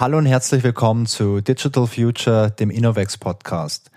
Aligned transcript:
Hallo 0.00 0.18
und 0.18 0.26
herzlich 0.26 0.62
willkommen 0.62 1.06
zu 1.06 1.40
Digital 1.40 1.88
Future, 1.88 2.52
dem 2.52 2.70
Innovex 2.70 3.16
Podcast. 3.16 3.90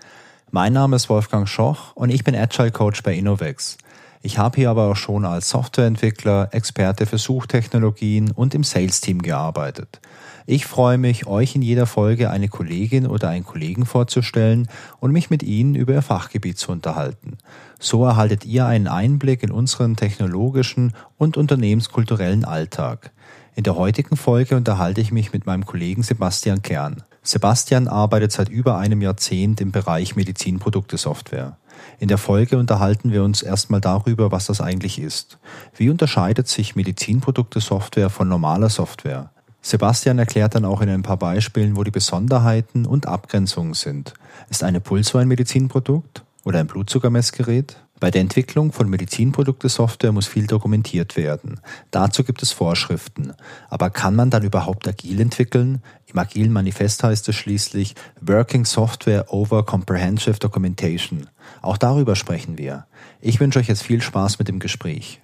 Mein 0.50 0.72
Name 0.72 0.96
ist 0.96 1.08
Wolfgang 1.08 1.48
Schoch 1.48 1.94
und 1.94 2.10
ich 2.10 2.24
bin 2.24 2.34
Agile 2.34 2.72
Coach 2.72 3.04
bei 3.04 3.14
Innovex. 3.14 3.78
Ich 4.20 4.36
habe 4.36 4.56
hier 4.56 4.70
aber 4.70 4.90
auch 4.90 4.96
schon 4.96 5.24
als 5.24 5.50
Softwareentwickler, 5.50 6.48
Experte 6.50 7.06
für 7.06 7.18
Suchtechnologien 7.18 8.32
und 8.32 8.52
im 8.52 8.64
Sales-Team 8.64 9.22
gearbeitet. 9.22 10.00
Ich 10.44 10.66
freue 10.66 10.98
mich, 10.98 11.28
euch 11.28 11.54
in 11.54 11.62
jeder 11.62 11.86
Folge 11.86 12.30
eine 12.30 12.48
Kollegin 12.48 13.06
oder 13.06 13.28
einen 13.28 13.44
Kollegen 13.44 13.86
vorzustellen 13.86 14.68
und 14.98 15.12
mich 15.12 15.30
mit 15.30 15.44
ihnen 15.44 15.76
über 15.76 15.92
ihr 15.92 16.02
Fachgebiet 16.02 16.58
zu 16.58 16.72
unterhalten. 16.72 17.38
So 17.78 18.04
erhaltet 18.04 18.44
ihr 18.44 18.66
einen 18.66 18.88
Einblick 18.88 19.44
in 19.44 19.52
unseren 19.52 19.94
technologischen 19.94 20.94
und 21.16 21.36
unternehmenskulturellen 21.36 22.44
Alltag. 22.44 23.12
In 23.54 23.64
der 23.64 23.76
heutigen 23.76 24.16
Folge 24.16 24.56
unterhalte 24.56 25.02
ich 25.02 25.12
mich 25.12 25.34
mit 25.34 25.44
meinem 25.44 25.66
Kollegen 25.66 26.02
Sebastian 26.02 26.62
Kern. 26.62 27.02
Sebastian 27.22 27.86
arbeitet 27.86 28.32
seit 28.32 28.48
über 28.48 28.78
einem 28.78 29.02
Jahrzehnt 29.02 29.60
im 29.60 29.72
Bereich 29.72 30.16
Medizinprodukte-Software. 30.16 31.58
In 31.98 32.08
der 32.08 32.16
Folge 32.16 32.56
unterhalten 32.56 33.12
wir 33.12 33.22
uns 33.22 33.42
erstmal 33.42 33.82
darüber, 33.82 34.32
was 34.32 34.46
das 34.46 34.62
eigentlich 34.62 34.98
ist. 34.98 35.38
Wie 35.76 35.90
unterscheidet 35.90 36.48
sich 36.48 36.76
Medizinprodukte-Software 36.76 38.08
von 38.08 38.26
normaler 38.26 38.70
Software? 38.70 39.30
Sebastian 39.60 40.18
erklärt 40.18 40.54
dann 40.54 40.64
auch 40.64 40.80
in 40.80 40.88
ein 40.88 41.02
paar 41.02 41.18
Beispielen, 41.18 41.76
wo 41.76 41.84
die 41.84 41.90
Besonderheiten 41.90 42.86
und 42.86 43.06
Abgrenzungen 43.06 43.74
sind. 43.74 44.14
Ist 44.48 44.64
eine 44.64 44.80
Pulso 44.80 45.18
ein 45.18 45.28
Medizinprodukt 45.28 46.24
oder 46.44 46.58
ein 46.58 46.66
Blutzuckermessgerät? 46.66 47.76
Bei 48.02 48.10
der 48.10 48.22
Entwicklung 48.22 48.72
von 48.72 48.90
Medizinprodukte-Software 48.90 50.10
muss 50.10 50.26
viel 50.26 50.48
dokumentiert 50.48 51.16
werden. 51.16 51.60
Dazu 51.92 52.24
gibt 52.24 52.42
es 52.42 52.50
Vorschriften. 52.50 53.32
Aber 53.70 53.90
kann 53.90 54.16
man 54.16 54.28
dann 54.28 54.42
überhaupt 54.42 54.88
agil 54.88 55.20
entwickeln? 55.20 55.84
Im 56.06 56.18
agilen 56.18 56.50
Manifest 56.50 57.04
heißt 57.04 57.28
es 57.28 57.36
schließlich 57.36 57.94
Working 58.20 58.64
Software 58.64 59.32
over 59.32 59.64
Comprehensive 59.64 60.40
Documentation. 60.40 61.28
Auch 61.60 61.76
darüber 61.76 62.16
sprechen 62.16 62.58
wir. 62.58 62.86
Ich 63.20 63.38
wünsche 63.38 63.60
euch 63.60 63.68
jetzt 63.68 63.84
viel 63.84 64.02
Spaß 64.02 64.40
mit 64.40 64.48
dem 64.48 64.58
Gespräch. 64.58 65.20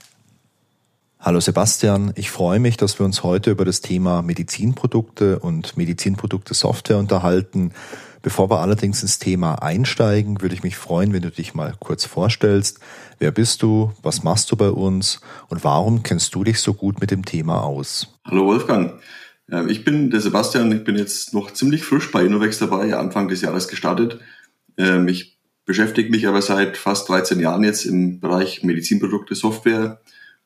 Hallo 1.19 1.41
Sebastian, 1.41 2.13
ich 2.15 2.31
freue 2.31 2.61
mich, 2.61 2.77
dass 2.77 3.01
wir 3.01 3.05
uns 3.05 3.25
heute 3.25 3.51
über 3.51 3.65
das 3.65 3.81
Thema 3.81 4.23
Medizinprodukte 4.23 5.41
und 5.41 5.77
Medizinprodukte 5.77 6.55
Software 6.55 6.99
unterhalten. 6.99 7.73
Bevor 8.23 8.51
wir 8.51 8.61
allerdings 8.61 9.03
ins 9.03 9.19
Thema 9.19 9.63
einsteigen, 9.63 10.41
würde 10.41 10.55
ich 10.55 10.65
mich 10.65 10.77
freuen, 10.77 11.13
wenn 11.13 11.23
du 11.23 11.31
dich 11.31 11.55
mal 11.55 11.75
kurz 11.79 12.05
vorstellst. 12.05 12.81
Wer 13.19 13.31
bist 13.31 13.63
du? 13.63 13.93
Was 14.03 14.25
machst 14.25 14.51
du 14.51 14.57
bei 14.57 14.71
uns? 14.71 15.21
Und 15.49 15.63
warum 15.63 16.03
kennst 16.03 16.35
du 16.35 16.43
dich 16.43 16.61
so 16.61 16.75
gut 16.75 17.01
mit 17.01 17.11
dem 17.11 17.25
Thema 17.25 17.63
aus? 17.63 18.19
Hallo 18.25 18.47
Wolfgang. 18.47 19.01
Ich 19.69 19.85
bin 19.85 20.11
der 20.11 20.21
Sebastian. 20.21 20.73
Ich 20.73 20.85
bin 20.85 20.97
jetzt 20.97 21.33
noch 21.33 21.53
ziemlich 21.53 21.85
frisch 21.85 22.11
bei 22.11 22.25
Innovex 22.25 22.59
dabei, 22.59 22.97
Anfang 22.97 23.29
des 23.29 23.41
Jahres 23.41 23.69
gestartet. 23.69 24.19
Ähm, 24.77 25.09
ich 25.09 25.39
beschäftige 25.65 26.11
mich 26.11 26.27
aber 26.27 26.43
seit 26.43 26.77
fast 26.77 27.09
13 27.09 27.41
Jahren 27.41 27.63
jetzt 27.63 27.85
im 27.85 28.21
Bereich 28.21 28.63
Medizinprodukte, 28.63 29.35
Software 29.35 30.01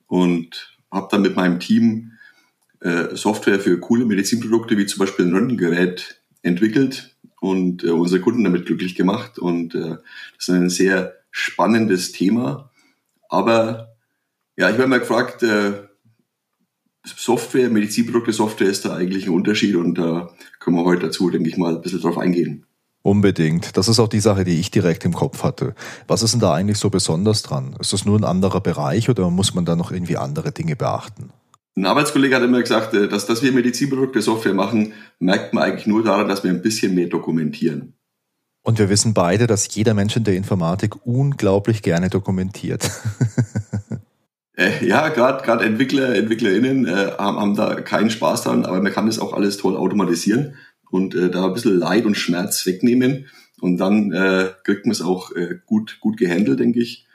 und 0.06 0.76
habe 0.90 1.08
dann 1.10 1.22
mit 1.22 1.36
meinem 1.36 1.58
Team 1.58 2.12
äh, 2.80 3.16
Software 3.16 3.60
für 3.60 3.78
coole 3.80 4.04
Medizinprodukte 4.04 4.76
wie 4.76 4.86
zum 4.86 4.98
Beispiel 4.98 5.26
ein 5.26 5.32
Röntgengerät 5.32 6.20
entwickelt 6.42 7.11
und 7.42 7.82
äh, 7.82 7.90
unsere 7.90 8.20
Kunden 8.20 8.44
damit 8.44 8.66
glücklich 8.66 8.94
gemacht. 8.94 9.36
Und 9.36 9.74
äh, 9.74 9.96
das 10.36 10.48
ist 10.48 10.50
ein 10.50 10.70
sehr 10.70 11.14
spannendes 11.32 12.12
Thema. 12.12 12.70
Aber 13.28 13.96
ja, 14.56 14.70
ich 14.70 14.76
werde 14.76 14.88
mal 14.88 15.00
gefragt, 15.00 15.42
äh, 15.42 15.72
Software, 17.04 17.68
Medizinprodukte, 17.68 18.32
Software 18.32 18.68
ist 18.68 18.84
da 18.84 18.94
eigentlich 18.94 19.26
ein 19.26 19.34
Unterschied 19.34 19.74
und 19.74 19.98
da 19.98 20.30
können 20.60 20.76
wir 20.76 20.84
heute 20.84 21.06
dazu, 21.06 21.30
denke 21.30 21.48
ich 21.48 21.56
mal, 21.56 21.74
ein 21.74 21.82
bisschen 21.82 22.00
drauf 22.00 22.16
eingehen. 22.16 22.64
Unbedingt. 23.02 23.76
Das 23.76 23.88
ist 23.88 23.98
auch 23.98 24.06
die 24.06 24.20
Sache, 24.20 24.44
die 24.44 24.60
ich 24.60 24.70
direkt 24.70 25.04
im 25.04 25.12
Kopf 25.12 25.42
hatte. 25.42 25.74
Was 26.06 26.22
ist 26.22 26.34
denn 26.34 26.40
da 26.40 26.54
eigentlich 26.54 26.78
so 26.78 26.90
besonders 26.90 27.42
dran? 27.42 27.74
Ist 27.80 27.92
das 27.92 28.04
nur 28.04 28.16
ein 28.16 28.24
anderer 28.24 28.60
Bereich 28.60 29.10
oder 29.10 29.28
muss 29.30 29.52
man 29.52 29.64
da 29.64 29.74
noch 29.74 29.90
irgendwie 29.90 30.16
andere 30.16 30.52
Dinge 30.52 30.76
beachten? 30.76 31.30
Ein 31.74 31.86
Arbeitskollege 31.86 32.36
hat 32.36 32.42
immer 32.42 32.60
gesagt, 32.60 32.92
äh, 32.94 33.08
dass, 33.08 33.26
dass 33.26 33.42
wir 33.42 33.52
Medizinprodukte 33.52 34.20
Software 34.20 34.54
machen, 34.54 34.92
merkt 35.18 35.54
man 35.54 35.64
eigentlich 35.64 35.86
nur 35.86 36.04
daran, 36.04 36.28
dass 36.28 36.44
wir 36.44 36.50
ein 36.50 36.62
bisschen 36.62 36.94
mehr 36.94 37.06
dokumentieren. 37.06 37.94
Und 38.62 38.78
wir 38.78 38.88
wissen 38.88 39.14
beide, 39.14 39.46
dass 39.46 39.74
jeder 39.74 39.94
Mensch 39.94 40.16
in 40.16 40.24
der 40.24 40.36
Informatik 40.36 41.04
unglaublich 41.04 41.82
gerne 41.82 42.10
dokumentiert. 42.10 42.88
äh, 44.56 44.86
ja, 44.86 45.08
gerade 45.08 45.64
Entwickler, 45.64 46.14
EntwicklerInnen 46.14 46.86
äh, 46.86 47.12
haben, 47.18 47.38
haben 47.38 47.56
da 47.56 47.80
keinen 47.80 48.10
Spaß 48.10 48.44
dran, 48.44 48.64
aber 48.64 48.80
man 48.80 48.92
kann 48.92 49.06
das 49.06 49.18
auch 49.18 49.32
alles 49.32 49.56
toll 49.56 49.76
automatisieren 49.76 50.54
und 50.90 51.14
äh, 51.14 51.30
da 51.30 51.46
ein 51.46 51.54
bisschen 51.54 51.78
Leid 51.78 52.04
und 52.04 52.16
Schmerz 52.16 52.64
wegnehmen. 52.66 53.26
Und 53.60 53.78
dann 53.78 54.12
äh, 54.12 54.50
kriegt 54.64 54.86
man 54.86 54.92
es 54.92 55.02
auch 55.02 55.34
äh, 55.34 55.56
gut, 55.66 55.98
gut 56.00 56.18
gehandelt, 56.18 56.60
denke 56.60 56.80
ich. 56.80 57.06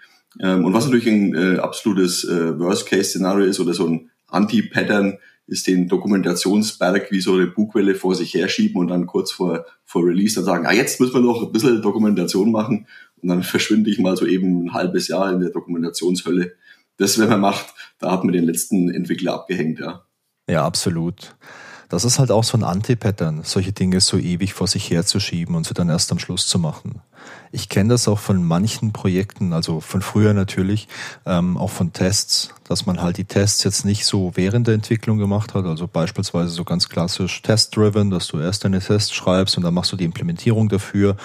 Ähm, 0.41 0.65
und 0.65 0.73
was 0.73 0.85
natürlich 0.85 1.07
ein 1.07 1.59
absolutes 1.59 2.27
Worst-Case-Szenario 2.27 3.45
ist 3.45 3.59
oder 3.59 3.73
so 3.73 3.87
ein 3.87 4.09
Anti-Pattern, 4.27 5.17
ist 5.47 5.65
den 5.65 5.87
Dokumentationsberg 5.87 7.09
wie 7.11 7.21
so 7.21 7.33
eine 7.33 7.47
Bugwelle 7.47 7.95
vor 7.95 8.15
sich 8.15 8.33
herschieben 8.33 8.81
und 8.81 8.89
dann 8.89 9.07
kurz 9.07 9.31
vor, 9.31 9.65
vor 9.85 10.05
Release 10.05 10.35
dann 10.35 10.43
sagen, 10.43 10.65
ah, 10.67 10.73
jetzt 10.73 10.99
müssen 10.99 11.13
wir 11.13 11.21
noch 11.21 11.41
ein 11.41 11.51
bisschen 11.53 11.81
Dokumentation 11.81 12.51
machen. 12.51 12.85
Und 13.21 13.29
dann 13.29 13.43
verschwinde 13.43 13.89
ich 13.89 13.99
mal 13.99 14.17
so 14.17 14.25
eben 14.25 14.65
ein 14.65 14.73
halbes 14.73 15.07
Jahr 15.07 15.31
in 15.31 15.39
der 15.39 15.49
Dokumentationshölle. 15.49 16.53
Das, 16.97 17.17
wenn 17.17 17.29
man 17.29 17.39
macht, 17.39 17.73
da 17.99 18.11
hat 18.11 18.23
man 18.23 18.33
den 18.33 18.43
letzten 18.43 18.89
Entwickler 18.89 19.35
abgehängt, 19.35 19.79
ja. 19.79 20.03
Ja, 20.49 20.65
absolut. 20.65 21.35
Das 21.89 22.03
ist 22.03 22.19
halt 22.19 22.31
auch 22.31 22.43
so 22.43 22.57
ein 22.57 22.63
Anti-Pattern, 22.63 23.41
solche 23.43 23.71
Dinge 23.71 24.01
so 24.01 24.17
ewig 24.17 24.53
vor 24.53 24.67
sich 24.67 24.89
herzuschieben 24.89 25.55
und 25.55 25.65
sie 25.65 25.73
dann 25.73 25.89
erst 25.89 26.11
am 26.11 26.19
Schluss 26.19 26.47
zu 26.47 26.59
machen. 26.59 27.01
Ich 27.51 27.69
kenne 27.69 27.89
das 27.89 28.07
auch 28.07 28.19
von 28.19 28.43
manchen 28.43 28.91
Projekten, 28.91 29.53
also 29.53 29.79
von 29.79 30.01
früher 30.01 30.33
natürlich, 30.33 30.87
ähm, 31.25 31.57
auch 31.57 31.69
von 31.69 31.93
Tests, 31.93 32.49
dass 32.65 32.85
man 32.85 33.01
halt 33.01 33.17
die 33.17 33.25
Tests 33.25 33.63
jetzt 33.63 33.85
nicht 33.85 34.05
so 34.05 34.31
während 34.35 34.67
der 34.67 34.75
Entwicklung 34.75 35.17
gemacht 35.17 35.53
hat, 35.53 35.65
also 35.65 35.87
beispielsweise 35.87 36.49
so 36.49 36.65
ganz 36.65 36.89
klassisch 36.89 37.41
Test-driven, 37.41 38.09
dass 38.09 38.27
du 38.27 38.39
erst 38.39 38.65
deine 38.65 38.79
Tests 38.79 39.13
schreibst 39.13 39.55
und 39.57 39.63
dann 39.63 39.73
machst 39.73 39.91
du 39.91 39.97
die 39.97 40.05
Implementierung 40.05 40.67
dafür 40.67 41.15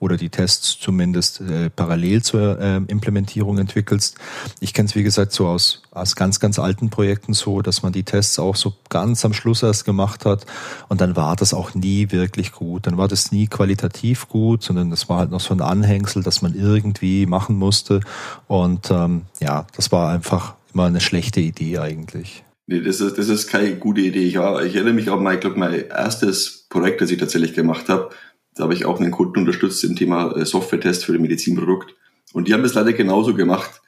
oder 0.00 0.16
die 0.16 0.28
Tests 0.28 0.78
zumindest 0.78 1.40
äh, 1.40 1.70
parallel 1.70 2.22
zur 2.22 2.58
äh, 2.58 2.76
Implementierung 2.86 3.58
entwickelst. 3.58 4.16
Ich 4.60 4.74
kenne 4.74 4.88
es, 4.88 4.94
wie 4.94 5.02
gesagt, 5.02 5.32
so 5.32 5.46
aus, 5.46 5.82
aus 5.90 6.16
ganz, 6.16 6.40
ganz 6.40 6.58
alten 6.58 6.90
Projekten 6.90 7.32
so, 7.32 7.62
dass 7.62 7.82
man 7.82 7.92
die 7.92 8.02
Tests 8.02 8.38
auch 8.38 8.56
so 8.56 8.74
ganz 8.88 9.24
am 9.24 9.32
Schluss 9.32 9.62
erst 9.62 9.84
gemacht 9.84 10.24
hat 10.24 10.46
und 10.88 11.00
dann 11.00 11.16
war 11.16 11.36
das 11.36 11.54
auch 11.54 11.74
nie 11.74 12.10
wirklich 12.10 12.52
gut. 12.52 12.86
Dann 12.86 12.96
war 12.96 13.08
das 13.08 13.32
nie 13.32 13.46
qualitativ 13.46 14.28
gut, 14.28 14.62
sondern 14.62 14.90
das 14.90 15.08
war 15.08 15.18
halt 15.18 15.30
noch 15.30 15.40
so 15.40 15.54
ein 15.54 15.60
Anhängsel, 15.60 16.22
das 16.22 16.42
man 16.42 16.54
irgendwie 16.54 17.26
machen 17.26 17.56
musste 17.56 18.00
und 18.46 18.90
ähm, 18.90 19.22
ja, 19.40 19.66
das 19.76 19.92
war 19.92 20.10
einfach 20.10 20.54
immer 20.72 20.86
eine 20.86 21.00
schlechte 21.00 21.40
Idee 21.40 21.78
eigentlich. 21.78 22.44
Nee, 22.70 22.82
das 22.82 23.00
ist, 23.00 23.16
das 23.16 23.30
ist 23.30 23.46
keine 23.46 23.76
gute 23.76 24.02
Idee. 24.02 24.24
Ich, 24.24 24.36
war, 24.36 24.62
ich 24.62 24.74
erinnere 24.74 24.92
mich 24.92 25.08
auch 25.08 25.18
mal, 25.18 25.34
ich 25.34 25.40
glaube, 25.40 25.58
mein 25.58 25.88
erstes 25.88 26.66
Projekt, 26.68 27.00
das 27.00 27.10
ich 27.10 27.18
tatsächlich 27.18 27.54
gemacht 27.54 27.88
habe, 27.88 28.10
da 28.58 28.64
habe 28.64 28.74
ich 28.74 28.84
auch 28.84 29.00
einen 29.00 29.12
Kunden 29.12 29.38
unterstützt 29.38 29.84
im 29.84 29.94
Thema 29.94 30.36
äh, 30.36 30.44
Software-Test 30.44 31.04
für 31.04 31.14
ein 31.14 31.22
Medizinprodukt. 31.22 31.94
Und 32.32 32.48
die 32.48 32.54
haben 32.54 32.64
das 32.64 32.74
leider 32.74 32.92
genauso 32.92 33.34
gemacht. 33.34 33.80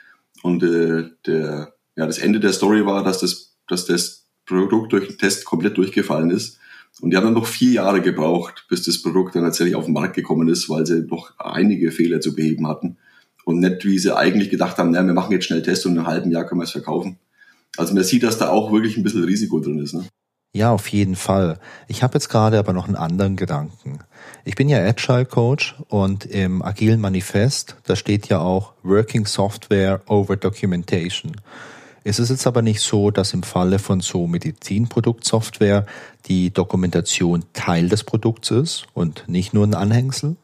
Und 0.42 0.62
äh, 0.62 1.10
der, 1.26 1.74
ja, 1.96 2.06
das 2.06 2.18
Ende 2.18 2.38
der 2.38 2.52
Story 2.52 2.86
war, 2.86 3.02
dass 3.02 3.18
das, 3.18 3.56
dass 3.66 3.86
das 3.86 4.28
Produkt 4.46 4.92
durch 4.92 5.08
den 5.08 5.18
Test 5.18 5.44
komplett 5.44 5.76
durchgefallen 5.76 6.30
ist. 6.30 6.58
Und 7.00 7.10
die 7.10 7.16
haben 7.16 7.24
dann 7.24 7.34
noch 7.34 7.46
vier 7.46 7.72
Jahre 7.72 8.00
gebraucht, 8.00 8.66
bis 8.68 8.84
das 8.84 9.02
Produkt 9.02 9.34
dann 9.34 9.42
tatsächlich 9.42 9.74
auf 9.74 9.86
den 9.86 9.94
Markt 9.94 10.14
gekommen 10.14 10.48
ist, 10.48 10.68
weil 10.68 10.86
sie 10.86 11.02
noch 11.02 11.36
einige 11.38 11.90
Fehler 11.90 12.20
zu 12.20 12.34
beheben 12.34 12.68
hatten. 12.68 12.96
Und 13.44 13.58
nicht, 13.58 13.84
wie 13.84 13.98
sie 13.98 14.16
eigentlich 14.16 14.50
gedacht 14.50 14.78
haben, 14.78 14.92
naja, 14.92 15.06
wir 15.06 15.14
machen 15.14 15.32
jetzt 15.32 15.46
schnell 15.46 15.62
Test 15.62 15.84
und 15.86 15.92
in 15.92 15.98
einem 15.98 16.06
halben 16.06 16.30
Jahr 16.30 16.46
können 16.46 16.60
wir 16.60 16.64
es 16.64 16.70
verkaufen. 16.70 17.18
Also 17.76 17.94
man 17.94 18.04
sieht, 18.04 18.22
dass 18.22 18.38
da 18.38 18.50
auch 18.50 18.72
wirklich 18.72 18.96
ein 18.96 19.02
bisschen 19.02 19.24
Risiko 19.24 19.58
drin 19.58 19.78
ist. 19.78 19.94
Ne? 19.94 20.04
Ja, 20.52 20.72
auf 20.72 20.88
jeden 20.88 21.14
Fall. 21.14 21.60
Ich 21.86 22.02
habe 22.02 22.14
jetzt 22.14 22.28
gerade 22.28 22.58
aber 22.58 22.72
noch 22.72 22.86
einen 22.86 22.96
anderen 22.96 23.36
Gedanken. 23.36 24.00
Ich 24.44 24.56
bin 24.56 24.68
ja 24.68 24.78
Agile 24.78 25.24
Coach 25.24 25.76
und 25.88 26.26
im 26.26 26.62
agilen 26.62 27.00
Manifest, 27.00 27.76
da 27.84 27.94
steht 27.94 28.28
ja 28.28 28.40
auch 28.40 28.72
Working 28.82 29.26
Software 29.26 30.00
over 30.08 30.36
Documentation. 30.36 31.32
Ist 32.02 32.18
es 32.18 32.30
jetzt 32.30 32.46
aber 32.46 32.62
nicht 32.62 32.80
so, 32.80 33.10
dass 33.10 33.32
im 33.32 33.42
Falle 33.42 33.78
von 33.78 34.00
so 34.00 34.26
Medizinproduktsoftware 34.26 35.86
die 36.26 36.50
Dokumentation 36.50 37.44
Teil 37.52 37.88
des 37.88 38.02
Produkts 38.02 38.50
ist 38.50 38.86
und 38.94 39.28
nicht 39.28 39.54
nur 39.54 39.66
ein 39.66 39.74
Anhängsel? 39.74 40.36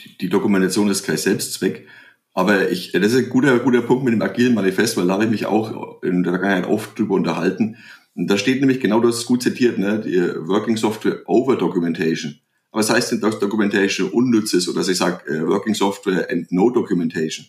Die, 0.00 0.18
die 0.18 0.28
Dokumentation 0.28 0.90
ist 0.90 1.04
kein 1.04 1.16
Selbstzweck. 1.16 1.86
Aber 2.34 2.70
ich, 2.70 2.92
das 2.92 3.12
ist 3.12 3.16
ein 3.16 3.30
guter, 3.30 3.58
guter 3.60 3.82
Punkt 3.82 4.04
mit 4.04 4.12
dem 4.12 4.22
agilen 4.22 4.54
Manifest, 4.54 4.96
weil 4.96 5.06
da 5.06 5.14
habe 5.14 5.24
ich 5.24 5.30
mich 5.30 5.46
auch 5.46 6.02
in 6.02 6.22
der 6.22 6.34
Vergangenheit 6.34 6.68
oft 6.68 6.98
drüber 6.98 7.14
unterhalten. 7.14 7.76
Und 8.18 8.26
da 8.28 8.36
steht 8.36 8.58
nämlich 8.58 8.80
genau 8.80 8.98
das 8.98 9.24
gut 9.26 9.44
zitiert, 9.44 9.78
ne? 9.78 10.00
Die 10.04 10.18
Working 10.18 10.76
Software 10.76 11.22
Over 11.26 11.54
Documentation. 11.54 12.34
Aber 12.72 12.80
was 12.80 12.90
heißt 12.90 13.12
denn, 13.12 13.20
dass 13.20 13.38
Documentation 13.38 14.10
unnütz 14.10 14.54
ist 14.54 14.68
oder 14.68 14.80
dass 14.80 14.88
ich 14.88 14.98
sage 14.98 15.24
äh, 15.32 15.46
Working 15.46 15.74
Software 15.74 16.28
and 16.28 16.50
No 16.50 16.68
Documentation? 16.70 17.46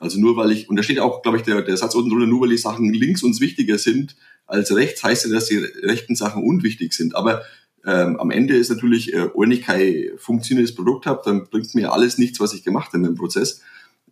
Also 0.00 0.18
nur 0.18 0.34
weil 0.38 0.52
ich, 0.52 0.70
und 0.70 0.76
da 0.76 0.82
steht 0.82 1.00
auch, 1.00 1.20
glaube 1.20 1.36
ich, 1.36 1.44
der, 1.44 1.60
der 1.60 1.76
Satz 1.76 1.94
unten 1.94 2.08
drunter, 2.08 2.26
nur 2.26 2.40
weil 2.40 2.48
die 2.48 2.56
Sachen 2.56 2.94
links 2.94 3.22
uns 3.22 3.42
wichtiger 3.42 3.76
sind 3.76 4.16
als 4.46 4.74
rechts, 4.74 5.04
heißt 5.04 5.26
ja, 5.26 5.32
dass 5.32 5.48
die 5.48 5.58
rechten 5.58 6.16
Sachen 6.16 6.42
unwichtig 6.42 6.94
sind. 6.94 7.14
Aber 7.14 7.42
ähm, 7.84 8.18
am 8.18 8.30
Ende 8.30 8.56
ist 8.56 8.70
natürlich, 8.70 9.12
äh, 9.12 9.28
wenn 9.34 9.50
ich 9.50 9.60
kein 9.60 10.12
funktionierendes 10.16 10.74
Produkt 10.74 11.04
habe, 11.04 11.20
dann 11.26 11.44
bringt 11.50 11.74
mir 11.74 11.92
alles 11.92 12.16
nichts, 12.16 12.40
was 12.40 12.54
ich 12.54 12.64
gemacht 12.64 12.94
habe 12.94 13.06
im 13.06 13.16
Prozess. 13.16 13.60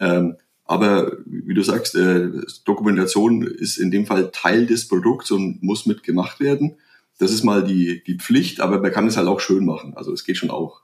Ähm, 0.01 0.37
aber 0.65 1.13
wie 1.27 1.55
du 1.55 1.63
sagst, 1.63 1.95
äh, 1.95 2.31
Dokumentation 2.65 3.43
ist 3.43 3.77
in 3.77 3.91
dem 3.91 4.07
Fall 4.07 4.31
Teil 4.33 4.67
des 4.67 4.89
Produkts 4.89 5.31
und 5.31 5.63
muss 5.63 5.87
mitgemacht 5.87 6.41
werden. 6.41 6.77
Das 7.19 7.31
ist 7.31 7.45
mal 7.45 7.63
die, 7.65 8.03
die 8.05 8.17
Pflicht, 8.17 8.61
aber 8.61 8.81
man 8.81 8.91
kann 8.91 9.07
es 9.07 9.17
halt 9.17 9.29
auch 9.29 9.41
schön 9.41 9.65
machen. 9.65 9.95
Also 9.95 10.13
es 10.13 10.25
geht 10.25 10.37
schon 10.37 10.51
auch. 10.51 10.83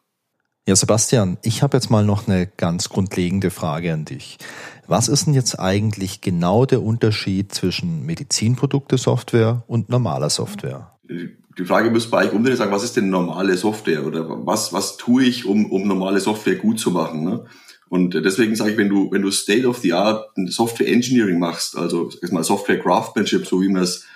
Ja, 0.68 0.76
Sebastian, 0.76 1.38
ich 1.42 1.62
habe 1.62 1.76
jetzt 1.76 1.90
mal 1.90 2.04
noch 2.04 2.28
eine 2.28 2.46
ganz 2.46 2.90
grundlegende 2.90 3.50
Frage 3.50 3.92
an 3.92 4.04
dich. 4.04 4.38
Was 4.86 5.08
ist 5.08 5.26
denn 5.26 5.34
jetzt 5.34 5.58
eigentlich 5.58 6.20
genau 6.20 6.66
der 6.66 6.82
Unterschied 6.82 7.52
zwischen 7.54 8.04
Medizinprodukte-Software 8.04 9.64
und 9.66 9.88
normaler 9.88 10.30
Software? 10.30 10.98
Die 11.08 11.64
Frage 11.64 11.90
müsste 11.90 12.10
bei 12.10 12.26
euch 12.26 12.32
umdrehen 12.32 12.56
sagen, 12.56 12.72
was 12.72 12.84
ist 12.84 12.96
denn 12.96 13.10
normale 13.10 13.56
Software 13.56 14.06
oder 14.06 14.46
was, 14.46 14.72
was 14.72 14.96
tue 14.96 15.24
ich, 15.24 15.46
um, 15.46 15.70
um 15.72 15.88
normale 15.88 16.20
Software 16.20 16.56
gut 16.56 16.78
zu 16.78 16.90
machen? 16.90 17.24
Ne? 17.24 17.46
Und 17.90 18.14
deswegen 18.14 18.54
sage 18.54 18.70
ich, 18.70 18.76
wenn 18.78 18.88
du, 18.88 19.10
wenn 19.10 19.22
du 19.22 19.32
State 19.32 19.66
of 19.66 19.78
the 19.78 19.92
Art 19.92 20.30
Software 20.46 20.86
Engineering 20.86 21.40
machst, 21.40 21.76
also 21.76 22.08
mal 22.30 22.44
Software 22.44 22.78
Craftsmanship, 22.78 23.46
so 23.48 23.60
wie 23.60 23.68
man 23.68 23.82
es 23.82 24.06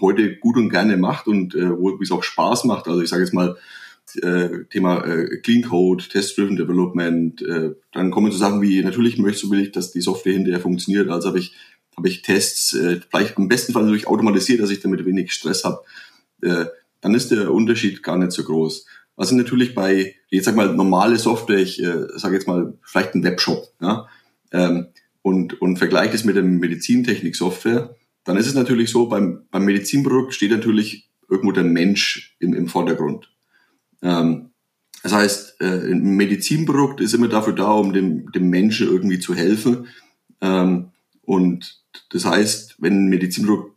heute 0.00 0.36
gut 0.36 0.56
und 0.56 0.70
gerne 0.70 0.96
macht 0.96 1.26
und 1.26 1.56
äh, 1.56 1.76
wo 1.76 2.00
es 2.00 2.12
auch 2.12 2.22
Spaß 2.22 2.62
macht, 2.64 2.86
also 2.86 3.02
ich 3.02 3.08
sage 3.08 3.24
jetzt 3.24 3.34
mal 3.34 3.56
äh, 4.22 4.64
Thema 4.70 5.04
äh, 5.04 5.38
Clean 5.38 5.62
Code, 5.62 6.04
Test-Driven 6.08 6.54
Development, 6.54 7.42
äh, 7.42 7.70
dann 7.92 8.12
kommen 8.12 8.30
so 8.30 8.38
Sachen 8.38 8.62
wie, 8.62 8.80
natürlich 8.84 9.18
möchte 9.18 9.50
will 9.50 9.60
ich, 9.60 9.72
dass 9.72 9.90
die 9.90 10.00
Software 10.00 10.34
hinterher 10.34 10.60
funktioniert, 10.60 11.10
also 11.10 11.26
habe 11.26 11.40
ich, 11.40 11.56
habe 11.96 12.06
ich 12.06 12.22
Tests, 12.22 12.72
äh, 12.72 13.00
vielleicht 13.10 13.36
im 13.36 13.48
besten 13.48 13.72
Fall 13.72 13.82
natürlich 13.82 14.06
automatisiert, 14.06 14.60
dass 14.60 14.70
ich 14.70 14.78
damit 14.78 15.04
wenig 15.04 15.32
Stress 15.32 15.64
habe, 15.64 15.82
äh, 16.42 16.66
dann 17.00 17.14
ist 17.14 17.32
der 17.32 17.52
Unterschied 17.52 18.04
gar 18.04 18.16
nicht 18.16 18.30
so 18.30 18.44
groß. 18.44 18.86
Was 19.16 19.28
sind 19.28 19.38
natürlich 19.38 19.74
bei, 19.74 20.14
jetzt 20.28 20.46
sag 20.46 20.56
mal, 20.56 20.74
normale 20.74 21.18
Software, 21.18 21.58
ich 21.58 21.82
äh, 21.82 22.06
sage 22.16 22.34
jetzt 22.34 22.48
mal, 22.48 22.74
vielleicht 22.82 23.14
ein 23.14 23.24
Webshop, 23.24 23.68
ja, 23.80 24.08
ähm, 24.52 24.86
und, 25.22 25.60
und 25.60 25.76
vergleiche 25.76 26.14
es 26.14 26.24
mit 26.24 26.36
der 26.36 26.42
Medizintechnik-Software, 26.42 27.94
dann 28.24 28.36
ist 28.36 28.46
es 28.46 28.54
natürlich 28.54 28.90
so, 28.90 29.06
beim, 29.06 29.42
beim 29.50 29.64
Medizinprodukt 29.64 30.34
steht 30.34 30.50
natürlich 30.50 31.08
irgendwo 31.28 31.52
der 31.52 31.64
Mensch 31.64 32.36
im, 32.40 32.54
im 32.54 32.68
Vordergrund. 32.68 33.30
Ähm, 34.02 34.50
das 35.02 35.12
heißt, 35.12 35.60
äh, 35.60 35.90
ein 35.90 36.16
Medizinprodukt 36.16 37.00
ist 37.00 37.14
immer 37.14 37.28
dafür 37.28 37.54
da, 37.54 37.72
um 37.72 37.92
dem, 37.92 38.30
dem 38.32 38.50
Menschen 38.50 38.88
irgendwie 38.88 39.18
zu 39.18 39.34
helfen. 39.34 39.88
Ähm, 40.40 40.90
und 41.22 41.82
das 42.10 42.24
heißt, 42.24 42.76
wenn 42.78 43.06
ein 43.06 43.08
Medizinprodukt 43.08 43.71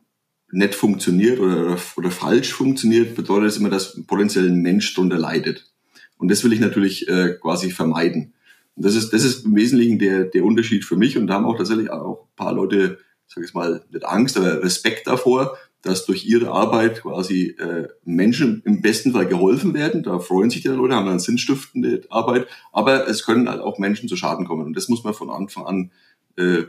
nicht 0.56 0.74
funktioniert 0.74 1.40
oder, 1.40 1.78
oder 1.98 2.12
falsch 2.12 2.54
funktioniert, 2.54 3.16
bedeutet 3.16 3.48
das 3.48 3.58
immer, 3.58 3.70
dass 3.70 4.02
potenziell 4.08 4.48
ein 4.48 4.62
Mensch 4.62 4.94
darunter 4.94 5.18
leidet. 5.18 5.70
Und 6.18 6.32
das 6.32 6.44
will 6.44 6.54
ich 6.54 6.62
natürlich 6.62 7.08
äh, 7.10 7.36
quasi 7.42 7.72
vermeiden. 7.72 8.34
Und 8.76 8.86
das 8.86 8.96
ist, 8.96 9.12
das 9.12 9.24
ist 9.24 9.46
im 9.46 9.56
Wesentlichen 9.56 10.00
der, 10.00 10.24
der 10.24 10.46
Unterschied 10.46 10.86
für 10.86 10.96
mich. 10.96 11.18
Und 11.18 11.28
da 11.28 11.36
haben 11.36 11.46
auch 11.46 11.58
tatsächlich 11.58 11.90
auch 11.90 12.24
ein 12.24 12.36
paar 12.36 12.54
Leute, 12.54 13.00
sag 13.28 13.44
ich 13.44 13.54
mal, 13.54 13.84
nicht 13.92 14.06
Angst, 14.06 14.38
aber 14.38 14.64
Respekt 14.64 15.08
davor, 15.08 15.58
dass 15.82 16.06
durch 16.06 16.26
ihre 16.26 16.52
Arbeit 16.52 17.02
quasi 17.02 17.56
äh, 17.60 17.90
Menschen 18.06 18.64
im 18.66 18.82
besten 18.82 19.12
Fall 19.12 19.28
geholfen 19.28 19.74
werden. 19.74 20.04
Da 20.04 20.20
freuen 20.20 20.50
sich 20.50 20.62
die 20.62 20.70
Leute, 20.70 20.96
haben 20.96 21.06
dann 21.06 21.20
sinnstiftende 21.20 22.04
Arbeit. 22.10 22.48
Aber 22.72 23.08
es 23.08 23.26
können 23.26 23.50
halt 23.50 23.60
auch 23.60 23.78
Menschen 23.78 24.08
zu 24.08 24.16
Schaden 24.16 24.48
kommen. 24.48 24.66
Und 24.66 24.78
das 24.78 24.88
muss 24.88 25.04
man 25.04 25.14
von 25.14 25.30
Anfang 25.30 25.66
an 25.66 25.92
äh, 26.38 26.64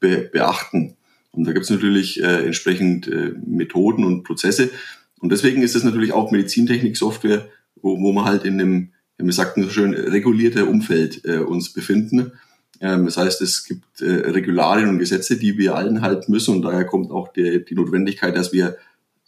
be 0.00 0.30
beachten. 0.32 0.96
Und 1.32 1.46
da 1.46 1.52
gibt 1.52 1.64
es 1.64 1.70
natürlich 1.70 2.22
äh, 2.22 2.44
entsprechend 2.44 3.06
äh, 3.08 3.32
Methoden 3.46 4.04
und 4.04 4.24
Prozesse. 4.24 4.70
Und 5.20 5.30
deswegen 5.30 5.62
ist 5.62 5.76
es 5.76 5.84
natürlich 5.84 6.12
auch 6.12 6.32
Medizintechnik-Software, 6.32 7.48
wo, 7.76 8.00
wo 8.00 8.12
wir 8.12 8.24
halt 8.24 8.44
in 8.44 8.60
einem, 8.60 8.92
wir 9.18 9.32
sagten 9.32 9.62
so 9.62 9.70
schön, 9.70 9.94
regulierter 9.94 10.68
Umfeld 10.68 11.24
äh, 11.24 11.38
uns 11.38 11.72
befinden. 11.72 12.32
Ähm, 12.80 13.04
das 13.04 13.16
heißt, 13.16 13.42
es 13.42 13.64
gibt 13.64 14.00
äh, 14.00 14.10
Regularien 14.10 14.88
und 14.88 14.98
Gesetze, 14.98 15.36
die 15.38 15.56
wir 15.56 15.76
allen 15.76 16.00
halten 16.00 16.32
müssen. 16.32 16.56
Und 16.56 16.62
daher 16.62 16.84
kommt 16.84 17.10
auch 17.10 17.32
der, 17.32 17.58
die 17.60 17.74
Notwendigkeit, 17.74 18.36
dass 18.36 18.52
wir 18.52 18.76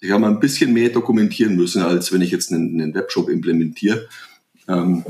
ich 0.02 0.10
habe 0.10 0.26
ein 0.26 0.40
bisschen 0.40 0.72
mehr 0.72 0.88
dokumentieren 0.90 1.54
müssen, 1.54 1.80
als 1.80 2.12
wenn 2.12 2.22
ich 2.22 2.32
jetzt 2.32 2.52
einen, 2.52 2.80
einen 2.80 2.94
Webshop 2.94 3.28
implementiere, 3.28 4.08
ähm, 4.68 5.04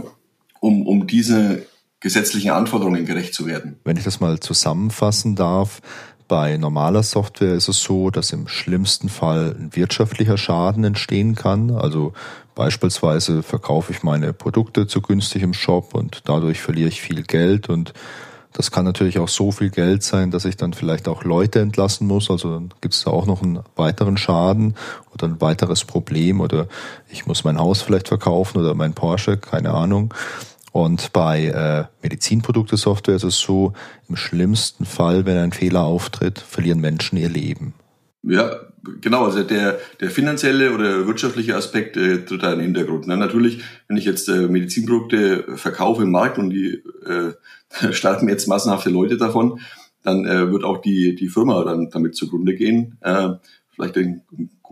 um, 0.61 0.87
um 0.87 1.07
diese 1.07 1.67
gesetzlichen 1.99 2.51
Anforderungen 2.51 3.07
gerecht 3.07 3.33
zu 3.33 3.47
werden. 3.47 3.77
Wenn 3.85 3.97
ich 3.97 4.05
das 4.05 4.21
mal 4.21 4.39
zusammenfassen 4.39 5.35
darf, 5.35 5.81
bei 6.33 6.57
normaler 6.57 7.03
Software 7.03 7.53
ist 7.53 7.69
es 7.69 7.83
so, 7.83 8.09
dass 8.09 8.33
im 8.33 8.49
schlimmsten 8.49 9.11
Fall 9.11 9.55
ein 9.55 9.77
wirtschaftlicher 9.77 10.39
Schaden 10.39 10.83
entstehen 10.83 11.35
kann. 11.35 11.71
Also 11.71 12.15
beispielsweise 12.55 13.43
verkaufe 13.43 13.93
ich 13.93 14.03
meine 14.03 14.33
Produkte 14.33 14.87
zu 14.87 15.03
günstig 15.03 15.43
im 15.43 15.53
Shop 15.53 15.95
und 15.95 16.23
dadurch 16.25 16.63
verliere 16.63 16.89
ich 16.89 17.03
viel 17.03 17.23
Geld 17.23 17.69
und 17.69 17.93
das 18.55 18.71
kann 18.71 18.87
natürlich 18.87 19.19
auch 19.19 19.29
so 19.29 19.51
viel 19.51 19.69
Geld 19.69 20.05
sein, 20.05 20.31
dass 20.31 20.47
ich 20.47 20.57
dann 20.57 20.73
vielleicht 20.73 21.07
auch 21.07 21.23
Leute 21.23 21.61
entlassen 21.61 22.07
muss. 22.07 22.31
Also 22.31 22.55
dann 22.55 22.73
gibt 22.81 22.95
es 22.95 23.05
da 23.05 23.11
auch 23.11 23.27
noch 23.27 23.43
einen 23.43 23.61
weiteren 23.77 24.17
Schaden 24.17 24.75
oder 25.13 25.27
ein 25.27 25.39
weiteres 25.43 25.85
Problem 25.85 26.41
oder 26.41 26.67
ich 27.11 27.27
muss 27.27 27.45
mein 27.45 27.59
Haus 27.59 27.83
vielleicht 27.83 28.09
verkaufen 28.09 28.59
oder 28.59 28.73
mein 28.75 28.95
Porsche, 28.95 29.37
keine 29.37 29.75
Ahnung. 29.75 30.15
Und 30.73 31.13
bei 31.13 31.47
äh, 31.47 31.85
Medizinprodukte-Software 32.03 33.17
ist 33.17 33.25
es 33.25 33.39
so, 33.39 33.75
im 34.09 34.17
schlimmsten 34.17 34.87
Fall, 34.87 35.27
wenn 35.27 35.37
ein 35.37 35.53
Fehler 35.53 35.83
auftritt, 35.83 36.39
verlieren 36.39 36.81
Menschen 36.81 37.19
ihr 37.19 37.29
Leben. 37.29 37.75
Ja, 38.23 38.57
genau. 39.01 39.27
Also 39.27 39.43
der, 39.43 39.79
der 40.01 40.11
finanzielle 40.11 40.73
oder 40.73 41.07
wirtschaftliche 41.07 41.57
Aspekt 41.57 41.97
äh, 41.97 42.25
tritt 42.25 42.43
da 42.43 42.53
in 42.53 42.59
den 42.59 42.67
Hintergrund. 42.67 43.07
Ne? 43.07 43.17
Natürlich, 43.17 43.63
wenn 43.89 43.97
ich 43.97 44.05
jetzt 44.05 44.29
äh, 44.29 44.49
Medizinprodukte 44.49 45.57
verkaufe 45.57 46.03
im 46.03 46.11
Markt 46.11 46.39
und 46.39 46.51
die 46.51 46.83
äh, 47.05 47.93
starten 47.93 48.29
jetzt 48.29 48.49
massenhafte 48.49 48.91
Leute 48.91 49.19
davon, 49.19 49.61
dann 50.03 50.25
äh, 50.25 50.51
wird 50.51 50.65
auch 50.65 50.81
die, 50.81 51.15
die 51.15 51.29
Firma 51.29 51.63
dann 51.65 51.91
damit 51.91 52.17
zugrunde 52.17 52.55
gehen. 52.55 52.97
Äh, 53.03 53.31
vielleicht 53.75 53.97
ein 53.99 54.23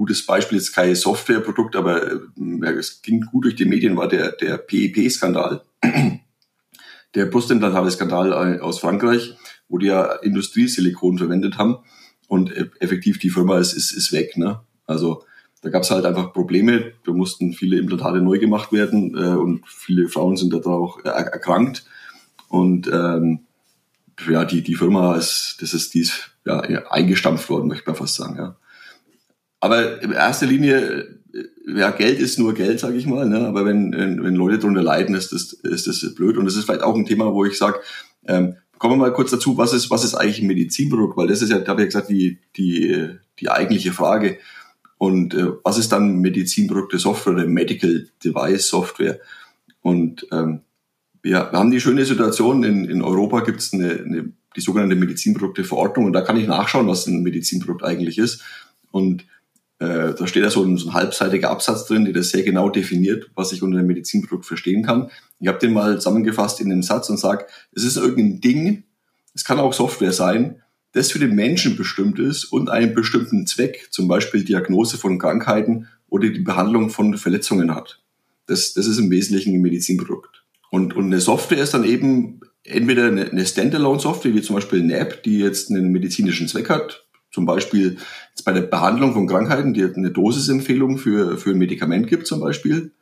gutes 0.00 0.25
Beispiel 0.25 0.56
ist 0.56 0.73
kein 0.73 0.94
Softwareprodukt, 0.94 1.76
aber 1.76 2.11
äh, 2.11 2.70
es 2.70 3.02
ging 3.02 3.20
gut 3.20 3.44
durch 3.44 3.55
die 3.55 3.67
Medien, 3.67 3.99
war 3.99 4.08
der, 4.08 4.32
der 4.32 4.56
PEP-Skandal 4.56 5.62
der 7.14 7.26
Brustimplantate-Skandal 7.26 8.56
äh, 8.56 8.61
aus 8.61 8.79
Frankreich, 8.79 9.35
wo 9.69 9.76
die 9.76 9.88
ja 9.88 10.14
Industriesilikon 10.23 11.19
verwendet 11.19 11.58
haben 11.58 11.81
und 12.29 12.50
e-, 12.50 12.70
effektiv 12.81 13.19
die 13.19 13.28
Firma 13.28 13.59
ist, 13.59 13.75
ist, 13.75 13.92
ist 13.92 14.11
weg. 14.12 14.38
Ne? 14.38 14.61
Also 14.87 15.23
da 15.61 15.69
gab 15.69 15.83
es 15.83 15.90
halt 15.90 16.07
einfach 16.07 16.33
Probleme. 16.33 16.95
Da 17.04 17.12
mussten 17.12 17.52
viele 17.52 17.78
Implantate 17.78 18.23
neu 18.23 18.38
gemacht 18.38 18.73
werden 18.73 19.14
äh, 19.14 19.37
und 19.37 19.69
viele 19.69 20.09
Frauen 20.09 20.38
sind 20.38 20.54
da 20.54 20.61
auch 20.61 21.04
äh, 21.04 21.09
erkrankt. 21.09 21.85
Und 22.49 22.88
ähm, 22.90 23.40
ja, 24.26 24.47
die, 24.47 24.62
die 24.62 24.76
Firma 24.76 25.16
ist, 25.16 25.59
das 25.61 25.75
ist 25.75 25.92
dies 25.92 26.30
ja, 26.47 26.61
eingestampft 26.88 27.50
worden, 27.50 27.69
möchte 27.69 27.90
man 27.90 27.97
fast 27.97 28.14
sagen. 28.14 28.37
Ja. 28.38 28.57
Aber 29.61 30.02
in 30.02 30.12
erster 30.12 30.47
Linie 30.47 31.21
ja, 31.67 31.90
Geld 31.90 32.19
ist 32.19 32.38
nur 32.38 32.55
Geld, 32.55 32.81
sage 32.81 32.97
ich 32.97 33.07
mal, 33.07 33.29
ne? 33.29 33.47
aber 33.47 33.64
wenn, 33.64 33.93
wenn, 33.93 34.23
wenn 34.23 34.35
Leute 34.35 34.59
darunter 34.59 34.83
leiden, 34.83 35.14
ist 35.14 35.33
das, 35.33 35.52
ist 35.52 35.87
das 35.87 36.14
blöd. 36.14 36.37
Und 36.37 36.45
das 36.45 36.57
ist 36.57 36.64
vielleicht 36.64 36.83
auch 36.83 36.95
ein 36.95 37.07
Thema, 37.07 37.33
wo 37.33 37.45
ich 37.45 37.59
sage, 37.59 37.81
ähm, 38.26 38.57
kommen 38.79 38.95
wir 38.95 39.07
mal 39.07 39.12
kurz 39.12 39.31
dazu, 39.31 39.57
was 39.59 39.73
ist, 39.73 39.90
was 39.90 40.05
ist 40.05 40.14
eigentlich 40.14 40.40
ein 40.40 40.47
Medizinprodukt? 40.47 41.17
Weil 41.17 41.29
das 41.29 41.43
ist 41.43 41.50
ja, 41.50 41.59
da 41.59 41.73
habe 41.73 41.83
ich 41.83 41.87
ja 41.87 42.00
gesagt, 42.00 42.11
die, 42.11 42.38
die, 42.57 43.11
die 43.38 43.50
eigentliche 43.50 43.93
Frage. 43.93 44.38
Und 44.99 45.35
äh, 45.35 45.49
was 45.62 45.79
ist 45.79 45.93
dann 45.93 46.21
Medizinprodukte 46.21 46.99
Software 46.99 47.35
oder 47.35 47.47
Medical 47.47 48.09
Device 48.25 48.69
Software? 48.69 49.21
Und 49.83 50.26
ähm, 50.33 50.61
wir, 51.23 51.49
wir 51.50 51.59
haben 51.59 51.71
die 51.71 51.81
schöne 51.81 52.05
Situation, 52.05 52.64
in, 52.64 52.85
in 52.87 53.02
Europa 53.02 53.40
gibt 53.40 53.61
es 53.61 53.73
eine, 53.73 53.90
eine, 53.93 54.33
die 54.57 54.61
sogenannte 54.61 54.97
Medizinprodukte-Verordnung 54.97 56.07
und 56.07 56.12
da 56.12 56.23
kann 56.23 56.37
ich 56.37 56.47
nachschauen, 56.47 56.88
was 56.88 57.07
ein 57.07 57.23
Medizinprodukt 57.23 57.85
eigentlich 57.85 58.19
ist. 58.19 58.43
Und 58.90 59.25
äh, 59.80 60.14
da 60.14 60.26
steht 60.26 60.42
ja 60.42 60.50
so 60.50 60.62
ein, 60.62 60.76
so 60.76 60.90
ein 60.90 60.94
halbseitiger 60.94 61.50
Absatz 61.50 61.87
drin, 61.87 62.04
der 62.04 62.12
das 62.12 62.30
sehr 62.30 62.42
genau 62.42 62.68
definiert, 62.68 63.30
was 63.34 63.52
ich 63.52 63.62
unter 63.62 63.78
einem 63.78 63.88
Medizinprodukt 63.88 64.44
verstehen 64.44 64.84
kann. 64.84 65.10
Ich 65.40 65.49
habe 65.49 65.58
den 65.58 65.72
mal 65.72 65.96
zusammengefasst 65.96 66.60
in 66.60 66.68
den 66.68 66.82
Satz 66.82 67.08
und 67.08 67.18
sage, 67.18 67.46
es 67.72 67.84
ist 67.84 67.96
irgendein 67.96 68.40
Ding, 68.42 68.84
es 69.34 69.44
kann 69.44 69.58
auch 69.58 69.72
Software 69.72 70.12
sein, 70.12 70.62
das 70.92 71.10
für 71.10 71.18
den 71.18 71.34
Menschen 71.34 71.76
bestimmt 71.76 72.18
ist 72.18 72.44
und 72.44 72.68
einen 72.68 72.94
bestimmten 72.94 73.46
Zweck, 73.46 73.88
zum 73.90 74.06
Beispiel 74.06 74.44
Diagnose 74.44 74.99
von 74.99 75.18
Krankheiten 75.18 75.88
oder 76.08 76.28
die 76.28 76.40
Behandlung 76.40 76.90
von 76.90 77.16
Verletzungen 77.16 77.75
hat. 77.75 78.02
Das, 78.46 78.75
das 78.75 78.87
ist 78.87 78.99
im 78.99 79.10
Wesentlichen 79.10 79.54
ein 79.54 79.62
Medizinprodukt. 79.62 80.44
Und, 80.70 80.94
und 80.94 81.06
eine 81.06 81.20
Software 81.20 81.62
ist 81.62 81.72
dann 81.72 81.84
eben 81.84 82.40
entweder 82.64 83.06
eine, 83.06 83.30
eine 83.30 83.46
Standalone-Software, 83.46 84.34
wie 84.34 84.42
zum 84.42 84.56
Beispiel 84.56 84.82
eine 84.82 84.96
App, 84.96 85.22
die 85.22 85.38
jetzt 85.38 85.70
einen 85.70 85.90
medizinischen 85.90 86.49
Zweck 86.49 86.68
hat, 86.68 87.06
zum 87.30 87.46
Beispiel 87.46 87.99
jetzt 88.30 88.44
bei 88.44 88.52
der 88.52 88.62
Behandlung 88.62 89.12
von 89.12 89.26
Krankheiten, 89.26 89.75
die 89.75 89.84
eine 89.84 90.10
Dosisempfehlung 90.10 90.99
für, 90.99 91.38
für 91.38 91.50
ein 91.50 91.58
Medikament 91.58 92.08
gibt 92.08 92.26
zum 92.26 92.40
Beispiel. 92.40 92.92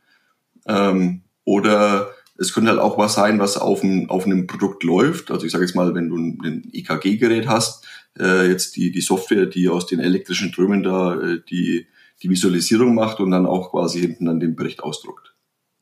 Ähm, 0.67 1.23
oder 1.45 2.11
es 2.39 2.53
könnte 2.53 2.71
halt 2.71 2.81
auch 2.81 2.99
was 2.99 3.15
sein, 3.15 3.39
was 3.41 3.57
auf, 3.57 3.83
ein, 3.83 4.11
auf 4.11 4.27
einem 4.27 4.47
Produkt 4.47 4.85
läuft. 4.85 5.31
Also 5.31 5.47
ich 5.47 5.53
sage 5.53 5.65
jetzt 5.65 5.75
mal, 5.75 5.95
wenn 5.95 6.09
du 6.09 6.17
ein, 6.17 6.39
ein 6.45 6.71
EKG-Gerät 6.73 7.49
hast, 7.49 7.87
äh, 8.19 8.49
jetzt 8.49 8.77
die, 8.77 8.93
die 8.93 9.01
Software, 9.01 9.47
die 9.47 9.69
aus 9.69 9.87
den 9.87 10.01
elektrischen 10.01 10.51
Strömen 10.51 10.83
da 10.83 11.21
äh, 11.21 11.41
die, 11.49 11.87
die 12.23 12.31
Visualisierung 12.31 12.95
macht 12.95 13.21
und 13.21 13.31
dann 13.31 13.47
auch 13.47 13.71
quasi 13.71 14.01
hinten 14.01 14.27
dann 14.27 14.41
den 14.41 14.57
Bericht 14.57 14.83
ausdruckt. 14.83 15.28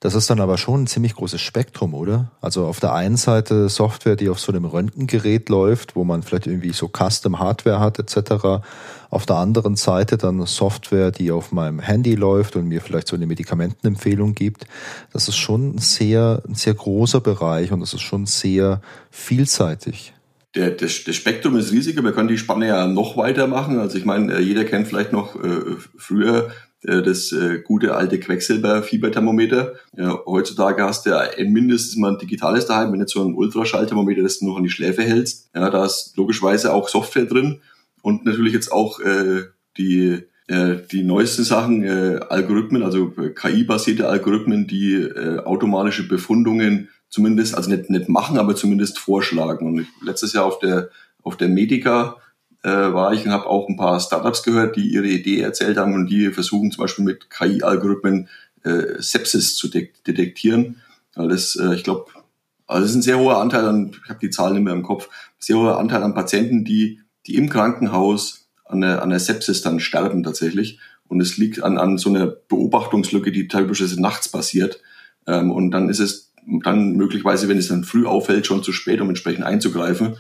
Das 0.01 0.15
ist 0.15 0.29
dann 0.29 0.41
aber 0.41 0.59
schon 0.59 0.83
ein 0.83 0.87
ziemlich 0.87 1.15
großes 1.15 1.41
Spektrum, 1.41 1.95
oder? 1.95 2.31
Also 2.43 2.67
auf 2.67 2.81
der 2.81 2.93
einen 2.93 3.17
Seite 3.17 3.71
Software, 3.71 4.15
die 4.15 4.29
auf 4.29 4.39
so 4.39 4.53
einem 4.53 4.67
Röntgengerät 4.67 5.49
läuft, 5.49 5.97
wo 5.97 6.05
man 6.05 6.23
vielleicht 6.23 6.47
irgendwie 6.47 6.75
so 6.75 6.89
Custom 6.89 7.39
Hardware 7.39 7.81
hat 7.81 7.99
etc. 7.99 8.63
Auf 9.09 9.25
der 9.25 9.37
anderen 9.37 9.75
Seite 9.77 10.19
dann 10.19 10.45
Software, 10.45 11.13
die 11.13 11.31
auf 11.31 11.51
meinem 11.51 11.81
Handy 11.81 12.15
läuft 12.15 12.57
und 12.57 12.69
mir 12.69 12.83
vielleicht 12.83 13.09
so 13.09 13.17
eine 13.17 13.27
Medikamentenempfehlung 13.27 14.35
gibt. 14.35 14.67
Das 15.15 15.29
ist 15.29 15.37
schon 15.37 15.77
ein 15.77 15.79
sehr, 15.79 16.43
ein 16.47 16.55
sehr 16.55 16.75
großer 16.75 17.23
Bereich 17.23 17.73
und 17.73 17.81
das 17.81 17.95
ist 17.95 18.03
schon 18.03 18.27
sehr 18.27 18.83
vielseitig. 19.11 20.13
Der, 20.55 20.71
der, 20.71 20.89
der 20.89 21.13
Spektrum 21.13 21.57
ist 21.57 21.73
riesig, 21.73 22.03
wir 22.03 22.13
können 22.13 22.29
die 22.29 22.39
Spanne 22.39 22.67
ja 22.69 22.87
noch 22.87 23.17
weiter 23.17 23.47
machen. 23.47 23.79
Also 23.79 23.97
ich 23.97 24.05
meine, 24.05 24.35
äh, 24.35 24.41
jeder 24.41 24.65
kennt 24.65 24.89
vielleicht 24.89 25.13
noch 25.13 25.37
äh, 25.37 25.77
früher 25.97 26.51
das 27.03 27.33
äh, 27.33 27.61
gute 27.65 27.95
alte 27.95 28.19
Quecksilber-Fieberthermometer. 28.19 29.75
Heutzutage 30.27 30.83
hast 30.85 31.07
du 31.07 31.11
ja 31.11 31.25
mindestens 31.45 31.97
mal 31.97 32.13
ein 32.13 32.19
digitales 32.19 32.67
daheim, 32.67 32.93
wenn 32.93 33.01
nicht 33.01 33.11
so 33.11 33.25
ein 33.25 33.35
Ultraschallthermometer, 33.35 34.23
das 34.23 34.39
du 34.39 34.47
noch 34.47 34.57
an 34.57 34.63
die 34.63 34.71
Schläfe 34.71 35.03
hältst. 35.03 35.51
Ja, 35.55 35.71
da 35.71 35.85
ist 35.85 36.17
logischerweise 36.17 36.73
auch 36.73 36.89
Software 36.89 37.27
drin 37.27 37.61
und 38.03 38.25
natürlich 38.25 38.53
jetzt 38.53 38.71
auch 38.73 39.01
äh, 39.01 39.43
die 39.77 40.23
äh, 40.49 40.77
die 40.93 41.03
neuesten 41.03 41.43
Sachen, 41.43 41.83
äh, 41.83 42.21
Algorithmen, 42.29 42.85
also 42.85 43.11
KI-basierte 43.11 44.09
Algorithmen, 44.09 44.69
die 44.69 44.95
äh, 44.95 45.41
automatische 45.41 46.07
Befundungen 46.07 46.89
zumindest, 47.09 47.57
also 47.57 47.69
nicht, 47.69 47.91
nicht 47.91 48.09
machen, 48.09 48.39
aber 48.39 48.55
zumindest 48.55 49.01
vorschlagen. 49.01 49.67
Und 49.67 49.87
letztes 50.05 50.35
Jahr 50.35 50.45
auf 50.45 50.61
der 50.61 50.91
auf 51.27 51.37
der 51.37 51.49
Medica 51.49 52.19
äh, 52.67 52.93
war 52.93 53.13
ich 53.13 53.25
und 53.25 53.31
habe 53.31 53.47
auch 53.47 53.69
ein 53.69 53.77
paar 53.77 54.01
Startups 54.01 54.43
gehört, 54.43 54.75
die 54.75 54.89
ihre 54.89 55.07
Idee 55.07 55.41
erzählt 55.41 55.79
haben 55.79 55.95
und 55.95 56.09
die 56.09 56.33
versuchen 56.33 56.73
zum 56.73 56.83
Beispiel 56.83 57.05
mit 57.05 57.31
KI-Algorithmen 57.31 58.29
äh, 58.65 59.01
Sepsis 59.01 59.55
zu 59.55 59.69
de 59.69 59.91
detektieren. 60.05 60.83
Weil 61.15 61.29
das, 61.29 61.55
äh, 61.55 61.75
ich 61.75 61.85
glaube, 61.85 62.07
also 62.67 62.83
das 62.83 62.91
ist 62.91 62.97
ein 62.97 63.03
sehr 63.03 63.21
hoher 63.21 63.39
Anteil 63.39 63.65
an, 63.67 63.93
ich 64.03 64.11
habe 64.11 64.19
die 64.19 64.31
Zahlen 64.31 64.55
nicht 64.55 64.65
mehr 64.65 64.73
im 64.73 64.83
Kopf, 64.83 65.09
sehr 65.39 65.57
hoher 65.57 65.79
Anteil 65.79 66.03
an 66.03 66.15
Patienten, 66.15 66.65
die, 66.65 67.01
die 67.29 67.37
im 67.37 67.49
Krankenhaus 67.49 68.49
an 68.65 68.81
der, 68.81 69.01
an 69.01 69.11
der 69.11 69.21
Sepsis 69.21 69.63
dann 69.63 69.79
sterben 69.79 70.25
tatsächlich. 70.25 70.81
Und 71.07 71.21
es 71.21 71.37
liegt 71.37 71.63
an, 71.63 71.79
an 71.79 71.99
so 71.99 72.11
einer 72.11 72.27
Beobachtungslücke, 72.27 73.31
die 73.31 73.47
teilweise 73.47 74.01
nachts 74.03 74.29
passiert. 74.29 74.81
Ähm, 75.29 75.53
und 75.53 75.71
dann 75.71 75.89
ist 75.89 76.01
es 76.01 76.33
dann 76.65 76.97
möglicherweise, 76.97 77.49
wenn 77.49 77.59
es 77.59 77.69
dann 77.69 77.85
früh 77.85 78.07
auffällt, 78.07 78.45
schon 78.45 78.65
zu 78.65 78.73
spät, 78.73 79.01
um 79.01 79.09
entsprechend 79.09 79.45
einzugreifen. 79.45 80.17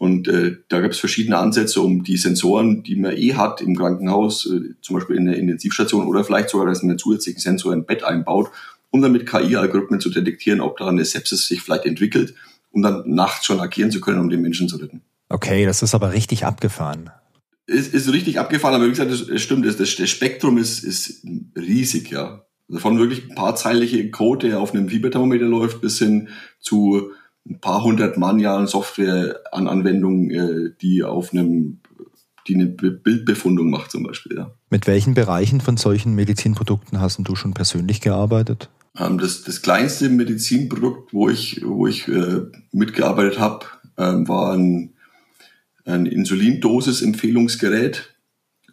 Und 0.00 0.28
äh, 0.28 0.56
da 0.68 0.80
gibt 0.80 0.94
es 0.94 0.98
verschiedene 0.98 1.36
Ansätze, 1.36 1.82
um 1.82 2.04
die 2.04 2.16
Sensoren, 2.16 2.82
die 2.82 2.96
man 2.96 3.14
eh 3.14 3.34
hat 3.34 3.60
im 3.60 3.76
Krankenhaus, 3.76 4.46
äh, 4.46 4.74
zum 4.80 4.96
Beispiel 4.96 5.16
in 5.16 5.26
der 5.26 5.36
Intensivstation 5.36 6.06
oder 6.06 6.24
vielleicht 6.24 6.48
sogar, 6.48 6.66
dass 6.66 6.82
man 6.82 6.92
einen 6.92 6.98
zusätzlichen 6.98 7.42
Sensor 7.42 7.74
im 7.74 7.84
Bett 7.84 8.02
einbaut, 8.02 8.50
um 8.88 9.02
dann 9.02 9.12
mit 9.12 9.28
KI-Algorithmen 9.28 10.00
zu 10.00 10.08
detektieren, 10.08 10.62
ob 10.62 10.78
da 10.78 10.86
eine 10.88 11.04
Sepsis 11.04 11.46
sich 11.46 11.60
vielleicht 11.60 11.84
entwickelt, 11.84 12.32
um 12.70 12.80
dann 12.80 13.02
nachts 13.10 13.44
schon 13.44 13.60
agieren 13.60 13.90
zu 13.90 14.00
können, 14.00 14.20
um 14.20 14.30
den 14.30 14.40
Menschen 14.40 14.68
zu 14.68 14.78
retten. 14.78 15.02
Okay, 15.28 15.66
das 15.66 15.82
ist 15.82 15.94
aber 15.94 16.14
richtig 16.14 16.46
abgefahren. 16.46 17.10
Ist, 17.66 17.92
ist 17.92 18.10
richtig 18.10 18.40
abgefahren, 18.40 18.76
aber 18.76 18.86
wie 18.86 18.90
gesagt, 18.90 19.10
das 19.10 19.42
stimmt, 19.42 19.66
das, 19.66 19.76
das, 19.76 19.94
das 19.96 20.08
Spektrum 20.08 20.56
ist, 20.56 20.82
ist 20.82 21.26
riesig, 21.54 22.10
ja. 22.10 22.46
Also 22.70 22.80
von 22.80 22.98
wirklich 22.98 23.28
ein 23.28 23.34
paar 23.34 23.54
zeilige 23.54 24.10
Code, 24.10 24.48
der 24.48 24.60
auf 24.60 24.72
einem 24.72 24.88
Fieberthermometer 24.88 25.44
läuft, 25.44 25.82
bis 25.82 25.98
hin 25.98 26.30
zu 26.58 27.10
ein 27.48 27.60
paar 27.60 27.82
hundert 27.82 28.16
Mannjahren 28.16 28.66
Software 28.66 29.40
an 29.52 29.66
Anwendungen, 29.66 30.30
äh, 30.30 30.70
die 30.80 31.02
auf 31.02 31.32
einem 31.32 31.80
die 32.46 32.54
eine 32.54 32.66
Bildbefundung 32.66 33.70
macht 33.70 33.90
zum 33.90 34.02
Beispiel. 34.02 34.36
Ja. 34.36 34.50
Mit 34.70 34.86
welchen 34.86 35.14
Bereichen 35.14 35.60
von 35.60 35.76
solchen 35.76 36.14
Medizinprodukten 36.14 37.00
hast 37.00 37.18
du 37.20 37.36
schon 37.36 37.54
persönlich 37.54 38.00
gearbeitet? 38.00 38.70
Ähm, 38.98 39.18
das, 39.18 39.42
das 39.42 39.62
kleinste 39.62 40.08
Medizinprodukt, 40.08 41.12
wo 41.12 41.28
ich, 41.28 41.62
wo 41.64 41.86
ich 41.86 42.08
äh, 42.08 42.40
mitgearbeitet 42.72 43.38
habe, 43.38 43.66
ähm, 43.96 44.26
war 44.26 44.54
ein, 44.54 44.94
ein 45.84 46.06
Insulindosis-Empfehlungsgerät. 46.06 48.14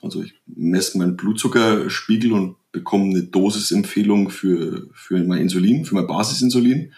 Also 0.02 0.24
ich 0.24 0.34
messe 0.46 0.98
meinen 0.98 1.18
Blutzuckerspiegel 1.18 2.32
und 2.32 2.56
bekomme 2.72 3.12
eine 3.12 3.24
Dosisempfehlung 3.24 4.30
für, 4.30 4.88
für 4.94 5.24
mein 5.24 5.42
Insulin, 5.42 5.86
für 5.86 5.96
mein 5.96 6.08
Basisinsulin. 6.08 6.94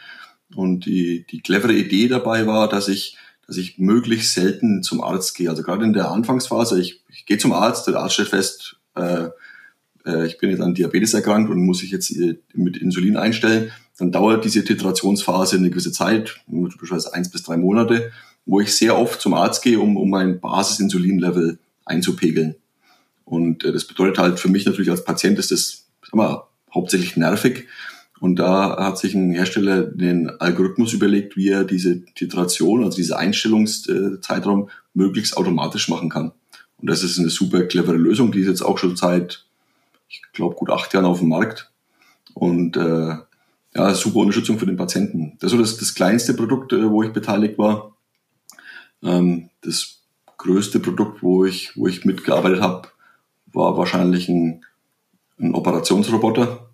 Und 0.55 0.85
die, 0.85 1.25
die 1.29 1.41
clevere 1.41 1.73
Idee 1.73 2.07
dabei 2.07 2.47
war, 2.47 2.69
dass 2.69 2.87
ich, 2.87 3.17
dass 3.45 3.57
ich 3.57 3.77
möglichst 3.77 4.33
selten 4.33 4.83
zum 4.83 5.01
Arzt 5.01 5.35
gehe. 5.35 5.49
Also 5.49 5.63
gerade 5.63 5.85
in 5.85 5.93
der 5.93 6.11
Anfangsphase, 6.11 6.79
ich, 6.79 7.01
ich 7.09 7.25
gehe 7.25 7.37
zum 7.37 7.53
Arzt, 7.53 7.87
der 7.87 7.97
Arzt 7.97 8.15
stellt 8.15 8.29
fest, 8.29 8.77
äh, 8.95 9.29
äh, 10.05 10.25
ich 10.25 10.37
bin 10.37 10.49
jetzt 10.49 10.61
an 10.61 10.73
Diabetes 10.73 11.13
erkrankt 11.13 11.49
und 11.49 11.65
muss 11.65 11.83
ich 11.83 11.91
jetzt 11.91 12.11
äh, 12.11 12.39
mit 12.53 12.77
Insulin 12.77 13.17
einstellen. 13.17 13.71
Dann 13.97 14.11
dauert 14.11 14.45
diese 14.45 14.63
Titrationsphase 14.63 15.57
eine 15.57 15.69
gewisse 15.69 15.91
Zeit, 15.91 16.39
beispielsweise 16.47 17.13
eins 17.13 17.29
bis 17.29 17.43
drei 17.43 17.57
Monate, 17.57 18.11
wo 18.45 18.59
ich 18.59 18.73
sehr 18.73 18.97
oft 18.97 19.19
zum 19.21 19.33
Arzt 19.33 19.61
gehe, 19.61 19.79
um, 19.79 19.97
um 19.97 20.09
mein 20.09 20.39
Basis-Insulin-Level 20.39 21.59
einzupegeln. 21.85 22.55
Und 23.25 23.63
äh, 23.63 23.71
das 23.71 23.85
bedeutet 23.85 24.17
halt 24.17 24.39
für 24.39 24.49
mich 24.49 24.65
natürlich 24.65 24.89
als 24.89 25.03
Patient 25.03 25.37
ist 25.37 25.51
das, 25.51 25.85
sag 26.03 26.15
mal, 26.15 26.43
hauptsächlich 26.73 27.17
nervig, 27.17 27.67
und 28.19 28.35
da 28.35 28.77
hat 28.77 28.97
sich 28.97 29.13
ein 29.13 29.31
Hersteller 29.31 29.83
den 29.83 30.29
Algorithmus 30.29 30.93
überlegt, 30.93 31.37
wie 31.37 31.49
er 31.49 31.63
diese 31.63 32.03
Titration, 32.05 32.83
also 32.83 32.97
diese 32.97 33.17
Einstellungszeitraum 33.17 34.69
möglichst 34.93 35.37
automatisch 35.37 35.87
machen 35.87 36.09
kann. 36.09 36.33
Und 36.77 36.89
das 36.89 37.03
ist 37.03 37.17
eine 37.17 37.29
super 37.29 37.63
clevere 37.63 37.97
Lösung, 37.97 38.31
die 38.31 38.41
ist 38.41 38.47
jetzt 38.47 38.61
auch 38.61 38.77
schon 38.77 38.95
seit, 38.95 39.45
ich 40.09 40.21
glaube, 40.33 40.55
gut 40.55 40.69
acht 40.69 40.93
Jahren 40.93 41.05
auf 41.05 41.19
dem 41.19 41.29
Markt. 41.29 41.71
Und 42.33 42.75
äh, 42.77 43.15
ja, 43.75 43.93
super 43.93 44.19
Unterstützung 44.19 44.59
für 44.59 44.65
den 44.65 44.77
Patienten. 44.77 45.37
Das 45.39 45.51
so 45.51 45.57
das, 45.57 45.77
das 45.77 45.95
kleinste 45.95 46.33
Produkt, 46.33 46.73
äh, 46.73 46.89
wo 46.89 47.03
ich 47.03 47.13
beteiligt 47.13 47.57
war. 47.57 47.95
Ähm, 49.03 49.49
das 49.61 49.99
größte 50.37 50.79
Produkt, 50.79 51.21
wo 51.21 51.45
ich, 51.45 51.75
wo 51.75 51.87
ich 51.87 52.05
mitgearbeitet 52.05 52.61
habe, 52.61 52.89
war 53.51 53.77
wahrscheinlich 53.77 54.29
ein, 54.29 54.65
ein 55.39 55.53
Operationsroboter 55.53 56.68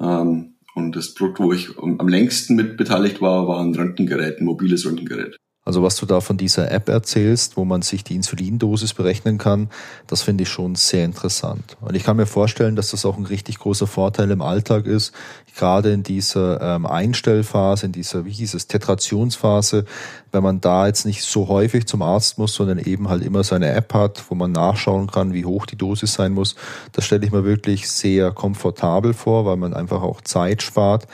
ähm, 0.00 0.54
und 0.74 0.96
das 0.96 1.14
Produkt, 1.14 1.40
wo 1.40 1.52
ich 1.52 1.76
am 1.78 2.08
längsten 2.08 2.54
mit 2.56 2.76
beteiligt 2.76 3.20
war, 3.20 3.48
war 3.48 3.60
ein 3.60 3.74
Röntgengerät, 3.74 4.40
ein 4.40 4.44
mobiles 4.44 4.86
Röntgengerät. 4.86 5.36
Also 5.62 5.82
was 5.82 5.96
du 5.96 6.06
da 6.06 6.22
von 6.22 6.38
dieser 6.38 6.70
App 6.70 6.88
erzählst, 6.88 7.58
wo 7.58 7.66
man 7.66 7.82
sich 7.82 8.02
die 8.02 8.16
Insulindosis 8.16 8.94
berechnen 8.94 9.36
kann, 9.36 9.68
das 10.06 10.22
finde 10.22 10.42
ich 10.42 10.48
schon 10.48 10.74
sehr 10.74 11.04
interessant. 11.04 11.76
Und 11.82 11.94
ich 11.94 12.02
kann 12.02 12.16
mir 12.16 12.24
vorstellen, 12.24 12.76
dass 12.76 12.92
das 12.92 13.04
auch 13.04 13.18
ein 13.18 13.26
richtig 13.26 13.58
großer 13.58 13.86
Vorteil 13.86 14.30
im 14.30 14.40
Alltag 14.40 14.86
ist, 14.86 15.12
gerade 15.54 15.92
in 15.92 16.02
dieser 16.02 16.62
ähm, 16.62 16.86
Einstellphase, 16.86 17.86
in 17.86 17.92
dieser, 17.92 18.24
wie 18.24 18.32
hieß 18.32 18.54
es, 18.54 18.68
Tetrationsphase, 18.68 19.84
wenn 20.32 20.42
man 20.42 20.62
da 20.62 20.86
jetzt 20.86 21.04
nicht 21.04 21.22
so 21.22 21.48
häufig 21.48 21.86
zum 21.86 22.00
Arzt 22.00 22.38
muss, 22.38 22.54
sondern 22.54 22.78
eben 22.78 23.10
halt 23.10 23.22
immer 23.22 23.44
seine 23.44 23.70
App 23.70 23.92
hat, 23.92 24.24
wo 24.30 24.34
man 24.34 24.52
nachschauen 24.52 25.08
kann, 25.08 25.34
wie 25.34 25.44
hoch 25.44 25.66
die 25.66 25.76
Dosis 25.76 26.14
sein 26.14 26.32
muss. 26.32 26.56
Das 26.92 27.04
stelle 27.04 27.26
ich 27.26 27.32
mir 27.32 27.44
wirklich 27.44 27.90
sehr 27.90 28.32
komfortabel 28.32 29.12
vor, 29.12 29.44
weil 29.44 29.56
man 29.56 29.74
einfach 29.74 30.00
auch 30.00 30.22
Zeit 30.22 30.62
spart. 30.62 31.06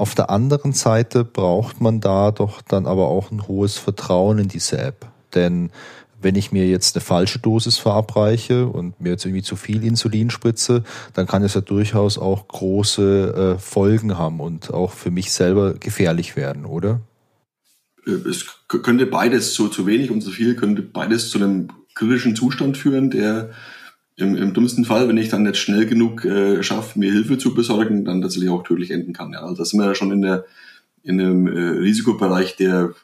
Auf 0.00 0.14
der 0.14 0.30
anderen 0.30 0.72
Seite 0.72 1.24
braucht 1.24 1.82
man 1.82 2.00
da 2.00 2.30
doch 2.30 2.62
dann 2.62 2.86
aber 2.86 3.08
auch 3.08 3.30
ein 3.30 3.46
hohes 3.46 3.76
Vertrauen 3.76 4.38
in 4.38 4.48
diese 4.48 4.78
App. 4.78 5.04
Denn 5.34 5.68
wenn 6.22 6.36
ich 6.36 6.52
mir 6.52 6.66
jetzt 6.66 6.96
eine 6.96 7.04
falsche 7.04 7.38
Dosis 7.38 7.76
verabreiche 7.76 8.66
und 8.66 8.98
mir 8.98 9.10
jetzt 9.10 9.26
irgendwie 9.26 9.42
zu 9.42 9.56
viel 9.56 9.84
Insulin 9.84 10.30
spritze, 10.30 10.84
dann 11.12 11.26
kann 11.26 11.42
es 11.42 11.52
ja 11.52 11.60
durchaus 11.60 12.16
auch 12.16 12.48
große 12.48 13.56
äh, 13.58 13.60
Folgen 13.60 14.16
haben 14.16 14.40
und 14.40 14.72
auch 14.72 14.92
für 14.92 15.10
mich 15.10 15.32
selber 15.32 15.74
gefährlich 15.74 16.34
werden, 16.34 16.64
oder? 16.64 17.02
Äh, 18.06 18.12
es 18.26 18.46
könnte 18.68 19.04
beides, 19.04 19.52
so 19.52 19.68
zu 19.68 19.86
wenig 19.86 20.10
und 20.10 20.22
zu 20.22 20.30
viel, 20.30 20.56
könnte 20.56 20.80
beides 20.80 21.28
zu 21.28 21.36
einem 21.36 21.68
kritischen 21.94 22.34
Zustand 22.34 22.78
führen, 22.78 23.10
der 23.10 23.50
im, 24.20 24.36
im 24.36 24.54
dümmsten 24.54 24.84
Fall, 24.84 25.08
wenn 25.08 25.16
ich 25.16 25.28
dann 25.28 25.42
nicht 25.42 25.56
schnell 25.56 25.86
genug 25.86 26.24
äh, 26.24 26.62
schaffe, 26.62 26.98
mir 26.98 27.12
Hilfe 27.12 27.38
zu 27.38 27.54
besorgen, 27.54 28.04
dann 28.04 28.22
tatsächlich 28.22 28.50
auch 28.50 28.62
tödlich 28.62 28.90
enden 28.90 29.12
kann. 29.12 29.32
Ja. 29.32 29.40
Also 29.40 29.56
da 29.56 29.64
sind 29.64 29.80
wir 29.80 29.86
ja 29.86 29.94
schon 29.94 30.12
in, 30.12 30.22
der, 30.22 30.44
in 31.02 31.20
einem 31.20 31.46
äh, 31.46 31.78
Risikobereich, 31.78 32.56
der 32.56 32.94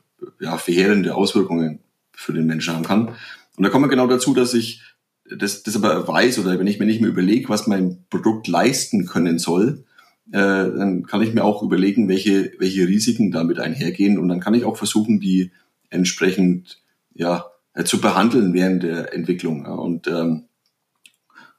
ja, 0.41 0.57
verheerende 0.57 1.15
Auswirkungen 1.15 1.81
für 2.13 2.33
den 2.33 2.47
Menschen 2.47 2.75
haben 2.75 2.85
kann. 2.85 3.09
Und 3.57 3.65
da 3.65 3.69
kommen 3.69 3.85
wir 3.85 3.89
genau 3.89 4.07
dazu, 4.07 4.35
dass 4.35 4.55
ich 4.55 4.83
das, 5.31 5.63
das 5.63 5.77
aber 5.77 6.07
weiß 6.07 6.39
oder 6.39 6.59
wenn 6.59 6.67
ich 6.67 6.79
mir 6.79 6.87
nicht 6.87 7.01
mehr 7.01 7.11
überlege, 7.11 7.49
was 7.49 7.67
mein 7.67 8.05
Produkt 8.11 8.49
leisten 8.49 9.07
können 9.07 9.39
soll, 9.39 9.85
äh, 10.31 10.39
dann 10.39 11.05
kann 11.07 11.23
ich 11.23 11.35
mir 11.35 11.45
auch 11.45 11.63
überlegen, 11.63 12.09
welche, 12.09 12.53
welche 12.59 12.87
Risiken 12.87 13.31
damit 13.31 13.59
einhergehen 13.59 14.19
und 14.19 14.29
dann 14.29 14.41
kann 14.41 14.55
ich 14.55 14.65
auch 14.65 14.77
versuchen, 14.77 15.21
die 15.21 15.53
entsprechend 15.91 16.81
ja, 17.15 17.47
äh, 17.75 17.85
zu 17.85 18.01
behandeln 18.01 18.53
während 18.53 18.83
der 18.83 19.15
Entwicklung. 19.15 19.65
Ja. 19.65 19.73
Und 19.73 20.09
ähm, 20.09 20.45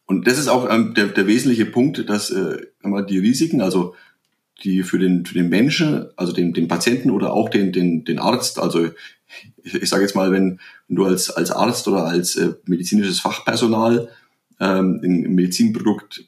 und 0.07 0.25
das 0.25 0.39
ist 0.39 0.47
auch 0.47 0.69
ähm, 0.69 0.93
der, 0.93 1.07
der 1.07 1.27
wesentliche 1.27 1.65
Punkt, 1.65 2.09
dass 2.09 2.31
äh, 2.31 2.65
die 3.09 3.19
Risiken, 3.19 3.61
also 3.61 3.93
die 4.63 4.81
für 4.83 4.97
den, 4.97 5.25
für 5.25 5.35
den 5.35 5.49
Menschen, 5.49 6.07
also 6.15 6.31
den, 6.31 6.53
den 6.53 6.67
Patienten 6.67 7.11
oder 7.11 7.33
auch 7.33 7.49
den, 7.49 7.71
den, 7.71 8.05
den 8.05 8.17
Arzt, 8.17 8.57
also 8.57 8.89
ich, 9.61 9.73
ich 9.75 9.89
sage 9.89 10.03
jetzt 10.03 10.15
mal, 10.15 10.31
wenn, 10.31 10.59
wenn 10.87 10.95
du 10.95 11.05
als, 11.05 11.29
als 11.29 11.51
Arzt 11.51 11.87
oder 11.89 12.05
als 12.05 12.37
äh, 12.37 12.53
medizinisches 12.65 13.19
Fachpersonal 13.19 14.09
ähm, 14.61 15.01
ein 15.03 15.35
Medizinprodukt 15.35 16.25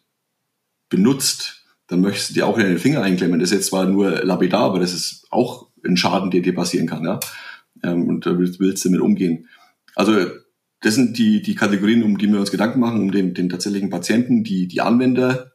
benutzt, 0.90 1.66
dann 1.88 2.02
möchtest 2.02 2.32
du 2.32 2.34
dir 2.34 2.48
auch 2.48 2.58
in 2.58 2.66
den 2.66 2.80
Finger 2.80 3.02
einklemmen. 3.02 3.40
Das 3.40 3.50
ist 3.50 3.56
jetzt 3.56 3.68
zwar 3.68 3.86
nur 3.86 4.24
lapidar, 4.24 4.64
aber 4.64 4.80
das 4.80 4.94
ist 4.94 5.26
auch 5.30 5.68
ein 5.86 5.96
Schaden, 5.96 6.32
der 6.32 6.42
dir 6.42 6.54
passieren 6.54 6.86
kann. 6.86 7.06
Ja? 7.06 7.20
Ähm, 7.82 8.10
und 8.10 8.26
da 8.26 8.38
willst, 8.38 8.60
willst 8.60 8.84
du 8.84 8.90
damit 8.90 9.02
umgehen. 9.02 9.48
Also 9.96 10.28
das 10.82 10.96
sind 10.96 11.18
die, 11.18 11.42
die 11.42 11.56
Kategorien, 11.56 12.04
um 12.04 12.18
die 12.18 12.32
wir 12.32 12.40
uns 12.40 12.52
Gedanken 12.52 12.80
machen, 12.80 13.02
um 13.02 13.12
den, 13.12 13.34
den 13.34 13.50
tatsächlichen 13.50 13.90
Patienten, 13.90 14.44
die, 14.44 14.68
die 14.68 14.82
Anwender 14.82 15.52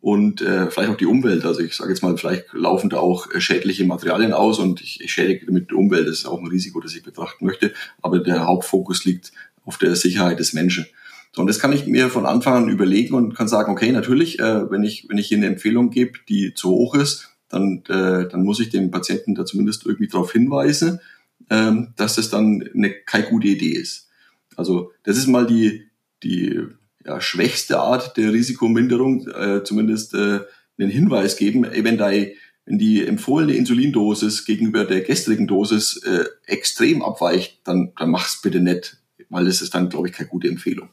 und 0.00 0.40
äh, 0.40 0.70
vielleicht 0.70 0.90
auch 0.90 0.96
die 0.96 1.06
Umwelt. 1.06 1.44
Also 1.44 1.60
ich 1.60 1.74
sage 1.74 1.90
jetzt 1.90 2.02
mal, 2.02 2.16
vielleicht 2.16 2.52
laufen 2.52 2.90
da 2.90 2.98
auch 2.98 3.32
äh, 3.32 3.40
schädliche 3.40 3.84
Materialien 3.84 4.32
aus 4.32 4.58
und 4.58 4.80
ich, 4.80 5.00
ich 5.00 5.12
schädige 5.12 5.46
damit 5.46 5.70
die 5.70 5.74
Umwelt. 5.74 6.06
Das 6.06 6.18
ist 6.18 6.26
auch 6.26 6.38
ein 6.38 6.46
Risiko, 6.46 6.80
das 6.80 6.94
ich 6.94 7.02
betrachten 7.02 7.46
möchte. 7.46 7.72
Aber 8.02 8.18
der 8.18 8.46
Hauptfokus 8.46 9.04
liegt 9.04 9.32
auf 9.64 9.78
der 9.78 9.96
Sicherheit 9.96 10.38
des 10.38 10.52
Menschen. 10.52 10.86
So, 11.32 11.40
und 11.40 11.48
das 11.48 11.58
kann 11.58 11.72
ich 11.72 11.86
mir 11.86 12.08
von 12.08 12.24
Anfang 12.24 12.54
an 12.54 12.68
überlegen 12.68 13.14
und 13.14 13.34
kann 13.34 13.48
sagen, 13.48 13.72
okay, 13.72 13.90
natürlich, 13.92 14.38
äh, 14.38 14.70
wenn 14.70 14.84
ich 14.84 15.06
wenn 15.08 15.18
ich 15.18 15.26
hier 15.26 15.38
eine 15.38 15.46
Empfehlung 15.46 15.90
gebe, 15.90 16.18
die 16.28 16.54
zu 16.54 16.70
hoch 16.70 16.94
ist, 16.94 17.30
dann 17.48 17.82
äh, 17.88 18.28
dann 18.28 18.44
muss 18.44 18.60
ich 18.60 18.68
den 18.68 18.90
Patienten 18.90 19.34
da 19.34 19.44
zumindest 19.44 19.86
irgendwie 19.86 20.08
darauf 20.08 20.30
hinweisen, 20.32 21.00
ähm, 21.50 21.88
dass 21.96 22.14
das 22.14 22.30
dann 22.30 22.62
eine, 22.74 22.90
keine 22.90 23.26
gute 23.26 23.48
Idee 23.48 23.72
ist. 23.72 24.05
Also 24.56 24.92
das 25.04 25.16
ist 25.16 25.26
mal 25.26 25.46
die 25.46 25.86
die 26.22 26.60
ja, 27.04 27.20
schwächste 27.20 27.78
Art 27.78 28.16
der 28.16 28.32
Risikominderung, 28.32 29.28
äh, 29.28 29.62
zumindest 29.62 30.14
äh, 30.14 30.40
einen 30.78 30.90
Hinweis 30.90 31.36
geben, 31.36 31.66
wenn, 31.70 31.98
da, 31.98 32.10
wenn 32.10 32.78
die 32.78 33.06
empfohlene 33.06 33.54
Insulindosis 33.54 34.44
gegenüber 34.44 34.84
der 34.84 35.02
gestrigen 35.02 35.46
Dosis 35.46 36.02
äh, 36.02 36.24
extrem 36.46 37.02
abweicht, 37.02 37.60
dann, 37.64 37.92
dann 37.96 38.10
mach's 38.10 38.42
bitte 38.42 38.60
nicht, 38.60 38.98
weil 39.30 39.44
das 39.44 39.62
ist 39.62 39.74
dann, 39.74 39.88
glaube 39.88 40.08
ich, 40.08 40.14
keine 40.14 40.28
gute 40.28 40.48
Empfehlung. 40.48 40.88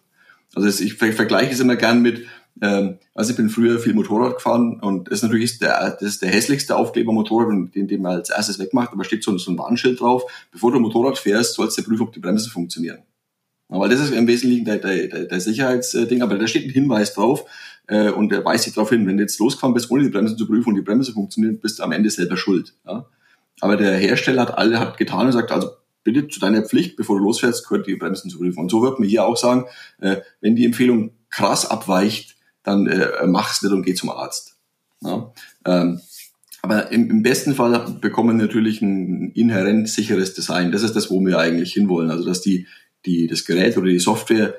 Also 0.54 0.68
das, 0.68 0.80
ich 0.80 0.94
vergleiche 0.94 1.52
es 1.52 1.60
immer 1.60 1.76
gern 1.76 2.04
mit, 2.04 2.28
ähm, 2.62 3.00
also 3.16 3.32
ich 3.32 3.38
bin 3.38 3.50
früher 3.50 3.80
viel 3.80 3.96
Motorrad 3.96 4.36
gefahren 4.36 4.80
und 4.82 5.08
das 5.08 5.20
ist 5.20 5.24
natürlich 5.24 5.58
der, 5.58 5.98
das 6.00 6.10
ist 6.10 6.22
der 6.22 6.30
hässlichste 6.30 6.76
Aufkleber 6.76 7.12
Motorrad, 7.12 7.74
den, 7.74 7.88
den 7.88 8.02
man 8.02 8.18
als 8.18 8.30
erstes 8.30 8.60
wegmacht, 8.60 8.92
aber 8.92 9.04
steht 9.04 9.24
so, 9.24 9.36
so 9.40 9.52
ein 9.52 9.58
Warnschild 9.58 10.00
drauf, 10.00 10.24
bevor 10.52 10.72
du 10.72 10.80
Motorrad 10.80 11.18
fährst, 11.18 11.56
sollst 11.56 11.78
du 11.80 11.84
prüfen, 11.84 12.04
ob 12.04 12.14
die 12.14 12.20
Bremsen 12.20 12.52
funktionieren. 12.52 13.00
Weil 13.80 13.90
das 13.90 14.00
ist 14.00 14.14
im 14.14 14.28
Wesentlichen 14.28 14.66
der, 14.66 14.78
der, 14.78 15.26
der 15.26 15.40
Sicherheitsding, 15.40 16.22
aber 16.22 16.38
da 16.38 16.48
steht 16.48 16.66
ein 16.66 16.72
Hinweis 16.72 17.14
drauf 17.14 17.46
äh, 17.88 18.10
und 18.10 18.32
der 18.32 18.46
weist 18.46 18.66
sich 18.66 18.74
darauf 18.74 18.90
hin, 18.90 19.08
wenn 19.08 19.18
du 19.18 19.24
jetzt 19.24 19.40
losgefahren 19.40 19.74
bist, 19.74 19.90
ohne 19.92 20.04
die 20.04 20.10
Bremsen 20.10 20.38
zu 20.38 20.48
prüfen 20.48 20.70
und 20.70 20.76
die 20.76 20.82
Bremse 20.82 21.14
funktioniert, 21.14 21.62
bist 21.62 21.80
du 21.80 21.84
am 21.84 21.92
Ende 21.92 22.10
selber 22.10 22.38
schuld. 22.38 22.74
Ja? 22.86 23.06
Aber 23.62 23.78
der 23.78 23.98
Hersteller 23.98 24.44
hat 24.44 24.58
alle 24.58 24.80
hat 24.80 24.98
getan 24.98 25.26
und 25.26 25.32
sagt, 25.32 25.52
also 25.52 25.70
bitte 26.04 26.28
zu 26.28 26.40
deiner 26.40 26.64
Pflicht, 26.64 26.96
bevor 26.96 27.18
du 27.18 27.24
losfährst, 27.24 27.68
gehört 27.68 27.88
die 27.88 27.96
Bremsen 27.96 28.30
zu 28.30 28.40
prüfen. 28.40 28.60
Und 28.60 28.70
so 28.70 28.82
wird 28.82 29.00
man 29.00 29.08
hier 29.08 29.26
auch 29.26 29.38
sagen, 29.38 29.66
äh, 30.00 30.18
wenn 30.42 30.56
die 30.56 30.66
Empfehlung 30.66 31.12
krass 31.30 31.70
abweicht, 31.70 32.36
dann 32.64 32.88
äh, 32.88 33.26
mach's 33.26 33.62
nicht 33.62 33.72
und 33.72 33.84
geh 33.84 33.94
zum 33.94 34.10
Arzt. 34.10 34.58
Ja? 35.02 35.32
Ähm, 35.66 36.02
aber 36.62 36.92
im, 36.92 37.10
im 37.10 37.24
besten 37.24 37.56
Fall 37.56 37.98
bekommen 38.00 38.38
wir 38.38 38.46
natürlich 38.46 38.82
ein 38.82 39.32
inhärent 39.32 39.90
sicheres 39.90 40.34
Design. 40.34 40.72
Das 40.72 40.82
ist 40.82 40.96
das, 40.96 41.12
wo 41.12 41.20
wir 41.26 41.38
eigentlich 41.38 41.74
hinwollen. 41.74 42.10
Also 42.10 42.26
dass 42.26 42.42
die 42.42 42.68
die, 43.06 43.28
das 43.28 43.46
Gerät 43.46 43.78
oder 43.78 43.88
die 43.88 44.00
Software 44.00 44.56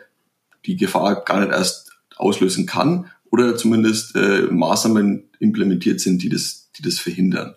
die 0.67 0.77
Gefahr 0.77 1.25
gar 1.25 1.41
nicht 1.41 1.53
erst 1.53 1.93
auslösen 2.17 2.67
kann 2.67 3.07
oder 3.31 3.57
zumindest 3.57 4.15
äh, 4.17 4.43
Maßnahmen 4.43 5.25
implementiert 5.41 6.01
sind, 6.01 6.23
die 6.23 6.29
das, 6.29 6.71
die 6.77 6.83
das 6.83 7.01
verhindern. 7.01 7.57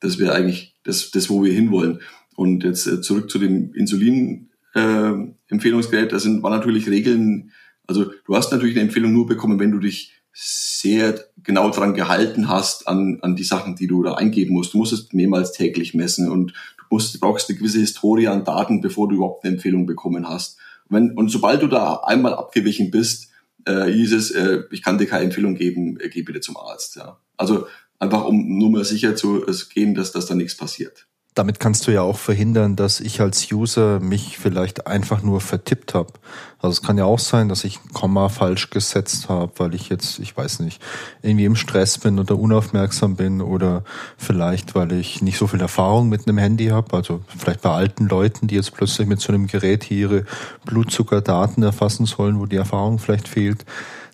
Das 0.00 0.18
wäre 0.18 0.34
eigentlich 0.34 0.74
das, 0.84 1.10
das, 1.10 1.30
wo 1.30 1.42
wir 1.42 1.52
hinwollen. 1.52 2.00
Und 2.36 2.62
jetzt 2.64 2.86
äh, 2.86 3.00
zurück 3.00 3.30
zu 3.30 3.38
dem 3.38 3.72
Insulin-Empfehlungsgerät. 3.72 6.08
Äh, 6.08 6.10
da 6.10 6.18
sind, 6.18 6.42
waren 6.42 6.52
natürlich 6.52 6.86
Regeln. 6.88 7.52
Also 7.86 8.12
du 8.26 8.36
hast 8.36 8.52
natürlich 8.52 8.76
eine 8.76 8.84
Empfehlung 8.84 9.12
nur 9.12 9.26
bekommen, 9.26 9.58
wenn 9.58 9.72
du 9.72 9.78
dich 9.78 10.12
sehr 10.34 11.24
genau 11.42 11.70
dran 11.70 11.94
gehalten 11.94 12.48
hast 12.48 12.88
an, 12.88 13.18
an 13.22 13.36
die 13.36 13.44
Sachen, 13.44 13.76
die 13.76 13.86
du 13.86 14.02
da 14.02 14.14
eingeben 14.14 14.52
musst. 14.52 14.74
Du 14.74 14.78
musst 14.78 14.92
es 14.92 15.12
mehrmals 15.12 15.52
täglich 15.52 15.94
messen 15.94 16.28
und 16.28 16.52
musst, 16.94 17.20
brauchst 17.20 17.48
eine 17.48 17.58
gewisse 17.58 17.80
Historie 17.80 18.28
an 18.28 18.44
Daten, 18.44 18.80
bevor 18.80 19.08
du 19.08 19.16
überhaupt 19.16 19.44
eine 19.44 19.54
Empfehlung 19.54 19.86
bekommen 19.86 20.28
hast. 20.28 20.58
Und, 20.88 20.96
wenn, 20.96 21.10
und 21.12 21.28
sobald 21.28 21.62
du 21.62 21.66
da 21.66 21.96
einmal 22.04 22.34
abgewichen 22.34 22.90
bist, 22.90 23.30
äh, 23.66 23.86
hieß 23.86 24.12
es, 24.12 24.30
äh, 24.30 24.62
ich 24.70 24.82
kann 24.82 24.98
dir 24.98 25.06
keine 25.06 25.24
Empfehlung 25.24 25.54
geben, 25.54 25.98
äh, 26.00 26.08
geh 26.08 26.22
bitte 26.22 26.40
zum 26.40 26.56
Arzt. 26.56 26.96
Ja. 26.96 27.18
Also 27.36 27.66
einfach 27.98 28.24
um 28.24 28.58
nur 28.58 28.70
mal 28.70 28.84
sicher 28.84 29.16
zu 29.16 29.44
gehen, 29.72 29.94
dass, 29.94 30.12
dass 30.12 30.26
da 30.26 30.34
nichts 30.34 30.56
passiert 30.56 31.06
damit 31.34 31.58
kannst 31.58 31.86
du 31.86 31.90
ja 31.90 32.02
auch 32.02 32.16
verhindern, 32.16 32.76
dass 32.76 33.00
ich 33.00 33.20
als 33.20 33.50
User 33.50 33.98
mich 33.98 34.38
vielleicht 34.38 34.86
einfach 34.86 35.22
nur 35.22 35.40
vertippt 35.40 35.92
habe. 35.92 36.12
Also 36.60 36.80
es 36.80 36.82
kann 36.82 36.96
ja 36.96 37.04
auch 37.04 37.18
sein, 37.18 37.48
dass 37.48 37.64
ich 37.64 37.80
ein 37.84 37.92
Komma 37.92 38.28
falsch 38.28 38.70
gesetzt 38.70 39.28
habe, 39.28 39.52
weil 39.56 39.74
ich 39.74 39.88
jetzt, 39.88 40.20
ich 40.20 40.36
weiß 40.36 40.60
nicht, 40.60 40.80
irgendwie 41.22 41.44
im 41.44 41.56
Stress 41.56 41.98
bin 41.98 42.20
oder 42.20 42.38
unaufmerksam 42.38 43.16
bin 43.16 43.42
oder 43.42 43.82
vielleicht, 44.16 44.76
weil 44.76 44.92
ich 44.92 45.22
nicht 45.22 45.36
so 45.36 45.48
viel 45.48 45.60
Erfahrung 45.60 46.08
mit 46.08 46.28
einem 46.28 46.38
Handy 46.38 46.68
habe. 46.68 46.96
Also 46.96 47.20
vielleicht 47.36 47.62
bei 47.62 47.70
alten 47.70 48.06
Leuten, 48.06 48.46
die 48.46 48.54
jetzt 48.54 48.72
plötzlich 48.72 49.08
mit 49.08 49.20
so 49.20 49.32
einem 49.32 49.48
Gerät 49.48 49.82
hier 49.82 49.98
ihre 49.98 50.24
Blutzuckerdaten 50.64 51.64
erfassen 51.64 52.06
sollen, 52.06 52.38
wo 52.38 52.46
die 52.46 52.56
Erfahrung 52.56 53.00
vielleicht 53.00 53.26
fehlt. 53.26 53.64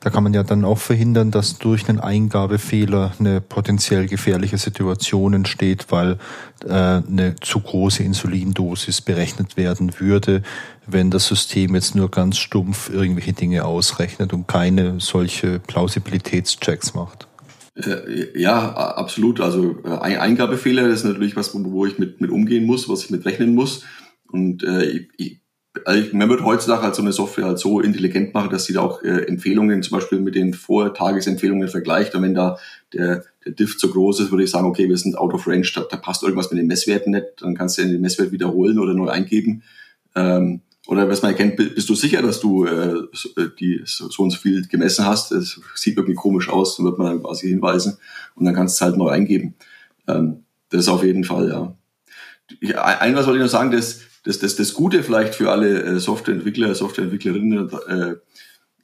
Da 0.03 0.09
kann 0.09 0.25
man 0.25 0.33
ja 0.33 0.43
dann 0.43 0.65
auch 0.65 0.79
verhindern, 0.79 1.31
dass 1.31 1.59
durch 1.59 1.87
einen 1.89 2.01
Eingabefehler 2.01 3.13
eine 3.19 3.43
potenziell 3.43 4.07
gefährliche 4.07 4.57
Situation 4.57 5.35
entsteht, 5.35 5.87
weil 5.91 6.17
äh, 6.65 6.73
eine 6.73 7.35
zu 7.43 7.61
große 7.61 8.03
Insulindosis 8.03 9.03
berechnet 9.03 9.59
werden 9.59 9.93
würde, 10.01 10.43
wenn 10.87 11.11
das 11.11 11.27
System 11.27 11.75
jetzt 11.75 11.95
nur 11.95 12.11
ganz 12.11 12.39
stumpf 12.39 12.89
irgendwelche 12.89 13.35
Dinge 13.35 13.67
ausrechnet 13.67 14.33
und 14.33 14.49
keine 14.49 15.01
solche 15.01 15.59
Plausibilitätschecks 15.59 16.95
macht. 16.95 17.29
Äh, 17.77 18.41
ja, 18.41 18.73
absolut. 18.73 19.41
Also 19.41 19.77
äh, 19.85 20.17
Eingabefehler 20.17 20.89
ist 20.89 21.05
natürlich 21.05 21.37
was, 21.37 21.53
wo 21.55 21.85
ich 21.85 21.99
mit, 21.99 22.23
mit 22.23 22.31
umgehen 22.31 22.65
muss, 22.65 22.89
was 22.89 23.05
ich 23.05 23.11
mit 23.11 23.27
rechnen 23.27 23.55
muss. 23.55 23.85
Und 24.27 24.63
äh, 24.63 25.07
ich, 25.19 25.43
also 25.85 26.17
man 26.17 26.29
wird 26.29 26.45
heutzutage 26.45 26.83
halt 26.83 26.95
so 26.95 27.03
eine 27.03 27.13
Software 27.13 27.47
halt 27.47 27.59
so 27.59 27.81
intelligent 27.81 28.35
machen, 28.35 28.51
dass 28.51 28.65
sie 28.65 28.73
da 28.73 28.81
auch 28.81 29.03
äh, 29.03 29.27
Empfehlungen 29.27 29.83
zum 29.83 29.99
Beispiel 29.99 30.19
mit 30.19 30.35
den 30.35 30.53
Vortagesempfehlungen 30.53 31.69
vergleicht. 31.69 32.15
Und 32.15 32.23
wenn 32.23 32.35
da 32.35 32.59
der, 32.93 33.25
der 33.45 33.53
Diff 33.53 33.79
zu 33.79 33.91
groß 33.91 34.21
ist, 34.21 34.31
würde 34.33 34.45
ich 34.45 34.51
sagen, 34.51 34.67
okay, 34.67 34.89
wir 34.89 34.97
sind 34.97 35.17
out 35.17 35.33
of 35.33 35.47
range, 35.47 35.69
da, 35.75 35.83
da 35.83 35.97
passt 35.97 36.23
irgendwas 36.23 36.51
mit 36.51 36.59
den 36.59 36.67
Messwerten 36.67 37.13
nicht, 37.13 37.27
dann 37.41 37.55
kannst 37.55 37.79
du 37.79 37.83
den 37.83 38.01
Messwert 38.01 38.33
wiederholen 38.33 38.79
oder 38.79 38.95
neu 38.95 39.09
eingeben. 39.09 39.63
Ähm, 40.17 40.63
oder 40.89 41.09
was 41.09 41.23
man 41.23 41.33
erkennt, 41.33 41.57
bist 41.57 41.89
du 41.89 41.95
sicher, 41.95 42.21
dass 42.21 42.41
du 42.41 42.65
äh, 42.65 42.95
äh 43.37 43.49
die 43.61 43.83
so, 43.85 44.07
und 44.23 44.31
so 44.31 44.39
viel 44.39 44.67
gemessen 44.67 45.07
hast? 45.07 45.31
Das 45.31 45.61
sieht 45.77 45.97
irgendwie 45.97 46.15
komisch 46.15 46.49
aus, 46.49 46.77
dann 46.77 46.87
wird 46.87 46.99
man 46.99 47.23
quasi 47.23 47.49
hinweisen 47.49 47.99
und 48.35 48.45
dann 48.45 48.55
kannst 48.55 48.81
du 48.81 48.85
es 48.85 48.89
halt 48.89 48.99
neu 48.99 49.09
eingeben. 49.09 49.55
Ähm, 50.09 50.43
das 50.71 50.81
ist 50.81 50.89
auf 50.89 51.05
jeden 51.05 51.23
Fall, 51.23 51.49
ja. 51.49 51.77
Ein 52.83 53.15
was 53.15 53.27
wollte 53.27 53.39
ich 53.39 53.45
noch 53.45 53.51
sagen, 53.51 53.71
das 53.71 54.01
das, 54.25 54.39
das, 54.39 54.57
das 54.57 54.75
Gute 54.75 55.03
vielleicht 55.03 55.35
für 55.35 55.51
alle 55.51 55.83
äh, 55.83 55.99
Softwareentwickler, 55.99 56.75
Softwareentwicklerinnen 56.75 57.71
äh, 57.89 58.15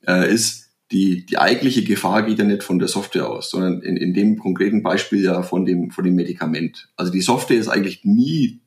äh, 0.07 0.33
ist, 0.33 0.71
die, 0.93 1.27
die 1.27 1.39
eigentliche 1.39 1.83
Gefahr 1.83 2.23
geht 2.23 2.39
ja 2.39 2.45
nicht 2.45 2.63
von 2.63 2.79
der 2.79 2.89
Software 2.89 3.29
aus, 3.29 3.51
sondern 3.51 3.83
in, 3.83 3.97
in 3.97 4.15
dem 4.15 4.39
konkreten 4.39 4.83
Beispiel 4.83 5.25
ja 5.25 5.43
von 5.43 5.67
dem, 5.67 5.91
von 5.91 6.05
dem 6.05 6.15
Medikament. 6.15 6.89
Also 6.97 7.11
die 7.11 7.21
Software 7.21 7.59
ist 7.59 7.69
eigentlich 7.69 8.05
nie 8.05 8.61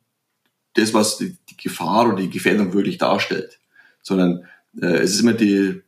das, 0.74 0.94
was 0.94 1.18
die, 1.18 1.38
die 1.50 1.58
Gefahr 1.58 2.08
oder 2.08 2.18
die 2.18 2.30
Gefährdung 2.30 2.74
wirklich 2.74 2.98
darstellt, 2.98 3.60
sondern 4.02 4.46
äh, 4.82 4.98
es 4.98 5.12
ist 5.12 5.22
immer 5.22 5.34
die, 5.34 5.82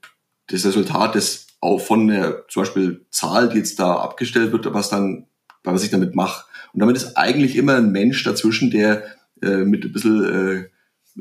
das 0.47 0.65
Resultat 0.65 1.15
des 1.15 1.47
auch 1.59 1.79
von 1.79 2.07
der 2.07 2.45
zum 2.47 2.63
Beispiel 2.63 3.05
Zahl, 3.11 3.49
die 3.49 3.57
jetzt 3.57 3.79
da 3.79 3.97
abgestellt 3.97 4.51
wird, 4.51 4.73
was 4.73 4.89
dann, 4.89 5.27
was 5.63 5.83
ich 5.83 5.91
damit 5.91 6.15
mache. 6.15 6.45
Und 6.73 6.79
damit 6.79 6.95
ist 6.95 7.17
eigentlich 7.17 7.55
immer 7.55 7.75
ein 7.75 7.91
Mensch 7.91 8.23
dazwischen, 8.23 8.71
der 8.71 9.03
äh, 9.41 9.57
mit 9.57 9.85
ein 9.85 9.91
bisschen 9.91 10.23
äh, 10.23 10.69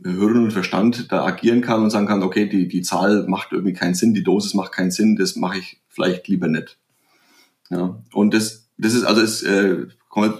Hirn 0.03 0.44
und 0.44 0.53
Verstand 0.53 1.11
da 1.11 1.24
agieren 1.24 1.62
kann 1.62 1.83
und 1.83 1.90
sagen 1.90 2.07
kann, 2.07 2.22
okay, 2.22 2.48
die, 2.48 2.68
die 2.68 2.83
Zahl 2.83 3.26
macht 3.26 3.53
irgendwie 3.53 3.72
keinen 3.72 3.94
Sinn, 3.94 4.14
die 4.14 4.22
Dosis 4.22 4.55
macht 4.55 4.72
keinen 4.72 4.90
Sinn, 4.90 5.16
das 5.16 5.37
mache 5.37 5.59
ich 5.59 5.81
vielleicht 5.88 6.29
lieber 6.29 6.48
nicht. 6.48 6.79
Ja, 7.70 8.03
und 8.12 8.35
das, 8.35 8.68
das 8.79 8.94
ist 8.94 9.05
also, 9.05 9.20
ist, 9.20 9.42
äh, 9.42 9.87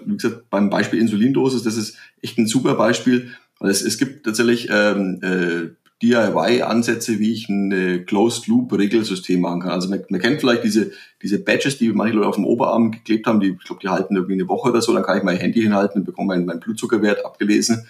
wie 0.05 0.17
gesagt, 0.17 0.51
beim 0.51 0.71
Beispiel 0.71 1.01
Insulindosis, 1.01 1.63
das 1.63 1.77
ist 1.77 1.97
echt 2.23 2.39
ein 2.39 2.47
super 2.47 2.75
Beispiel, 2.75 3.33
weil 3.59 3.71
es, 3.71 3.83
es 3.83 3.99
gibt 3.99 4.25
tatsächlich 4.25 4.69
ähm, 4.71 5.21
äh, 5.23 5.71
DIY-Ansätze, 6.03 7.19
wie 7.19 7.33
ich 7.33 7.49
ein 7.49 7.73
äh, 7.73 7.99
Closed-Loop-Regelsystem 7.99 9.41
machen 9.41 9.61
kann. 9.61 9.71
Also 9.73 9.91
man, 9.91 10.03
man 10.09 10.21
kennt 10.21 10.41
vielleicht 10.41 10.65
diese, 10.65 10.93
diese 11.23 11.39
Badges, 11.39 11.77
die 11.77 11.93
manche 11.93 12.15
Leute 12.15 12.29
auf 12.29 12.37
dem 12.37 12.47
Oberarm 12.47 12.91
geklebt 12.91 13.27
haben, 13.27 13.41
die, 13.41 13.57
ich 13.59 13.65
glaube, 13.65 13.83
die 13.83 13.89
halten 13.89 14.17
irgendwie 14.17 14.35
eine 14.35 14.49
Woche 14.49 14.71
oder 14.71 14.81
so, 14.81 14.95
dann 14.95 15.03
kann 15.03 15.19
ich 15.19 15.25
mein 15.25 15.37
Handy 15.37 15.61
hinhalten 15.61 16.01
und 16.01 16.07
bekomme 16.07 16.29
meinen, 16.29 16.47
meinen 16.47 16.61
Blutzuckerwert 16.61 17.25
abgelesen. 17.25 17.87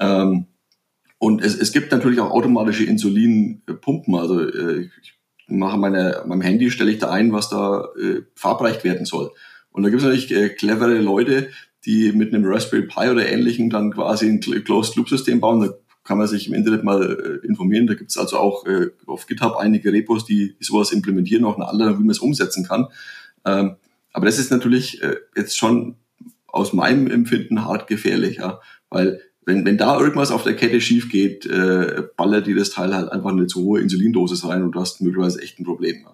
Ähm, 0.00 0.46
und 1.22 1.40
es, 1.40 1.56
es 1.56 1.70
gibt 1.70 1.92
natürlich 1.92 2.18
auch 2.18 2.32
automatische 2.32 2.82
Insulinpumpen. 2.82 4.16
Also 4.16 4.40
äh, 4.40 4.88
ich 5.00 5.14
mache 5.46 5.78
meine, 5.78 6.24
meinem 6.26 6.40
Handy, 6.40 6.68
stelle 6.72 6.90
ich 6.90 6.98
da 6.98 7.12
ein, 7.12 7.32
was 7.32 7.48
da 7.48 7.84
äh, 7.96 8.22
verabreicht 8.34 8.82
werden 8.82 9.06
soll. 9.06 9.30
Und 9.70 9.84
da 9.84 9.90
gibt 9.90 10.02
es 10.02 10.04
natürlich 10.04 10.34
äh, 10.34 10.48
clevere 10.48 10.98
Leute, 10.98 11.50
die 11.84 12.10
mit 12.10 12.34
einem 12.34 12.44
Raspberry 12.44 12.88
Pi 12.88 13.08
oder 13.08 13.24
ähnlichem 13.24 13.70
dann 13.70 13.92
quasi 13.92 14.28
ein 14.28 14.40
Closed-Loop-System 14.40 15.38
bauen. 15.38 15.60
Da 15.60 15.72
kann 16.02 16.18
man 16.18 16.26
sich 16.26 16.48
im 16.48 16.54
Internet 16.54 16.82
mal 16.82 17.40
äh, 17.44 17.46
informieren. 17.46 17.86
Da 17.86 17.94
gibt 17.94 18.10
es 18.10 18.18
also 18.18 18.38
auch 18.38 18.66
äh, 18.66 18.88
auf 19.06 19.28
GitHub 19.28 19.54
einige 19.56 19.92
Repos, 19.92 20.24
die, 20.24 20.56
die 20.58 20.64
sowas 20.64 20.90
implementieren, 20.90 21.44
auch 21.44 21.54
eine 21.54 21.68
andere, 21.68 22.00
wie 22.00 22.02
man 22.02 22.10
es 22.10 22.18
umsetzen 22.18 22.66
kann. 22.66 22.88
Ähm, 23.44 23.76
aber 24.12 24.26
das 24.26 24.40
ist 24.40 24.50
natürlich 24.50 25.00
äh, 25.04 25.18
jetzt 25.36 25.56
schon 25.56 25.94
aus 26.48 26.72
meinem 26.72 27.08
Empfinden 27.08 27.64
hart 27.64 27.86
gefährlich, 27.86 28.38
ja, 28.38 28.60
weil 28.90 29.20
wenn, 29.44 29.64
wenn 29.64 29.78
da 29.78 29.98
irgendwas 29.98 30.30
auf 30.30 30.44
der 30.44 30.54
Kette 30.54 30.80
schief 30.80 31.10
geht, 31.10 31.46
äh, 31.46 32.02
ballert 32.16 32.46
dir 32.46 32.56
das 32.56 32.70
Teil 32.70 32.94
halt 32.94 33.10
einfach 33.10 33.30
eine 33.30 33.46
zu 33.46 33.62
hohe 33.62 33.80
Insulindosis 33.80 34.46
rein 34.46 34.62
und 34.62 34.72
du 34.72 34.80
hast 34.80 35.00
möglicherweise 35.00 35.42
echt 35.42 35.58
ein 35.58 35.64
Problem. 35.64 36.06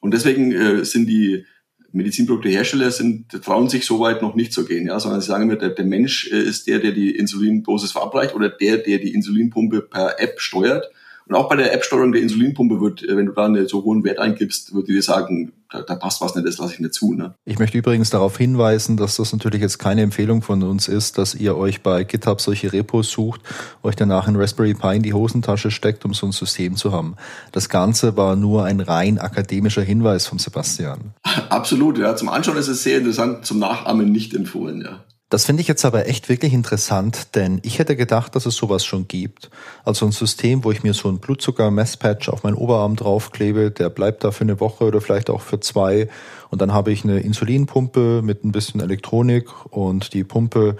Und 0.00 0.14
deswegen 0.14 0.52
äh, 0.52 0.84
sind 0.84 1.08
die 1.08 1.44
Medizinproduktehersteller 1.92 2.90
sind, 2.90 3.30
trauen 3.30 3.68
sich 3.68 3.86
so 3.86 3.98
weit 3.98 4.20
noch 4.20 4.34
nicht 4.34 4.52
zu 4.52 4.64
gehen, 4.64 4.86
ja, 4.86 5.00
sondern 5.00 5.20
sie 5.20 5.28
sagen 5.28 5.44
immer, 5.44 5.56
der, 5.56 5.70
der 5.70 5.84
Mensch 5.86 6.30
äh, 6.30 6.40
ist 6.40 6.66
der, 6.66 6.78
der 6.78 6.92
die 6.92 7.16
Insulindosis 7.16 7.92
verabreicht 7.92 8.34
oder 8.34 8.50
der, 8.50 8.78
der 8.78 8.98
die 8.98 9.14
Insulinpumpe 9.14 9.82
per 9.82 10.20
App 10.20 10.40
steuert. 10.40 10.90
Und 11.28 11.34
auch 11.34 11.48
bei 11.48 11.56
der 11.56 11.74
App-Steuerung 11.74 12.12
der 12.12 12.22
Insulinpumpe 12.22 12.80
wird, 12.80 13.02
äh, 13.02 13.16
wenn 13.16 13.26
du 13.26 13.32
da 13.32 13.44
einen 13.44 13.68
so 13.68 13.84
hohen 13.84 14.02
Wert 14.02 14.18
eingibst, 14.18 14.74
wird 14.74 14.88
die 14.88 14.92
dir 14.92 15.02
sagen, 15.02 15.52
da, 15.70 15.82
da 15.82 15.94
passt 15.94 16.22
was 16.22 16.34
nicht, 16.34 16.46
das 16.46 16.56
lasse 16.56 16.74
ich 16.74 16.80
nicht 16.80 16.94
zu. 16.94 17.12
Ne? 17.12 17.34
Ich 17.44 17.58
möchte 17.58 17.76
übrigens 17.76 18.08
darauf 18.08 18.38
hinweisen, 18.38 18.96
dass 18.96 19.16
das 19.16 19.32
natürlich 19.32 19.60
jetzt 19.60 19.78
keine 19.78 20.00
Empfehlung 20.00 20.40
von 20.40 20.62
uns 20.62 20.88
ist, 20.88 21.18
dass 21.18 21.34
ihr 21.34 21.56
euch 21.56 21.82
bei 21.82 22.04
GitHub 22.04 22.40
solche 22.40 22.72
Repos 22.72 23.10
sucht, 23.10 23.42
euch 23.82 23.94
danach 23.94 24.26
in 24.26 24.36
Raspberry 24.36 24.72
Pi 24.72 24.96
in 24.96 25.02
die 25.02 25.12
Hosentasche 25.12 25.70
steckt, 25.70 26.06
um 26.06 26.14
so 26.14 26.26
ein 26.26 26.32
System 26.32 26.76
zu 26.76 26.92
haben. 26.92 27.16
Das 27.52 27.68
Ganze 27.68 28.16
war 28.16 28.34
nur 28.34 28.64
ein 28.64 28.80
rein 28.80 29.18
akademischer 29.18 29.82
Hinweis 29.82 30.26
von 30.26 30.38
Sebastian. 30.38 31.12
Absolut, 31.50 31.98
ja. 31.98 32.16
Zum 32.16 32.30
Anschauen 32.30 32.56
ist 32.56 32.68
es 32.68 32.82
sehr 32.82 32.98
interessant, 32.98 33.44
zum 33.44 33.58
Nachahmen 33.58 34.10
nicht 34.10 34.34
empfohlen, 34.34 34.80
ja. 34.80 35.04
Das 35.30 35.44
finde 35.44 35.60
ich 35.60 35.68
jetzt 35.68 35.84
aber 35.84 36.08
echt 36.08 36.30
wirklich 36.30 36.54
interessant, 36.54 37.34
denn 37.34 37.60
ich 37.62 37.78
hätte 37.78 37.96
gedacht, 37.96 38.34
dass 38.34 38.46
es 38.46 38.54
sowas 38.56 38.82
schon 38.86 39.08
gibt. 39.08 39.50
Also 39.84 40.06
ein 40.06 40.12
System, 40.12 40.64
wo 40.64 40.70
ich 40.70 40.82
mir 40.82 40.94
so 40.94 41.10
ein 41.10 41.18
Blutzucker-Messpatch 41.18 42.30
auf 42.30 42.44
meinen 42.44 42.54
Oberarm 42.54 42.96
draufklebe, 42.96 43.70
der 43.70 43.90
bleibt 43.90 44.24
da 44.24 44.30
für 44.30 44.44
eine 44.44 44.58
Woche 44.58 44.84
oder 44.84 45.02
vielleicht 45.02 45.28
auch 45.28 45.42
für 45.42 45.60
zwei. 45.60 46.08
Und 46.48 46.62
dann 46.62 46.72
habe 46.72 46.92
ich 46.92 47.04
eine 47.04 47.20
Insulinpumpe 47.20 48.22
mit 48.22 48.42
ein 48.42 48.52
bisschen 48.52 48.80
Elektronik 48.80 49.48
und 49.68 50.14
die 50.14 50.24
Pumpe, 50.24 50.76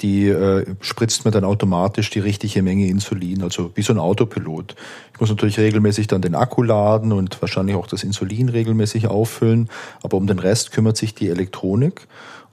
die 0.00 0.28
äh, 0.28 0.64
spritzt 0.80 1.26
mir 1.26 1.30
dann 1.30 1.44
automatisch 1.44 2.08
die 2.08 2.20
richtige 2.20 2.62
Menge 2.62 2.86
Insulin, 2.86 3.42
also 3.42 3.72
wie 3.74 3.82
so 3.82 3.92
ein 3.92 3.98
Autopilot. 3.98 4.76
Ich 5.12 5.20
muss 5.20 5.28
natürlich 5.28 5.58
regelmäßig 5.58 6.06
dann 6.06 6.22
den 6.22 6.34
Akku 6.34 6.62
laden 6.62 7.12
und 7.12 7.40
wahrscheinlich 7.42 7.76
auch 7.76 7.86
das 7.86 8.02
Insulin 8.02 8.48
regelmäßig 8.48 9.08
auffüllen, 9.08 9.68
aber 10.02 10.16
um 10.16 10.26
den 10.26 10.38
Rest 10.38 10.72
kümmert 10.72 10.96
sich 10.96 11.14
die 11.14 11.28
Elektronik. 11.28 12.08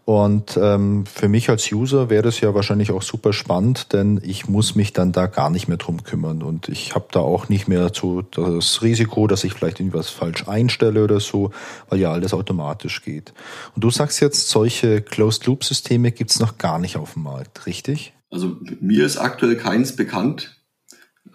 Und 0.08 0.56
ähm, 0.56 1.06
für 1.06 1.28
mich 1.28 1.50
als 1.50 1.70
User 1.70 2.10
wäre 2.10 2.24
das 2.24 2.40
ja 2.40 2.56
wahrscheinlich 2.56 2.92
auch 2.92 3.02
super 3.02 3.34
spannend, 3.34 3.92
denn 3.92 4.22
ich 4.24 4.48
muss 4.48 4.74
mich 4.74 4.94
dann 4.94 5.12
da 5.12 5.28
gar 5.28 5.50
nicht 5.50 5.68
mehr 5.68 5.76
drum 5.76 6.02
kümmern 6.04 6.44
und 6.44 6.70
ich 6.70 6.96
habe 6.96 7.08
da 7.12 7.20
auch 7.20 7.50
nicht 7.50 7.68
mehr 7.68 7.92
so 7.94 8.22
das 8.22 8.82
Risiko, 8.82 9.28
dass 9.28 9.44
ich 9.44 9.52
vielleicht 9.52 9.82
irgendwas 9.82 10.10
falsch 10.10 10.48
einstelle 10.48 11.04
oder 11.04 11.20
so, 11.20 11.52
weil 11.90 12.00
ja 12.00 12.14
alles 12.14 12.34
automatisch 12.34 13.02
geht. 13.02 13.34
Und 13.76 13.84
du 13.84 13.90
sagst 13.90 14.22
jetzt, 14.22 14.48
solche 14.48 15.02
Closed-Loop-Systeme 15.02 16.14
gibt's 16.14 16.40
noch 16.40 16.58
gar 16.58 16.80
nicht 16.80 16.96
auf 16.96 17.16
dem 17.16 17.24
Markt, 17.24 17.66
richtig? 17.66 18.14
Also 18.32 18.56
mir 18.80 19.06
ist 19.06 19.18
aktuell 19.18 19.58
keins 19.58 19.94
bekannt. 19.94 20.56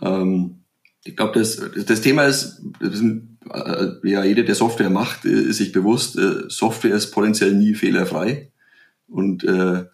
Ähm, 0.01 0.65
ich 1.05 1.15
glaube, 1.15 1.39
das, 1.39 1.61
das 1.87 2.01
Thema 2.01 2.23
ist, 2.23 2.63
das 2.81 2.97
sind, 2.97 3.37
äh, 3.53 3.89
ja, 4.03 4.25
jeder, 4.25 4.45
der 4.45 4.55
Software 4.55 4.89
macht, 4.89 5.27
ist 5.27 5.59
sich 5.59 5.73
bewusst, 5.73 6.17
äh, 6.17 6.49
Software 6.49 6.95
ist 6.95 7.11
potenziell 7.11 7.53
nie 7.53 7.75
fehlerfrei. 7.75 8.49
Und, 9.13 9.45
äh, 9.45 9.85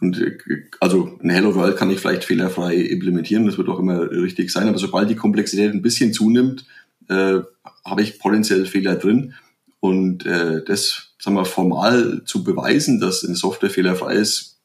und 0.00 0.20
äh, 0.20 0.38
also 0.80 1.18
ein 1.22 1.30
Hello 1.30 1.54
World 1.54 1.76
kann 1.76 1.90
ich 1.90 2.00
vielleicht 2.00 2.24
fehlerfrei 2.24 2.76
implementieren, 2.76 3.46
das 3.46 3.58
wird 3.58 3.68
auch 3.68 3.78
immer 3.78 4.10
richtig 4.10 4.50
sein, 4.50 4.68
aber 4.68 4.78
sobald 4.78 5.08
die 5.08 5.16
Komplexität 5.16 5.72
ein 5.72 5.82
bisschen 5.82 6.12
zunimmt, 6.12 6.66
äh, 7.08 7.40
habe 7.84 8.02
ich 8.02 8.18
potenziell 8.18 8.66
Fehler 8.66 8.96
drin. 8.96 9.34
Und 9.80 10.26
äh, 10.26 10.64
das, 10.64 11.14
sagen 11.18 11.36
wir, 11.36 11.44
formal 11.44 12.22
zu 12.24 12.42
beweisen, 12.42 12.98
dass 12.98 13.24
eine 13.24 13.36
Software 13.36 13.70
fehlerfrei 13.70 14.14
ist, 14.14 14.56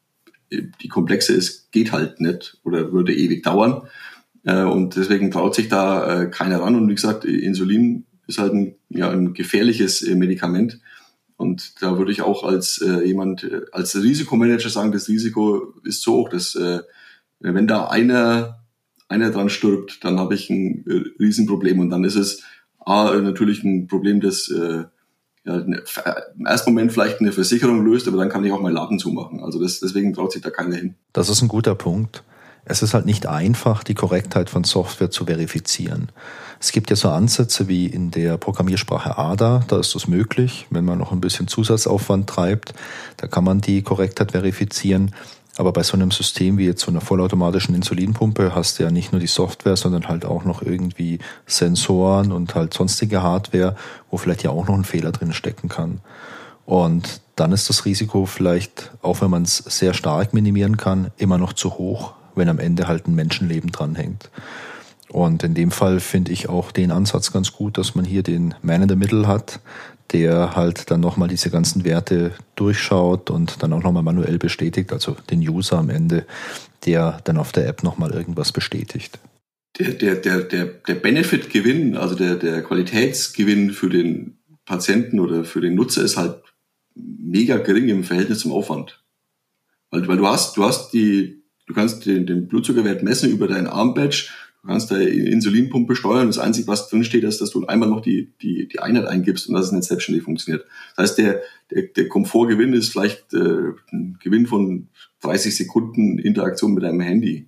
die 0.51 0.87
komplexe 0.87 1.33
ist, 1.33 1.71
geht 1.71 1.91
halt 1.91 2.19
nicht 2.19 2.57
oder 2.63 2.91
würde 2.91 3.15
ewig 3.15 3.43
dauern. 3.43 3.83
Äh, 4.43 4.63
und 4.63 4.95
deswegen 4.95 5.31
traut 5.31 5.55
sich 5.55 5.69
da 5.69 6.23
äh, 6.23 6.29
keiner 6.29 6.61
ran. 6.61 6.75
Und 6.75 6.89
wie 6.89 6.95
gesagt, 6.95 7.25
Insulin 7.25 8.05
ist 8.27 8.39
halt 8.39 8.53
ein, 8.53 8.75
ja, 8.89 9.09
ein 9.09 9.33
gefährliches 9.33 10.01
äh, 10.01 10.15
Medikament. 10.15 10.79
Und 11.41 11.81
da 11.81 11.97
würde 11.97 12.11
ich 12.11 12.21
auch 12.21 12.43
als 12.43 12.81
äh, 12.81 13.03
jemand, 13.03 13.43
äh, 13.43 13.61
als 13.71 13.95
Risikomanager 13.95 14.69
sagen, 14.69 14.91
das 14.91 15.09
Risiko 15.09 15.73
ist 15.83 16.03
so 16.03 16.13
hoch, 16.13 16.29
dass 16.29 16.55
äh, 16.55 16.81
wenn 17.39 17.67
da 17.67 17.87
einer, 17.87 18.59
einer 19.07 19.31
dran 19.31 19.49
stirbt, 19.49 20.03
dann 20.05 20.19
habe 20.19 20.35
ich 20.35 20.51
ein 20.51 20.85
äh, 20.87 21.21
Riesenproblem. 21.21 21.79
Und 21.79 21.89
dann 21.89 22.03
ist 22.03 22.15
es 22.15 22.43
A, 22.79 23.15
natürlich 23.19 23.63
ein 23.63 23.87
Problem, 23.87 24.21
das 24.21 24.49
äh, 24.49 24.83
ja, 25.43 25.57
ne, 25.57 25.81
im 26.37 26.45
ersten 26.45 26.71
Moment 26.71 26.91
vielleicht 26.91 27.19
eine 27.19 27.31
Versicherung 27.31 27.83
löst, 27.83 28.07
aber 28.07 28.17
dann 28.17 28.29
kann 28.29 28.45
ich 28.45 28.51
auch 28.51 28.61
meinen 28.61 28.75
Laden 28.75 28.99
zumachen. 28.99 29.41
Also 29.43 29.59
das, 29.59 29.79
deswegen 29.79 30.13
traut 30.13 30.31
sich 30.31 30.43
da 30.43 30.51
keiner 30.51 30.75
hin. 30.75 30.93
Das 31.11 31.29
ist 31.29 31.41
ein 31.41 31.47
guter 31.47 31.73
Punkt. 31.73 32.23
Es 32.63 32.81
ist 32.83 32.93
halt 32.93 33.05
nicht 33.05 33.25
einfach, 33.25 33.83
die 33.83 33.95
Korrektheit 33.95 34.49
von 34.49 34.63
Software 34.63 35.09
zu 35.09 35.25
verifizieren. 35.25 36.09
Es 36.59 36.71
gibt 36.71 36.91
ja 36.91 36.95
so 36.95 37.09
Ansätze 37.09 37.67
wie 37.67 37.87
in 37.87 38.11
der 38.11 38.37
Programmiersprache 38.37 39.17
ADA, 39.17 39.63
da 39.67 39.79
ist 39.79 39.95
das 39.95 40.07
möglich, 40.07 40.67
wenn 40.69 40.85
man 40.85 40.99
noch 40.99 41.11
ein 41.11 41.21
bisschen 41.21 41.47
Zusatzaufwand 41.47 42.29
treibt, 42.29 42.75
da 43.17 43.27
kann 43.27 43.43
man 43.43 43.61
die 43.61 43.81
Korrektheit 43.81 44.31
verifizieren. 44.33 45.15
Aber 45.57 45.73
bei 45.73 45.83
so 45.83 45.93
einem 45.93 46.11
System 46.11 46.57
wie 46.57 46.65
jetzt 46.65 46.81
so 46.81 46.91
einer 46.91 47.01
vollautomatischen 47.01 47.75
Insulinpumpe 47.75 48.55
hast 48.55 48.79
du 48.79 48.83
ja 48.83 48.91
nicht 48.91 49.11
nur 49.11 49.19
die 49.19 49.27
Software, 49.27 49.75
sondern 49.75 50.07
halt 50.07 50.23
auch 50.23 50.45
noch 50.45 50.61
irgendwie 50.61 51.19
Sensoren 51.45 52.31
und 52.31 52.55
halt 52.55 52.73
sonstige 52.73 53.21
Hardware, 53.21 53.75
wo 54.09 54.17
vielleicht 54.17 54.43
ja 54.43 54.51
auch 54.51 54.67
noch 54.67 54.75
ein 54.75 54.85
Fehler 54.85 55.11
drin 55.11 55.33
stecken 55.33 55.67
kann. 55.67 55.99
Und 56.65 57.21
dann 57.35 57.51
ist 57.51 57.69
das 57.69 57.85
Risiko 57.85 58.25
vielleicht, 58.25 58.91
auch 59.01 59.21
wenn 59.21 59.29
man 59.29 59.43
es 59.43 59.57
sehr 59.57 59.93
stark 59.93 60.33
minimieren 60.33 60.77
kann, 60.77 61.11
immer 61.17 61.37
noch 61.37 61.53
zu 61.53 61.73
hoch, 61.73 62.13
wenn 62.35 62.49
am 62.49 62.59
Ende 62.59 62.87
halt 62.87 63.07
ein 63.07 63.15
Menschenleben 63.15 63.71
dranhängt. 63.71 64.29
Und 65.09 65.43
in 65.43 65.53
dem 65.53 65.71
Fall 65.71 65.99
finde 65.99 66.31
ich 66.31 66.47
auch 66.47 66.71
den 66.71 66.91
Ansatz 66.91 67.33
ganz 67.33 67.51
gut, 67.51 67.77
dass 67.77 67.95
man 67.95 68.05
hier 68.05 68.23
den 68.23 68.53
Man 68.61 68.83
in 68.83 68.89
the 68.89 68.95
Middle 68.95 69.27
hat, 69.27 69.59
der 70.13 70.55
halt 70.55 70.89
dann 70.89 71.01
nochmal 71.01 71.27
diese 71.27 71.49
ganzen 71.49 71.83
Werte 71.83 72.31
durchschaut 72.55 73.29
und 73.29 73.61
dann 73.61 73.73
auch 73.73 73.83
nochmal 73.83 74.03
manuell 74.03 74.37
bestätigt, 74.37 74.91
also 74.93 75.15
den 75.29 75.39
User 75.39 75.79
am 75.79 75.89
Ende, 75.89 76.25
der 76.85 77.19
dann 77.23 77.37
auf 77.37 77.51
der 77.51 77.67
App 77.67 77.83
nochmal 77.83 78.11
irgendwas 78.11 78.51
bestätigt. 78.51 79.19
Der, 79.79 79.91
der, 79.91 80.15
der, 80.15 80.41
der, 80.41 80.65
der 80.65 80.95
Benefit-Gewinn, 80.95 81.95
also 81.95 82.15
der, 82.15 82.35
der 82.35 82.61
Qualitätsgewinn 82.61 83.71
für 83.71 83.89
den 83.89 84.37
Patienten 84.65 85.19
oder 85.19 85.43
für 85.43 85.61
den 85.61 85.75
Nutzer 85.75 86.03
ist 86.03 86.17
halt 86.17 86.41
mega 86.95 87.57
gering 87.57 87.87
im 87.87 88.03
Verhältnis 88.03 88.39
zum 88.39 88.51
Aufwand. 88.51 89.01
Weil, 89.89 90.07
weil 90.07 90.17
du 90.17 90.27
hast, 90.27 90.57
du 90.57 90.63
hast 90.63 90.91
die, 90.91 91.40
du 91.67 91.73
kannst 91.73 92.05
den, 92.05 92.25
den 92.25 92.47
Blutzuckerwert 92.47 93.03
messen 93.03 93.31
über 93.31 93.47
dein 93.47 93.67
Armbadge, 93.67 94.29
Du 94.61 94.67
kannst 94.67 94.91
da 94.91 94.97
Insulinpumpe 94.97 95.95
steuern. 95.95 96.27
Das 96.27 96.37
Einzige, 96.37 96.67
was 96.67 96.87
drin 96.87 97.03
steht, 97.03 97.23
ist, 97.23 97.41
dass 97.41 97.49
du 97.49 97.65
einmal 97.65 97.89
noch 97.89 98.01
die, 98.01 98.31
die, 98.41 98.67
die 98.67 98.79
Einheit 98.79 99.05
eingibst 99.05 99.47
und 99.47 99.55
dass 99.55 99.67
es 99.67 99.71
nicht 99.71 99.85
selbstständig 99.85 100.23
funktioniert. 100.23 100.65
Das 100.95 101.09
heißt, 101.09 101.17
der, 101.17 101.41
der, 101.71 101.83
der 101.83 102.07
Komfortgewinn 102.07 102.73
ist 102.73 102.91
vielleicht 102.91 103.33
äh, 103.33 103.71
ein 103.91 104.19
Gewinn 104.21 104.45
von 104.45 104.89
30 105.21 105.55
Sekunden 105.55 106.19
Interaktion 106.19 106.75
mit 106.75 106.83
deinem 106.83 106.99
Handy. 106.99 107.47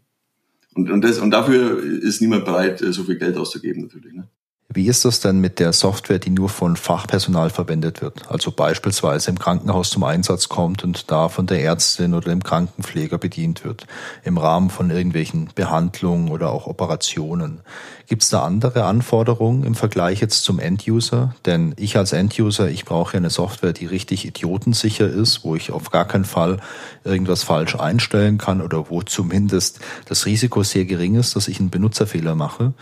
Und, 0.74 0.90
und, 0.90 1.04
das, 1.04 1.20
und 1.20 1.30
dafür 1.30 1.84
ist 1.84 2.20
niemand 2.20 2.46
bereit, 2.46 2.82
äh, 2.82 2.92
so 2.92 3.04
viel 3.04 3.18
Geld 3.18 3.38
auszugeben 3.38 3.84
natürlich. 3.84 4.14
Ne? 4.14 4.28
Wie 4.76 4.88
ist 4.88 5.06
das 5.06 5.20
denn 5.20 5.40
mit 5.40 5.60
der 5.60 5.72
Software, 5.72 6.18
die 6.18 6.32
nur 6.32 6.50
von 6.50 6.76
Fachpersonal 6.76 7.52
verwendet 7.52 8.02
wird? 8.02 8.32
Also 8.32 8.52
beispielsweise 8.52 9.30
im 9.30 9.38
Krankenhaus 9.38 9.92
zum 9.92 10.04
Einsatz 10.04 10.50
kommt 10.50 10.84
und 10.84 11.12
da 11.12 11.30
von 11.30 11.46
der 11.46 11.64
Ärztin 11.64 12.16
oder 12.16 12.30
dem 12.30 12.42
Krankenpfleger 12.42 13.20
bedient 13.20 13.64
wird, 13.66 13.86
im 14.24 14.40
Rahmen 14.40 14.72
von 14.72 14.90
irgendwelchen 14.90 15.50
Behandlungen 15.54 16.30
oder 16.30 16.50
auch 16.50 16.66
Operationen. 16.66 17.62
Gibt 18.08 18.24
es 18.24 18.30
da 18.30 18.44
andere 18.44 18.86
Anforderungen 18.86 19.64
im 19.64 19.76
Vergleich 19.76 20.22
jetzt 20.22 20.44
zum 20.44 20.60
End-User? 20.60 21.36
Denn 21.46 21.74
ich 21.78 21.96
als 21.96 22.12
End-User, 22.12 22.68
ich 22.70 22.84
brauche 22.84 23.14
ja 23.14 23.18
eine 23.18 23.30
Software, 23.30 23.74
die 23.74 23.86
richtig 23.86 24.26
idiotensicher 24.26 25.08
ist, 25.08 25.44
wo 25.44 25.56
ich 25.56 25.72
auf 25.72 25.90
gar 25.90 26.06
keinen 26.06 26.26
Fall 26.26 26.58
irgendwas 27.04 27.44
falsch 27.44 27.76
einstellen 27.76 28.38
kann 28.38 28.62
oder 28.62 28.90
wo 28.90 29.04
zumindest 29.04 29.80
das 30.06 30.26
Risiko 30.26 30.64
sehr 30.64 30.86
gering 30.86 31.16
ist, 31.16 31.36
dass 31.36 31.48
ich 31.48 31.60
einen 31.60 31.70
Benutzerfehler 31.70 32.36
mache. 32.36 32.74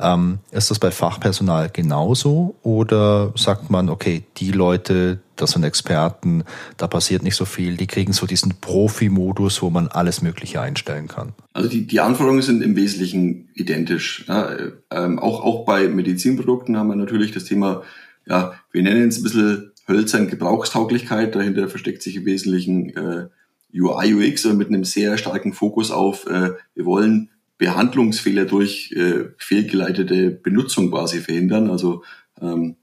Ähm, 0.00 0.38
ist 0.52 0.70
das 0.70 0.78
bei 0.78 0.92
Fachpersonal 0.92 1.70
genauso 1.72 2.54
oder 2.62 3.32
sagt 3.36 3.68
man, 3.68 3.88
okay, 3.88 4.22
die 4.36 4.52
Leute, 4.52 5.18
das 5.34 5.52
sind 5.52 5.64
Experten, 5.64 6.44
da 6.76 6.86
passiert 6.86 7.24
nicht 7.24 7.34
so 7.34 7.44
viel, 7.44 7.76
die 7.76 7.88
kriegen 7.88 8.12
so 8.12 8.26
diesen 8.26 8.60
Profi-Modus, 8.60 9.60
wo 9.60 9.70
man 9.70 9.88
alles 9.88 10.22
Mögliche 10.22 10.60
einstellen 10.60 11.08
kann? 11.08 11.32
Also 11.52 11.68
die, 11.68 11.86
die 11.86 11.98
Anforderungen 11.98 12.42
sind 12.42 12.62
im 12.62 12.76
Wesentlichen 12.76 13.48
identisch. 13.54 14.24
Ja, 14.28 14.50
ähm, 14.92 15.18
auch, 15.18 15.42
auch 15.42 15.64
bei 15.64 15.88
Medizinprodukten 15.88 16.76
haben 16.76 16.88
wir 16.88 16.96
natürlich 16.96 17.32
das 17.32 17.44
Thema, 17.44 17.82
ja, 18.24 18.54
wir 18.70 18.82
nennen 18.84 19.08
es 19.08 19.18
ein 19.18 19.24
bisschen 19.24 19.72
hölzern 19.88 20.28
Gebrauchstauglichkeit, 20.28 21.34
dahinter 21.34 21.68
versteckt 21.68 22.02
sich 22.02 22.14
im 22.14 22.26
Wesentlichen 22.26 22.90
äh, 22.90 23.28
UI, 23.74 24.14
UX 24.14 24.44
mit 24.44 24.68
einem 24.68 24.84
sehr 24.84 25.18
starken 25.18 25.52
Fokus 25.52 25.90
auf, 25.90 26.26
äh, 26.26 26.50
wir 26.74 26.84
wollen 26.84 27.30
Behandlungsfehler 27.58 28.44
durch 28.44 28.92
äh, 28.92 29.26
fehlgeleitete 29.36 30.30
Benutzung 30.30 30.90
quasi 30.90 31.20
verhindern. 31.20 31.70
Also 31.70 32.04
ähm, 32.40 32.76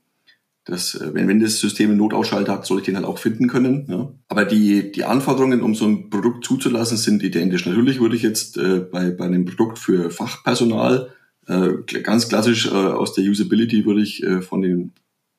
das, 0.66 0.96
äh, 0.96 1.14
wenn, 1.14 1.28
wenn 1.28 1.40
das 1.40 1.60
System 1.60 1.92
einen 1.92 2.00
Notausschalter 2.00 2.52
hat, 2.54 2.66
soll 2.66 2.80
ich 2.80 2.86
den 2.86 2.96
halt 2.96 3.06
auch 3.06 3.18
finden 3.18 3.48
können. 3.48 3.86
Ja. 3.90 4.14
Aber 4.28 4.46
die, 4.46 4.92
die 4.92 5.06
Anforderungen, 5.06 5.62
um 5.62 5.76
so 5.76 5.86
ein 5.86 6.10
Produkt 6.10 6.44
zuzulassen, 6.44 6.98
sind 6.98 7.24
identisch. 7.24 7.66
Natürlich 7.66 8.00
würde 8.00 8.16
ich 8.16 8.22
jetzt 8.22 8.58
äh, 8.58 8.80
bei, 8.80 9.12
bei 9.12 9.26
einem 9.26 9.46
Produkt 9.46 9.80
für 9.80 10.10
Fachpersonal 10.10 11.12
äh, 11.48 11.74
ganz 12.02 12.28
klassisch 12.28 12.68
äh, 12.68 12.72
aus 12.72 13.14
der 13.14 13.24
Usability 13.24 13.86
würde 13.86 14.02
ich 14.02 14.24
äh, 14.24 14.42
von 14.42 14.62
den 14.62 14.94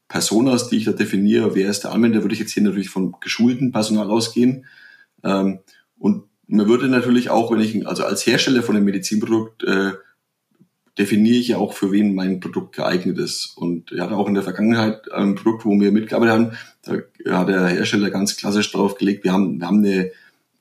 Personas, 0.09 0.69
die 0.69 0.77
ich 0.77 0.85
da 0.85 0.93
definiere, 0.93 1.57
wer 1.57 1.69
ist 1.69 1.81
der 1.81 1.93
Anwender, 1.93 2.23
würde 2.23 2.35
ich 2.35 2.41
jetzt 2.41 2.53
hier 2.53 2.63
natürlich 2.63 2.91
von 2.91 3.17
geschulten 3.21 3.73
Personal 3.73 4.09
ausgehen. 4.09 4.67
Ähm, 5.25 5.59
und 5.99 6.25
man 6.49 6.69
würde 6.69 6.89
natürlich 6.89 7.31
auch, 7.31 7.51
wenn 7.51 7.61
ich, 7.61 7.87
also 7.87 8.05
als 8.05 8.27
Hersteller 8.27 8.63
von 8.63 8.77
einem 8.77 8.85
Medizinprodukt, 8.85 9.65
äh, 9.65 9.93
definiere 10.99 11.37
ich 11.37 11.49
ja 11.49 11.59
auch, 11.59 11.75
für 11.75 11.93
wen 11.93 12.15
mein 12.15 12.41
Produkt 12.41 12.77
geeignet 12.77 13.19
ist. 13.19 13.53
Und 13.57 13.93
er 13.93 14.05
hat 14.05 14.13
auch 14.13 14.29
in 14.29 14.35
der 14.35 14.43
Vergangenheit 14.43 15.13
ein 15.13 15.35
Produkt, 15.35 15.65
wo 15.65 15.79
wir 15.79 15.93
mitgearbeitet 15.93 16.35
haben, 16.35 16.53
da 16.83 17.39
hat 17.39 17.49
der 17.49 17.67
Hersteller 17.67 18.11
ganz 18.11 18.37
klassisch 18.37 18.73
drauf 18.73 18.97
gelegt, 18.97 19.25
wir 19.25 19.33
haben, 19.33 19.61
wir 19.61 19.67
haben 19.67 19.85
eine 19.85 20.11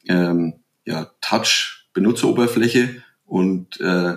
ähm, 0.08 0.54
ja, 0.86 1.12
Touch-Benutzeroberfläche 1.22 3.04
und 3.26 3.80
äh, 3.80 4.16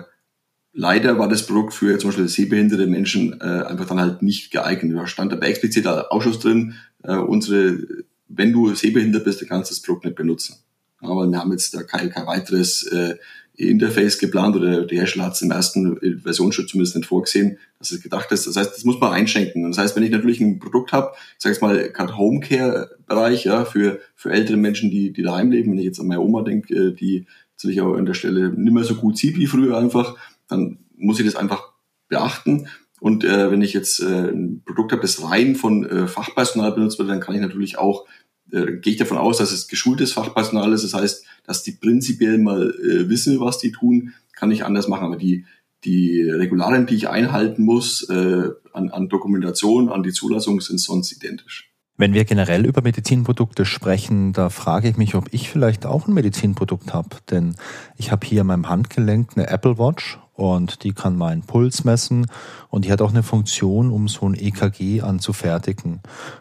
leider 0.73 1.17
war 1.19 1.29
das 1.29 1.45
Produkt 1.45 1.73
für 1.73 1.97
zum 1.99 2.09
Beispiel 2.09 2.27
sehbehinderte 2.27 2.87
Menschen 2.87 3.39
äh, 3.39 3.63
einfach 3.65 3.87
dann 3.87 3.99
halt 3.99 4.21
nicht 4.21 4.51
geeignet. 4.51 4.97
Da 4.97 5.07
stand 5.07 5.31
aber 5.33 5.47
explizit 5.47 5.85
der 5.85 6.11
Ausschuss 6.11 6.39
drin, 6.39 6.75
äh, 7.03 7.15
unsere, 7.15 7.79
wenn 8.27 8.51
du 8.51 8.73
sehbehindert 8.75 9.23
bist, 9.23 9.41
dann 9.41 9.49
kannst 9.49 9.71
du 9.71 9.75
das 9.75 9.81
Produkt 9.81 10.05
nicht 10.05 10.15
benutzen. 10.15 10.57
Aber 11.01 11.27
wir 11.27 11.37
haben 11.39 11.51
jetzt 11.51 11.73
da 11.73 11.83
kein, 11.83 12.09
kein 12.09 12.27
weiteres 12.27 12.83
äh, 12.83 13.15
Interface 13.59 14.19
geplant 14.19 14.55
oder 14.55 14.85
der 14.85 14.99
Hersteller 14.99 15.25
hat 15.25 15.33
es 15.33 15.41
im 15.41 15.51
ersten 15.51 16.21
Versionsschritt 16.21 16.69
zumindest 16.69 16.95
nicht 16.95 17.07
vorgesehen, 17.07 17.57
dass 17.77 17.91
es 17.91 18.01
gedacht 18.01 18.31
ist. 18.31 18.47
Das 18.47 18.55
heißt, 18.55 18.73
das 18.73 18.85
muss 18.85 19.01
man 19.01 19.11
einschränken. 19.11 19.69
Das 19.69 19.77
heißt, 19.77 19.95
wenn 19.97 20.03
ich 20.03 20.11
natürlich 20.11 20.39
ein 20.39 20.59
Produkt 20.59 20.93
habe, 20.93 21.11
ich 21.13 21.43
sage 21.43 21.53
jetzt 21.53 21.61
mal 21.61 21.89
gerade 21.91 22.17
Homecare-Bereich, 22.17 23.43
ja, 23.43 23.65
für, 23.65 23.99
für 24.15 24.31
ältere 24.31 24.55
Menschen, 24.55 24.91
die, 24.91 25.11
die 25.11 25.23
daheim 25.23 25.51
leben, 25.51 25.71
wenn 25.71 25.79
ich 25.79 25.85
jetzt 25.85 25.99
an 25.99 26.07
meine 26.07 26.21
Oma 26.21 26.43
denke, 26.43 26.73
äh, 26.73 26.93
die 26.93 27.25
sich 27.57 27.81
auch 27.81 27.95
an 27.95 28.05
der 28.05 28.13
Stelle 28.13 28.49
nicht 28.49 28.73
mehr 28.73 28.85
so 28.85 28.95
gut 28.95 29.17
sieht 29.17 29.37
wie 29.37 29.47
früher 29.47 29.77
einfach, 29.77 30.15
dann 30.47 30.79
muss 30.95 31.19
ich 31.19 31.25
das 31.25 31.35
einfach 31.35 31.73
beachten. 32.07 32.67
Und 33.01 33.25
äh, 33.25 33.51
wenn 33.51 33.61
ich 33.61 33.73
jetzt 33.73 34.01
äh, 34.01 34.29
ein 34.29 34.61
Produkt 34.65 34.93
habe, 34.93 35.01
das 35.01 35.23
rein 35.23 35.55
von 35.55 35.85
äh, 35.85 36.07
Fachpersonal 36.07 36.71
benutzt 36.71 36.99
wird, 36.99 37.09
dann 37.09 37.19
kann 37.19 37.35
ich 37.35 37.41
natürlich 37.41 37.77
auch 37.77 38.05
äh, 38.51 38.77
gehe 38.77 38.93
ich 38.93 38.99
davon 38.99 39.17
aus, 39.17 39.37
dass 39.37 39.51
es 39.51 39.67
geschultes 39.67 40.13
Fachpersonal 40.13 40.73
ist. 40.73 40.83
Das 40.83 40.93
heißt, 40.93 41.25
dass 41.45 41.63
die 41.63 41.71
prinzipiell 41.73 42.37
mal 42.37 42.71
äh, 42.71 43.09
wissen, 43.09 43.39
was 43.39 43.57
die 43.57 43.71
tun, 43.71 44.13
kann 44.33 44.51
ich 44.51 44.65
anders 44.65 44.87
machen. 44.87 45.05
Aber 45.05 45.17
die, 45.17 45.45
die 45.83 46.21
Regularien, 46.21 46.85
die 46.85 46.95
ich 46.95 47.09
einhalten 47.09 47.63
muss, 47.63 48.07
äh, 48.09 48.49
an, 48.73 48.89
an 48.89 49.09
Dokumentation, 49.09 49.89
an 49.89 50.03
die 50.03 50.13
Zulassung, 50.13 50.61
sind 50.61 50.79
sonst 50.79 51.11
identisch. 51.11 51.69
Wenn 51.97 52.13
wir 52.13 52.23
generell 52.23 52.65
über 52.65 52.81
Medizinprodukte 52.81 53.65
sprechen, 53.65 54.31
da 54.31 54.49
frage 54.49 54.87
ich 54.87 54.95
mich, 54.95 55.15
ob 55.15 55.33
ich 55.33 55.49
vielleicht 55.49 55.85
auch 55.85 56.07
ein 56.07 56.13
Medizinprodukt 56.13 56.93
habe. 56.93 57.09
Denn 57.29 57.55
ich 57.97 58.11
habe 58.13 58.25
hier 58.25 58.41
in 58.41 58.47
meinem 58.47 58.69
Handgelenk 58.69 59.31
eine 59.35 59.49
Apple 59.49 59.77
Watch 59.77 60.17
und 60.39 60.83
die 60.85 60.93
kann 60.93 61.17
meinen 61.17 61.41
Puls 61.41 61.83
messen 61.83 62.25
und 62.69 62.85
die 62.85 62.91
hat 62.93 63.01
auch 63.01 63.09
eine 63.09 63.23
Funktion, 63.23 63.91
um 63.91 64.07
so 64.07 64.25
ein 64.25 64.35
EKG 64.35 65.01
anzufertigen. 65.01 65.99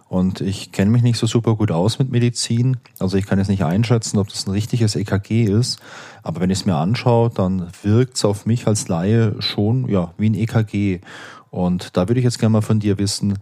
Und 0.09 0.41
ich 0.41 0.71
kenne 0.71 0.93
mich 0.93 1.03
nicht 1.03 1.19
so 1.19 1.27
super 1.27 1.57
gut 1.57 1.73
aus 1.73 1.99
mit 1.99 2.09
Medizin, 2.09 2.77
also 3.01 3.17
ich 3.17 3.27
kann 3.27 3.39
jetzt 3.39 3.49
nicht 3.49 3.65
einschätzen, 3.65 4.19
ob 4.19 4.29
das 4.29 4.47
ein 4.47 4.53
richtiges 4.53 4.95
EKG 4.95 5.45
ist, 5.45 5.81
aber 6.23 6.41
wenn 6.41 6.51
ich 6.51 6.61
es 6.61 6.67
mir 6.67 6.77
anschaue, 6.77 7.31
dann 7.31 7.67
wirkt 7.83 8.17
es 8.17 8.25
auf 8.25 8.47
mich 8.47 8.69
als 8.69 8.87
Laie 8.87 9.35
schon 9.41 9.89
ja 9.89 10.15
wie 10.17 10.31
ein 10.31 10.35
EKG. 10.35 11.01
Und 11.51 11.97
da 11.97 12.09
würde 12.09 12.21
ich 12.21 12.25
jetzt 12.25 12.39
gerne 12.39 12.53
mal 12.53 12.63
von 12.63 12.79
dir 12.79 12.99
wissen, 12.99 13.39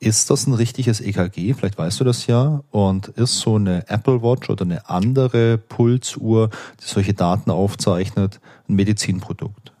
ist 0.00 0.28
das 0.28 0.46
ein 0.46 0.52
richtiges 0.52 1.00
EKG? 1.00 1.54
Vielleicht 1.54 1.78
weißt 1.78 2.00
du 2.00 2.04
das 2.04 2.26
ja. 2.26 2.62
Und 2.70 3.08
ist 3.08 3.38
so 3.38 3.56
eine 3.56 3.88
Apple 3.88 4.22
Watch 4.22 4.50
oder 4.50 4.64
eine 4.66 4.90
andere 4.90 5.56
Pulsuhr, 5.56 6.50
die 6.80 6.84
solche 6.84 7.14
Daten 7.14 7.50
aufzeichnet, 7.50 8.40
ein 8.68 8.74
Medizinprodukt? 8.74 9.73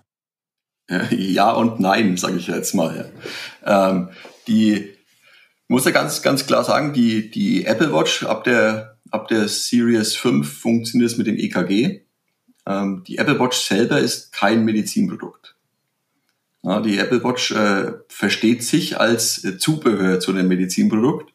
Ja 0.88 1.52
und 1.52 1.80
nein, 1.80 2.16
sage 2.16 2.36
ich 2.36 2.46
jetzt 2.46 2.74
mal. 2.74 3.10
Ähm, 3.64 4.10
die 4.46 4.90
muss 5.68 5.84
ja 5.84 5.92
ganz, 5.92 6.22
ganz 6.22 6.46
klar 6.46 6.64
sagen, 6.64 6.92
die, 6.92 7.30
die 7.30 7.64
Apple 7.64 7.92
Watch 7.92 8.24
ab 8.24 8.44
der, 8.44 8.98
ab 9.10 9.28
der 9.28 9.48
Series 9.48 10.14
5 10.14 10.60
funktioniert 10.60 11.10
es 11.10 11.16
mit 11.16 11.26
dem 11.26 11.36
EKG. 11.36 12.02
Ähm, 12.66 13.02
die 13.06 13.18
Apple 13.18 13.38
Watch 13.40 13.58
selber 13.58 13.98
ist 13.98 14.32
kein 14.32 14.64
Medizinprodukt. 14.64 15.56
Ja, 16.62 16.80
die 16.80 16.98
Apple 16.98 17.22
Watch 17.22 17.50
äh, 17.50 17.92
versteht 18.08 18.62
sich 18.62 18.98
als 18.98 19.44
äh, 19.44 19.58
Zubehör 19.58 20.20
zu 20.20 20.32
einem 20.32 20.48
Medizinprodukt 20.48 21.32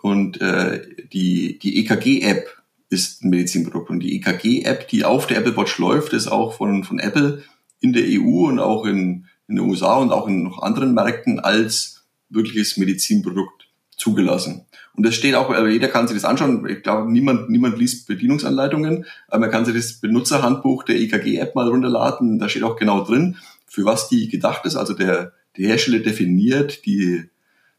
und 0.00 0.40
äh, 0.40 0.80
die, 1.12 1.58
die 1.58 1.78
EKG-App 1.80 2.62
ist 2.88 3.22
ein 3.24 3.30
Medizinprodukt 3.30 3.90
und 3.90 4.00
die 4.00 4.16
EKG-App, 4.16 4.88
die 4.88 5.04
auf 5.04 5.26
der 5.26 5.38
Apple 5.38 5.56
Watch 5.56 5.78
läuft, 5.78 6.12
ist 6.12 6.28
auch 6.28 6.54
von, 6.54 6.84
von 6.84 6.98
Apple 6.98 7.42
in 7.84 7.92
der 7.92 8.04
EU 8.06 8.48
und 8.48 8.58
auch 8.58 8.86
in, 8.86 9.26
in 9.46 9.56
den 9.56 9.60
USA 9.60 9.96
und 9.96 10.10
auch 10.10 10.26
in 10.26 10.42
noch 10.42 10.62
anderen 10.62 10.94
Märkten 10.94 11.38
als 11.38 12.06
wirkliches 12.30 12.78
Medizinprodukt 12.78 13.68
zugelassen. 13.94 14.64
Und 14.96 15.04
das 15.04 15.14
steht 15.14 15.34
auch, 15.34 15.50
also 15.50 15.66
jeder 15.66 15.88
kann 15.88 16.08
sich 16.08 16.16
das 16.16 16.24
anschauen. 16.24 16.66
Ich 16.66 16.82
glaube, 16.82 17.12
niemand, 17.12 17.50
niemand 17.50 17.78
liest 17.78 18.08
Bedienungsanleitungen, 18.08 19.04
aber 19.28 19.40
man 19.40 19.50
kann 19.50 19.66
sich 19.66 19.74
das 19.74 20.00
Benutzerhandbuch 20.00 20.84
der 20.84 20.96
EKG-App 20.96 21.54
mal 21.54 21.68
runterladen. 21.68 22.38
Da 22.38 22.48
steht 22.48 22.62
auch 22.62 22.76
genau 22.76 23.04
drin, 23.04 23.36
für 23.66 23.84
was 23.84 24.08
die 24.08 24.28
gedacht 24.28 24.64
ist. 24.64 24.76
Also 24.76 24.94
der, 24.94 25.32
der 25.58 25.68
Hersteller 25.68 25.98
definiert 25.98 26.86
die 26.86 27.24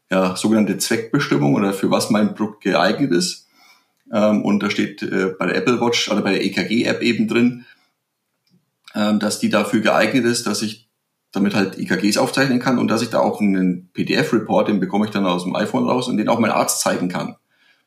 ja, 0.08 0.36
sogenannte 0.36 0.78
Zweckbestimmung 0.78 1.54
oder 1.54 1.72
für 1.72 1.90
was 1.90 2.10
mein 2.10 2.34
Produkt 2.34 2.62
geeignet 2.62 3.10
ist. 3.10 3.48
Ähm, 4.12 4.44
und 4.44 4.62
da 4.62 4.70
steht 4.70 5.02
äh, 5.02 5.34
bei 5.36 5.46
der 5.46 5.56
Apple 5.56 5.80
Watch 5.80 6.08
oder 6.10 6.22
bei 6.22 6.32
der 6.32 6.44
EKG-App 6.44 7.02
eben 7.02 7.26
drin, 7.26 7.64
dass 8.96 9.38
die 9.38 9.50
dafür 9.50 9.80
geeignet 9.80 10.24
ist, 10.24 10.46
dass 10.46 10.62
ich 10.62 10.88
damit 11.32 11.54
halt 11.54 11.78
EKGs 11.78 12.16
aufzeichnen 12.16 12.60
kann 12.60 12.78
und 12.78 12.88
dass 12.88 13.02
ich 13.02 13.10
da 13.10 13.18
auch 13.18 13.40
einen 13.40 13.90
PDF-Report, 13.92 14.68
den 14.68 14.80
bekomme 14.80 15.04
ich 15.04 15.10
dann 15.10 15.26
aus 15.26 15.44
dem 15.44 15.54
iPhone 15.54 15.84
raus 15.84 16.08
und 16.08 16.16
den 16.16 16.28
auch 16.28 16.38
mein 16.38 16.50
Arzt 16.50 16.80
zeigen 16.80 17.08
kann. 17.08 17.36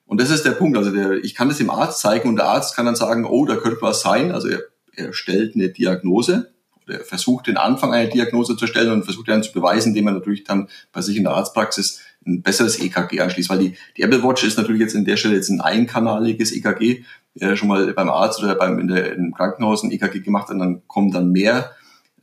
Und 0.05 0.21
das 0.21 0.29
ist 0.29 0.45
der 0.45 0.51
Punkt. 0.51 0.77
Also 0.77 0.91
der, 0.91 1.23
ich 1.23 1.35
kann 1.35 1.49
das 1.49 1.57
dem 1.57 1.69
Arzt 1.69 1.99
zeigen 1.99 2.29
und 2.29 2.35
der 2.35 2.45
Arzt 2.45 2.75
kann 2.75 2.85
dann 2.85 2.95
sagen, 2.95 3.25
oh, 3.25 3.45
da 3.45 3.55
könnte 3.55 3.81
was 3.81 4.01
sein. 4.01 4.31
Also 4.31 4.47
er, 4.47 4.61
er 4.93 5.13
stellt 5.13 5.55
eine 5.55 5.69
Diagnose 5.69 6.51
oder 6.85 6.99
er 6.99 7.05
versucht 7.05 7.47
den 7.47 7.57
Anfang 7.57 7.93
einer 7.93 8.09
Diagnose 8.09 8.55
zu 8.55 8.67
stellen 8.67 8.91
und 8.91 9.03
versucht 9.03 9.29
dann 9.29 9.43
zu 9.43 9.51
beweisen, 9.51 9.89
indem 9.89 10.07
er 10.07 10.13
natürlich 10.13 10.43
dann 10.43 10.67
bei 10.91 11.01
sich 11.01 11.17
in 11.17 11.23
der 11.23 11.33
Arztpraxis 11.33 12.01
ein 12.25 12.41
besseres 12.41 12.79
EKG 12.79 13.21
anschließt. 13.21 13.49
Weil 13.49 13.59
die, 13.59 13.73
die 13.97 14.01
Apple 14.01 14.23
Watch 14.23 14.43
ist 14.43 14.57
natürlich 14.57 14.81
jetzt 14.81 14.95
in 14.95 15.05
der 15.05 15.17
Stelle 15.17 15.35
jetzt 15.35 15.49
ein 15.49 15.61
einkanaliges 15.61 16.51
EKG 16.51 17.03
äh, 17.39 17.55
schon 17.55 17.67
mal 17.67 17.93
beim 17.93 18.09
Arzt 18.09 18.43
oder 18.43 18.55
beim 18.55 18.79
in 18.79 18.87
der, 18.87 19.13
im 19.13 19.33
Krankenhaus 19.33 19.83
ein 19.83 19.91
EKG 19.91 20.19
gemacht 20.19 20.49
und 20.49 20.59
dann 20.59 20.81
kommen 20.87 21.11
dann 21.11 21.31
mehr 21.31 21.71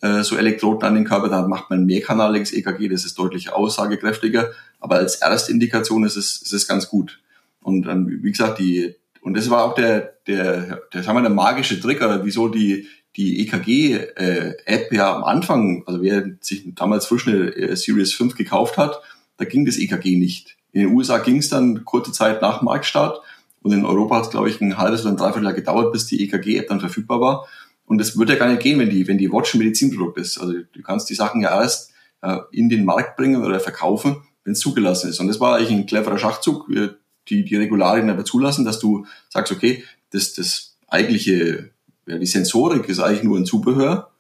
äh, 0.03 0.23
so 0.23 0.37
Elektroden 0.37 0.83
an 0.83 0.95
den 0.95 1.05
Körper, 1.05 1.29
dann 1.29 1.49
macht 1.49 1.71
man 1.71 1.87
mehrkanaliges 1.87 2.53
EKG, 2.53 2.89
das 2.89 3.05
ist 3.05 3.19
deutlich 3.19 3.53
aussagekräftiger, 3.53 4.51
aber 4.81 4.97
als 4.97 5.17
Erstindikation 5.17 6.05
ist 6.05 6.17
es, 6.17 6.43
ist 6.43 6.53
es 6.53 6.69
ganz 6.69 6.89
gut. 6.89 7.21
Und 7.61 7.87
ähm, 7.87 8.21
wie 8.23 8.31
gesagt, 8.31 8.59
die, 8.59 8.95
und 9.23 9.37
das 9.37 9.51
war 9.51 9.65
auch 9.65 9.75
der, 9.75 10.15
der, 10.27 10.83
der, 10.93 11.03
sagen 11.03 11.17
wir, 11.17 11.23
der 11.23 11.31
magische 11.31 11.81
Trick, 11.81 12.03
oder 12.03 12.25
wieso 12.25 12.49
die, 12.49 12.87
die 13.17 13.41
EKG-App 13.41 14.93
äh, 14.93 14.95
ja 14.95 15.15
am 15.15 15.25
Anfang, 15.25 15.83
also 15.87 16.03
wer 16.03 16.25
sich 16.41 16.75
damals 16.75 17.07
frisch 17.07 17.27
eine 17.27 17.57
äh, 17.57 17.77
Series 17.77 18.13
5 18.13 18.37
gekauft 18.37 18.77
hat, 18.77 19.01
da 19.37 19.45
ging 19.45 19.65
das 19.65 19.79
EKG 19.79 20.17
nicht. 20.17 20.57
In 20.73 20.83
den 20.83 20.95
USA 20.95 21.19
ging 21.19 21.39
es 21.39 21.49
dann 21.49 21.85
kurze 21.85 22.13
Zeit 22.13 22.43
nach 22.43 22.63
Marktstart 22.63 23.21
und 23.63 23.73
in 23.73 23.85
Europa 23.85 24.17
hat 24.17 24.25
es, 24.25 24.31
glaube 24.31 24.49
ich, 24.49 24.61
ein 24.61 24.79
halbes 24.79 25.03
oder 25.03 25.11
ein 25.11 25.17
Dreivierteljahr 25.17 25.55
gedauert, 25.55 25.93
bis 25.93 26.07
die 26.07 26.23
EKG-App 26.25 26.69
dann 26.69 26.81
verfügbar 26.81 27.21
war. 27.21 27.49
Und 27.87 27.99
das 27.99 28.17
würde 28.17 28.35
ja 28.35 28.39
gar 28.39 28.49
nicht 28.49 28.63
gehen, 28.63 28.79
wenn 28.79 28.91
die, 28.91 29.07
wenn 29.09 29.19
die 29.19 29.33
Watch 29.33 29.55
ein 29.55 29.59
Medizinprodukt 29.59 30.19
ist. 30.19 30.39
Also 30.39 30.53
du 30.53 30.83
kannst 30.83 31.09
die 31.09 31.15
Sachen 31.15 31.41
ja 31.41 31.61
erst 31.61 31.93
äh, 32.23 32.39
in 32.51 32.69
den 32.69 32.85
Markt 32.85 33.17
bringen 33.17 33.43
oder 33.43 33.61
verkaufen, 33.61 34.23
wenn 34.45 34.53
es 34.53 34.61
zugelassen 34.61 35.11
ist. 35.11 35.21
Und 35.21 35.29
das 35.29 35.41
war 35.41 35.57
eigentlich 35.57 35.71
ein 35.71 35.87
cleverer 35.87 36.19
Schachzug, 36.19 36.69
äh, 36.71 36.91
die, 37.29 37.45
die 37.45 37.57
Regularien 37.57 38.11
aber 38.11 38.25
zulassen, 38.25 38.65
dass 38.65 38.79
du 38.79 39.07
sagst, 39.29 39.53
okay, 39.53 39.83
das, 40.11 40.35
das 40.35 40.77
eigentliche, 40.87 41.71
ja, 42.07 42.19
die 42.19 42.27
Sensorik 42.27 42.89
ist 42.89 43.01
eigentlich 43.01 43.25
nur 43.25 43.39
ein 43.39 43.47
Zubehör. 43.47 44.11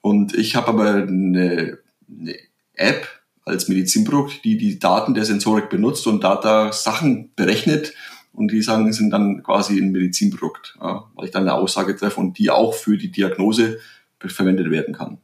Und 0.00 0.34
ich 0.34 0.56
habe 0.56 0.68
aber 0.68 0.94
eine, 0.94 1.78
eine 2.08 2.34
App 2.74 3.06
als 3.44 3.68
Medizinprodukt, 3.68 4.44
die 4.44 4.56
die 4.58 4.78
Daten 4.78 5.14
der 5.14 5.24
Sensorik 5.24 5.70
benutzt 5.70 6.06
und 6.06 6.22
da, 6.22 6.36
da 6.36 6.72
Sachen 6.72 7.30
berechnet, 7.34 7.94
und 8.32 8.52
die 8.52 8.62
sagen, 8.62 8.92
sind 8.92 9.10
dann 9.10 9.42
quasi 9.42 9.80
ein 9.80 9.90
Medizinprodukt, 9.90 10.76
ja, 10.80 11.04
weil 11.14 11.26
ich 11.26 11.30
dann 11.32 11.42
eine 11.42 11.54
Aussage 11.54 11.96
treffe 11.96 12.20
und 12.20 12.38
die 12.38 12.48
auch 12.50 12.74
für 12.74 12.96
die 12.96 13.10
Diagnose 13.10 13.80
verwendet 14.20 14.70
werden 14.70 14.94
kann. 14.94 15.18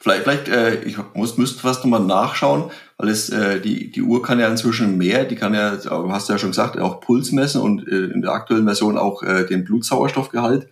Vielleicht, 0.00 0.24
vielleicht 0.24 0.48
äh, 0.48 0.84
ich 0.84 0.98
muss, 1.14 1.36
müsste 1.36 1.60
fast 1.60 1.84
nochmal 1.84 2.04
nachschauen, 2.04 2.70
weil 2.96 3.08
es 3.08 3.28
äh, 3.30 3.60
die, 3.60 3.90
die 3.90 4.02
Uhr 4.02 4.22
kann 4.22 4.38
ja 4.38 4.48
inzwischen 4.48 4.98
mehr, 4.98 5.24
die 5.24 5.34
kann 5.34 5.52
ja, 5.52 5.78
hast 6.08 6.28
du 6.28 6.32
ja 6.32 6.38
schon 6.38 6.50
gesagt, 6.50 6.78
auch 6.78 7.00
Puls 7.00 7.32
messen 7.32 7.60
und 7.60 7.86
äh, 7.88 8.06
in 8.06 8.22
der 8.22 8.32
aktuellen 8.32 8.64
Version 8.64 8.96
auch 8.96 9.22
äh, 9.22 9.46
den 9.46 9.64
Blutsauerstoffgehalt. 9.64 10.68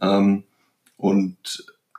Ähm, 0.00 0.42
Und 0.96 1.36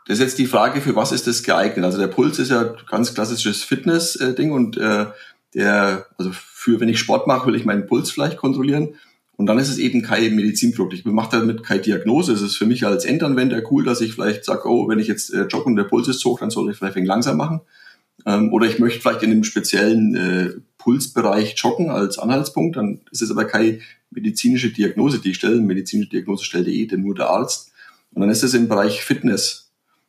das 0.08 0.20
ist 0.20 0.24
jetzt 0.24 0.39
die 0.39 0.46
Frage, 0.46 0.80
für 0.80 0.96
was 0.96 1.12
ist 1.12 1.28
das 1.28 1.43
geeignet? 1.43 1.84
Also 1.84 1.98
der 1.98 2.08
Puls 2.08 2.39
ist 2.39 2.50
ja 2.50 2.74
ganz 2.89 3.13
klassisches 3.13 3.63
Fitness-Ding 3.63 4.52
und 4.52 4.78
äh, 4.78 5.08
der, 5.54 6.06
also 6.17 6.32
für 6.34 6.80
wenn 6.80 6.88
ich 6.88 7.00
Sport 7.00 7.28
mache, 7.28 7.48
will 7.48 7.56
ich 7.56 7.65
meinen 7.65 7.88
Puls 7.88 8.10
vielleicht 8.10 8.38
kontrollieren. 8.38 8.96
Und 9.36 9.46
dann 9.46 9.60
ist 9.60 9.70
es 9.70 9.78
eben 9.78 10.02
kein 10.02 10.36
Medizinprodukt. 10.36 10.93
Ich 10.93 11.06
mache 11.06 11.38
damit 11.38 11.63
keine 11.63 11.82
Diagnose. 11.82 12.34
Es 12.34 12.41
ist 12.41 12.58
für 12.58 12.65
mich 12.65 12.86
als 12.86 13.06
Endanwender 13.06 13.62
cool, 13.70 13.84
dass 13.84 14.02
ich 14.02 14.13
vielleicht 14.13 14.46
sage, 14.46 14.67
oh, 14.67 14.88
wenn 14.88 14.98
ich 14.98 15.08
jetzt 15.08 15.32
äh, 15.34 15.43
joggen 15.43 15.74
und 15.74 15.76
der 15.76 15.84
Puls 15.84 16.08
ist 16.08 16.24
hoch, 16.26 16.39
dann 16.39 16.50
soll 16.50 16.72
ich 16.72 16.78
vielleicht 16.78 16.98
langsam 17.06 17.38
machen. 17.38 17.62
Ähm, 18.26 18.52
oder 18.52 18.65
ich 18.65 18.80
möchte 18.80 19.02
vielleicht 19.02 19.24
in 19.24 19.32
einem 19.32 19.43
speziellen 19.43 20.15
äh, 20.15 20.54
Pulsbereich 20.78 21.56
joggen 21.58 21.89
als 21.89 22.17
Anhaltspunkt. 22.17 22.78
Dann 22.78 23.02
ist 23.12 23.22
es 23.22 23.30
aber 23.30 23.46
keine 23.46 23.80
medizinische 24.10 24.72
Diagnose, 24.72 25.20
die 25.20 25.32
ich 25.32 25.38
stelle. 25.38 25.62
Medizinische 25.62 26.10
Diagnose 26.10 26.43
stellt 26.43 26.67
eh 26.67 26.88
nur 26.96 27.13
der 27.13 27.30
Arzt. 27.30 27.72
Und 28.13 28.22
dann 28.22 28.32
ist 28.32 28.43
es 28.43 28.54
im 28.54 28.67
Bereich 28.67 29.04
Fitness. 29.04 29.66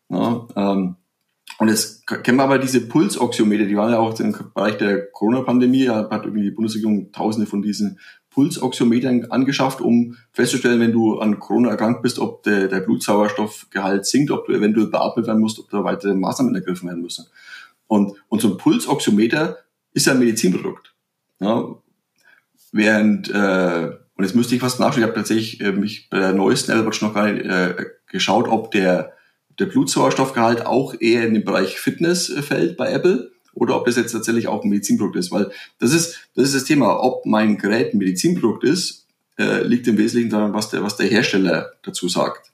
Ja, 0.09 0.49
ähm, 0.57 0.97
und 1.59 1.69
jetzt 1.69 2.07
kennen 2.07 2.39
wir 2.39 2.45
aber 2.45 2.59
diese 2.59 2.87
Pulsoxiometer, 2.87 3.65
die 3.65 3.77
waren 3.77 3.91
ja 3.91 3.99
auch 3.99 4.19
im 4.21 4.35
Bereich 4.55 4.77
der 4.79 5.11
Corona-Pandemie, 5.11 5.89
hat 5.89 6.25
irgendwie 6.25 6.45
die 6.45 6.51
Bundesregierung 6.51 7.11
tausende 7.11 7.47
von 7.47 7.63
diesen 7.63 7.99
Pulsoxiometern 8.31 9.25
angeschafft, 9.31 9.81
um 9.81 10.17
festzustellen, 10.31 10.79
wenn 10.79 10.93
du 10.93 11.19
an 11.19 11.41
Corona 11.41 11.71
erkrankt 11.71 12.03
bist, 12.03 12.21
ob 12.21 12.45
der, 12.45 12.69
der 12.69 12.81
Blutsauerstoffgehalt 12.81 14.07
sinkt, 14.07 14.31
ob 14.31 14.47
du 14.47 14.53
eventuell 14.53 14.87
beatmet 14.87 15.27
werden 15.27 15.41
musst, 15.41 15.59
ob 15.59 15.69
da 15.71 15.83
weitere 15.83 16.15
Maßnahmen 16.15 16.55
ergriffen 16.55 16.89
werden 16.89 17.03
müssen. 17.03 17.27
Und, 17.89 18.13
und 18.29 18.41
so 18.41 18.53
ein 18.53 18.59
Pulsoxiometer 18.59 19.59
ist 19.93 20.07
ja 20.07 20.13
ein 20.13 20.21
Medizinprodukt. 20.21 20.95
Ja, 21.41 21.75
während, 22.71 23.31
äh, 23.31 23.91
und 24.15 24.25
jetzt 24.25 24.37
müsste 24.37 24.55
ich 24.55 24.61
fast 24.61 24.79
nachschauen, 24.79 25.03
ich 25.03 25.09
habe 25.09 25.19
tatsächlich 25.19 25.61
äh, 25.61 25.73
mich 25.73 26.09
bei 26.09 26.21
der 26.21 26.33
neuesten 26.33 26.71
Apple 26.71 26.87
Watch 26.87 27.03
noch 27.03 27.15
gar 27.15 27.33
nicht 27.33 27.45
äh, 27.45 27.75
geschaut, 28.07 28.47
ob 28.47 28.71
der 28.71 29.15
der 29.59 29.67
Blutsauerstoffgehalt 29.67 30.67
auch 30.67 30.95
eher 30.99 31.27
in 31.27 31.35
den 31.35 31.45
Bereich 31.45 31.79
Fitness 31.79 32.31
äh, 32.31 32.43
fällt 32.43 32.77
bei 32.77 32.91
Apple 32.91 33.33
oder 33.55 33.77
ob 33.77 33.87
das 33.87 33.97
jetzt 33.97 34.13
tatsächlich 34.13 34.49
auch 34.49 34.63
ein 34.63 34.71
Medizinprodukt 34.71 35.17
ist. 35.17 35.33
Weil 35.33 35.51
das 35.79 35.93
ist, 35.93 36.29
das 36.35 36.47
ist 36.47 36.55
das 36.55 36.65
Thema, 36.65 37.03
ob 37.03 37.27
mein 37.27 37.59
Gerät 37.59 37.93
ein 37.93 37.99
Medizinprodukt 37.99 38.65
ist, 38.65 39.07
äh, 39.39 39.63
liegt 39.63 39.87
im 39.89 39.99
Wesentlichen 39.99 40.31
daran, 40.31 40.55
was 40.55 40.71
der, 40.71 40.83
was 40.83 40.97
der 40.97 41.09
Hersteller 41.09 41.73
dazu 41.83 42.09
sagt. 42.09 42.53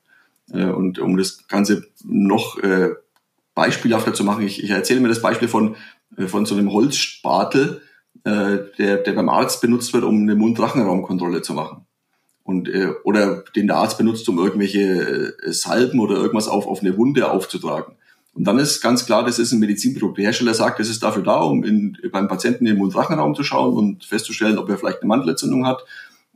Äh, 0.50 0.64
und 0.64 0.98
um 0.98 1.16
das 1.16 1.46
Ganze 1.46 1.86
noch 2.04 2.58
äh, 2.58 2.90
beispielhafter 3.54 4.14
zu 4.14 4.24
machen, 4.24 4.46
ich, 4.46 4.62
ich 4.62 4.70
erzähle 4.70 5.00
mir 5.00 5.08
das 5.08 5.22
Beispiel 5.22 5.48
von, 5.48 5.76
äh, 6.16 6.26
von 6.26 6.46
so 6.46 6.54
einem 6.54 6.72
Holzspatel, 6.72 7.82
äh, 8.24 8.58
der, 8.78 8.96
der 8.98 9.12
beim 9.12 9.28
Arzt 9.28 9.60
benutzt 9.60 9.92
wird, 9.92 10.04
um 10.04 10.22
eine 10.22 10.34
Mund-Rachenraumkontrolle 10.34 11.42
zu 11.42 11.52
machen 11.52 11.86
und 12.44 12.68
äh, 12.68 12.90
oder 13.02 13.42
den 13.56 13.66
der 13.66 13.76
Arzt 13.76 13.98
benutzt, 13.98 14.28
um 14.28 14.38
irgendwelche 14.38 15.34
äh, 15.42 15.52
Salben 15.52 15.98
oder 15.98 16.16
irgendwas 16.16 16.46
auf, 16.46 16.66
auf 16.66 16.80
eine 16.80 16.96
Wunde 16.96 17.30
aufzutragen. 17.30 17.96
Und 18.34 18.44
dann 18.44 18.58
ist 18.58 18.80
ganz 18.80 19.06
klar, 19.06 19.24
das 19.24 19.38
ist 19.38 19.52
ein 19.52 19.60
Medizinprodukt. 19.60 20.18
Der 20.18 20.26
Hersteller 20.26 20.54
sagt, 20.54 20.78
das 20.78 20.88
ist 20.88 21.02
dafür 21.02 21.22
da, 21.22 21.40
um 21.40 21.64
in, 21.64 21.96
beim 22.12 22.28
Patienten 22.28 22.66
in 22.66 22.74
den 22.74 22.78
Mund-Rachenraum 22.78 23.34
zu 23.34 23.44
schauen 23.44 23.74
und 23.74 24.04
festzustellen, 24.04 24.58
ob 24.58 24.68
er 24.68 24.76
vielleicht 24.76 25.00
eine 25.00 25.08
Mandelentzündung 25.08 25.66
hat. 25.66 25.84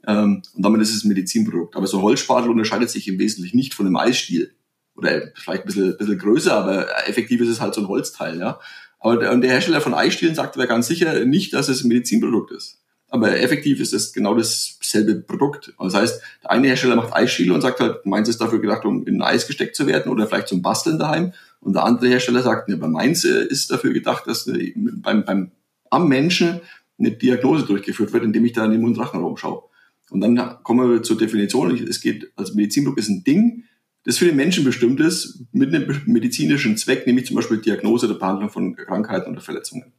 Ähm, 0.07 0.43
und 0.55 0.65
damit 0.65 0.81
ist 0.81 0.95
es 0.95 1.05
ein 1.05 1.09
Medizinprodukt. 1.09 1.77
Aber 1.77 1.87
so 1.87 1.99
ein 1.99 2.03
Holzspatel 2.03 2.51
unterscheidet 2.51 2.89
sich 2.89 3.07
im 3.09 3.19
Wesentlichen 3.19 3.57
nicht 3.57 3.75
von 3.75 3.87
einem 3.87 3.97
Eisstiel. 3.97 4.55
Oder 4.95 5.33
vielleicht 5.35 5.65
ein 5.65 5.67
bisschen, 5.67 5.97
bisschen 5.99 6.19
größer, 6.19 6.55
aber 6.55 7.09
effektiv 7.09 7.41
ist 7.41 7.49
es 7.49 7.61
halt 7.61 7.75
so 7.75 7.83
ein 7.83 7.89
Holzteil. 7.89 8.39
Ja. 8.39 8.61
Aber 9.01 9.17
der, 9.17 9.37
der 9.37 9.51
Hersteller 9.51 9.81
von 9.81 9.95
Eisstielen 9.95 10.35
sagt 10.35 10.57
aber 10.57 10.67
ganz 10.67 10.87
sicher 10.87 11.25
nicht, 11.25 11.53
dass 11.53 11.69
es 11.69 11.85
ein 11.85 11.89
Medizinprodukt 11.89 12.53
ist 12.53 12.79
aber 13.11 13.41
effektiv 13.41 13.81
ist 13.81 13.95
es 13.95 14.13
genau 14.13 14.35
dasselbe 14.35 15.17
Produkt. 15.17 15.73
Das 15.79 15.95
heißt, 15.95 16.23
der 16.43 16.51
eine 16.51 16.69
Hersteller 16.69 16.97
macht 16.97 17.15
Eisstiele 17.15 17.55
und 17.55 17.63
sagt 17.63 17.81
halt, 17.81 18.05
meins 18.05 18.29
ist 18.29 18.41
dafür 18.41 18.61
gedacht, 18.61 18.85
um 18.85 19.07
in 19.07 19.23
Eis 19.23 19.47
gesteckt 19.47 19.77
zu 19.77 19.87
werden 19.87 20.13
oder 20.13 20.27
vielleicht 20.27 20.49
zum 20.49 20.63
Basteln 20.63 20.99
daheim. 20.99 21.33
Und 21.61 21.75
der 21.75 21.85
andere 21.85 22.09
Hersteller 22.09 22.43
sagt, 22.43 22.69
ne, 22.69 22.77
bei 22.77 22.87
meins 22.87 23.25
äh, 23.25 23.47
ist 23.47 23.71
dafür 23.71 23.93
gedacht, 23.93 24.27
dass 24.27 24.47
äh, 24.47 24.75
beim, 24.77 25.25
beim, 25.25 25.51
am 25.91 26.09
Menschen 26.09 26.61
eine 26.99 27.13
Diagnose 27.13 27.65
durchgeführt 27.65 28.13
wird, 28.13 28.25
indem 28.25 28.45
ich 28.45 28.53
da 28.53 28.65
in 28.65 28.73
den 28.73 28.83
Mundrachenraum 28.83 29.37
schaue. 29.37 29.63
Und 30.11 30.21
dann 30.21 30.63
kommen 30.63 30.91
wir 30.91 31.03
zur 31.03 31.19
Definition. 31.19 31.77
Es 31.89 32.01
geht, 32.01 32.31
als 32.37 32.55
Medizinprodukt 32.55 33.01
ist 33.01 33.09
ein 33.09 33.25
Ding, 33.25 33.65
das 34.05 34.19
für 34.19 34.27
den 34.27 34.37
Menschen 34.37 34.65
bestimmt 34.65 35.01
ist, 35.01 35.45
mit 35.53 35.75
einem 35.75 36.03
medizinischen 36.07 36.77
Zweck, 36.77 37.07
nämlich 37.07 37.27
zum 37.27 37.37
Beispiel 37.37 37.59
Diagnose 37.59 38.07
oder 38.07 38.19
Behandlung 38.19 38.51
von 38.51 38.75
Krankheiten 38.75 39.33
oder 39.33 39.41
Verletzungen. 39.41 39.93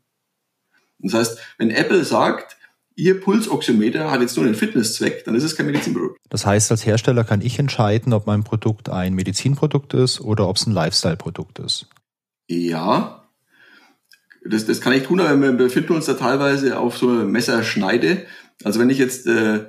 Das 0.99 1.13
heißt, 1.13 1.39
wenn 1.57 1.69
Apple 1.69 2.03
sagt, 2.03 2.57
Ihr 2.99 3.21
Pulsoxiometer 3.21 4.11
hat 4.11 4.19
jetzt 4.19 4.35
nur 4.35 4.45
einen 4.45 4.55
Fitnesszweck, 4.55 5.23
dann 5.23 5.33
ist 5.33 5.45
es 5.45 5.55
kein 5.55 5.67
Medizinprodukt. 5.67 6.19
Das 6.27 6.45
heißt, 6.45 6.69
als 6.69 6.85
Hersteller 6.85 7.23
kann 7.23 7.39
ich 7.41 7.57
entscheiden, 7.57 8.11
ob 8.11 8.27
mein 8.27 8.43
Produkt 8.43 8.89
ein 8.89 9.13
Medizinprodukt 9.13 9.93
ist 9.93 10.19
oder 10.19 10.49
ob 10.49 10.57
es 10.57 10.67
ein 10.67 10.73
Lifestyle-Produkt 10.73 11.59
ist. 11.59 11.87
Ja, 12.49 13.23
das, 14.43 14.65
das 14.65 14.81
kann 14.81 14.91
ich 14.91 15.03
tun, 15.03 15.21
aber 15.21 15.39
wir 15.39 15.53
befinden 15.53 15.93
uns 15.93 16.07
da 16.07 16.15
teilweise 16.15 16.77
auf 16.77 16.97
so 16.97 17.07
einer 17.07 17.23
Messerschneide. 17.23 18.25
Also 18.65 18.81
wenn 18.81 18.89
ich 18.89 18.97
jetzt, 18.97 19.27
äh, 19.27 19.67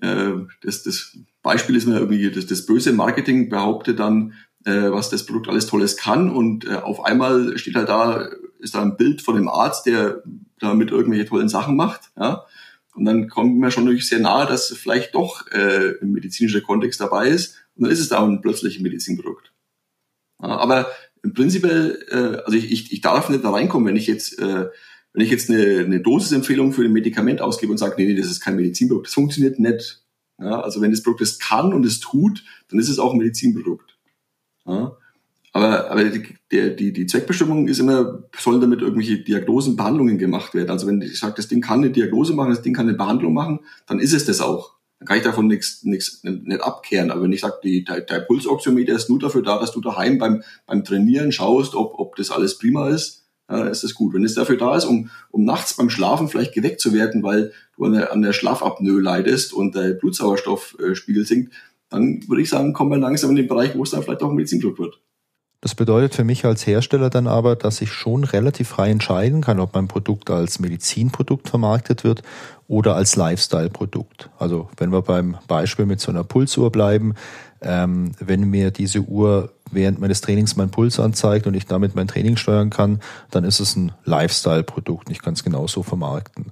äh, 0.00 0.32
das, 0.64 0.82
das 0.82 1.16
Beispiel 1.40 1.76
ist 1.76 1.86
mir 1.86 2.00
irgendwie, 2.00 2.32
das, 2.32 2.46
das 2.46 2.66
böse 2.66 2.92
Marketing 2.92 3.48
behauptet 3.48 4.00
dann, 4.00 4.32
äh, 4.64 4.90
was 4.90 5.08
das 5.08 5.24
Produkt 5.24 5.48
alles 5.48 5.66
Tolles 5.66 5.96
kann 5.96 6.30
und 6.30 6.66
äh, 6.66 6.74
auf 6.74 7.04
einmal 7.04 7.56
steht 7.58 7.76
halt 7.76 7.88
da, 7.88 8.28
ist 8.58 8.74
da 8.74 8.82
ein 8.82 8.96
Bild 8.96 9.22
von 9.22 9.36
dem 9.36 9.48
Arzt, 9.48 9.86
der 9.86 10.24
damit 10.58 10.90
irgendwelche 10.90 11.26
tollen 11.26 11.48
Sachen 11.48 11.76
macht, 11.76 12.10
ja. 12.18 12.44
Und 12.94 13.04
dann 13.06 13.28
kommt 13.28 13.58
mir 13.58 13.70
schon 13.70 13.84
natürlich 13.84 14.08
sehr 14.08 14.20
nahe, 14.20 14.46
dass 14.46 14.68
vielleicht 14.68 15.14
doch 15.14 15.50
äh, 15.50 15.94
ein 16.02 16.12
medizinischer 16.12 16.60
Kontext 16.60 17.00
dabei 17.00 17.28
ist. 17.28 17.56
Und 17.74 17.84
dann 17.84 17.92
ist 17.92 18.00
es 18.00 18.08
da 18.08 18.22
ein 18.22 18.42
plötzlich 18.42 18.78
ein 18.78 18.82
Medizinprodukt. 18.82 19.52
Ja, 20.42 20.48
aber 20.48 20.90
im 21.22 21.32
Prinzip, 21.34 21.64
äh, 21.64 22.16
also 22.44 22.52
ich, 22.52 22.70
ich, 22.70 22.92
ich 22.92 23.00
darf 23.00 23.28
nicht 23.28 23.44
da 23.44 23.50
reinkommen, 23.50 23.88
wenn 23.88 23.96
ich 23.96 24.06
jetzt, 24.06 24.38
äh, 24.38 24.68
wenn 25.12 25.24
ich 25.24 25.30
jetzt 25.30 25.50
eine, 25.50 25.80
eine 25.80 26.00
Dosisempfehlung 26.00 26.72
für 26.72 26.84
ein 26.84 26.92
Medikament 26.92 27.40
ausgebe 27.40 27.72
und 27.72 27.78
sage, 27.78 27.94
nee, 27.96 28.06
nee, 28.06 28.16
das 28.16 28.30
ist 28.30 28.40
kein 28.40 28.56
Medizinprodukt. 28.56 29.06
Das 29.06 29.14
funktioniert 29.14 29.58
nicht. 29.58 30.02
Ja, 30.38 30.60
also 30.60 30.80
wenn 30.80 30.90
das 30.90 31.02
Produkt 31.02 31.22
das 31.22 31.38
kann 31.38 31.72
und 31.72 31.86
es 31.86 32.00
tut, 32.00 32.44
dann 32.68 32.78
ist 32.78 32.88
es 32.88 32.98
auch 32.98 33.12
ein 33.12 33.18
Medizinprodukt. 33.18 33.96
Ja, 34.66 34.96
aber, 35.52 35.90
aber 35.90 36.04
die, 36.04 36.76
die, 36.76 36.92
die 36.92 37.06
Zweckbestimmung 37.06 37.68
ist 37.68 37.78
immer, 37.78 38.24
sollen 38.38 38.62
damit 38.62 38.80
irgendwelche 38.80 39.18
Diagnosen, 39.18 39.76
Behandlungen 39.76 40.16
gemacht 40.16 40.54
werden. 40.54 40.70
Also 40.70 40.86
wenn 40.86 41.02
ich 41.02 41.18
sage, 41.18 41.34
das 41.36 41.48
Ding 41.48 41.60
kann 41.60 41.80
eine 41.80 41.90
Diagnose 41.90 42.32
machen, 42.32 42.50
das 42.50 42.62
Ding 42.62 42.72
kann 42.74 42.88
eine 42.88 42.96
Behandlung 42.96 43.34
machen, 43.34 43.60
dann 43.86 43.98
ist 43.98 44.14
es 44.14 44.24
das 44.24 44.40
auch. 44.40 44.76
Dann 44.98 45.08
kann 45.08 45.18
ich 45.18 45.24
davon 45.24 45.48
nichts 45.48 45.82
nichts 45.84 46.22
nicht 46.24 46.62
abkehren. 46.62 47.10
Aber 47.10 47.22
wenn 47.22 47.32
ich 47.32 47.40
sage, 47.40 47.56
die, 47.62 47.84
der, 47.84 48.00
der 48.00 48.20
Pulsoxiometer 48.20 48.94
ist 48.94 49.10
nur 49.10 49.18
dafür 49.18 49.42
da, 49.42 49.58
dass 49.58 49.72
du 49.72 49.82
daheim 49.82 50.16
beim, 50.16 50.42
beim 50.66 50.84
Trainieren 50.84 51.32
schaust, 51.32 51.74
ob, 51.74 51.98
ob 51.98 52.16
das 52.16 52.30
alles 52.30 52.56
prima 52.56 52.88
ist, 52.88 53.26
ja, 53.50 53.66
ist 53.66 53.84
das 53.84 53.92
gut. 53.92 54.14
Wenn 54.14 54.24
es 54.24 54.34
dafür 54.34 54.56
da 54.56 54.74
ist, 54.74 54.86
um, 54.86 55.10
um 55.30 55.44
nachts 55.44 55.76
beim 55.76 55.90
Schlafen 55.90 56.28
vielleicht 56.28 56.54
geweckt 56.54 56.80
zu 56.80 56.94
werden, 56.94 57.22
weil 57.22 57.52
du 57.76 57.84
an 57.84 57.92
der, 57.92 58.12
an 58.12 58.22
der 58.22 58.32
Schlafapnoe 58.32 59.00
leidest 59.00 59.52
und 59.52 59.74
der 59.74 59.92
Blutsauerstoffspiegel 59.92 61.26
sinkt, 61.26 61.52
dann 61.90 62.26
würde 62.26 62.40
ich 62.40 62.48
sagen, 62.48 62.72
kommen 62.72 62.90
wir 62.90 62.96
langsam 62.96 63.30
in 63.30 63.36
den 63.36 63.48
Bereich, 63.48 63.76
wo 63.76 63.82
es 63.82 63.90
dann 63.90 64.02
vielleicht 64.02 64.22
auch 64.22 64.30
ein 64.30 64.36
Medizinprodukt 64.36 64.78
wird. 64.78 65.00
Das 65.62 65.76
bedeutet 65.76 66.16
für 66.16 66.24
mich 66.24 66.44
als 66.44 66.66
Hersteller 66.66 67.08
dann 67.08 67.28
aber, 67.28 67.54
dass 67.54 67.80
ich 67.80 67.92
schon 67.92 68.24
relativ 68.24 68.68
frei 68.68 68.90
entscheiden 68.90 69.42
kann, 69.42 69.60
ob 69.60 69.74
mein 69.74 69.86
Produkt 69.86 70.28
als 70.28 70.58
Medizinprodukt 70.58 71.48
vermarktet 71.48 72.02
wird 72.02 72.24
oder 72.66 72.96
als 72.96 73.14
Lifestyle-Produkt. 73.14 74.28
Also 74.40 74.68
wenn 74.76 74.90
wir 74.90 75.02
beim 75.02 75.38
Beispiel 75.46 75.86
mit 75.86 76.00
so 76.00 76.10
einer 76.10 76.24
Pulsuhr 76.24 76.72
bleiben, 76.72 77.14
ähm, 77.60 78.10
wenn 78.18 78.50
mir 78.50 78.72
diese 78.72 79.02
Uhr 79.02 79.52
während 79.70 80.00
meines 80.00 80.20
Trainings 80.20 80.56
meinen 80.56 80.72
Puls 80.72 80.98
anzeigt 80.98 81.46
und 81.46 81.54
ich 81.54 81.66
damit 81.66 81.94
mein 81.94 82.08
Training 82.08 82.36
steuern 82.36 82.70
kann, 82.70 82.98
dann 83.30 83.44
ist 83.44 83.60
es 83.60 83.76
ein 83.76 83.92
Lifestyle-Produkt. 84.04 85.10
Ich 85.10 85.22
kann 85.22 85.34
es 85.34 85.44
genauso 85.44 85.84
vermarkten. 85.84 86.46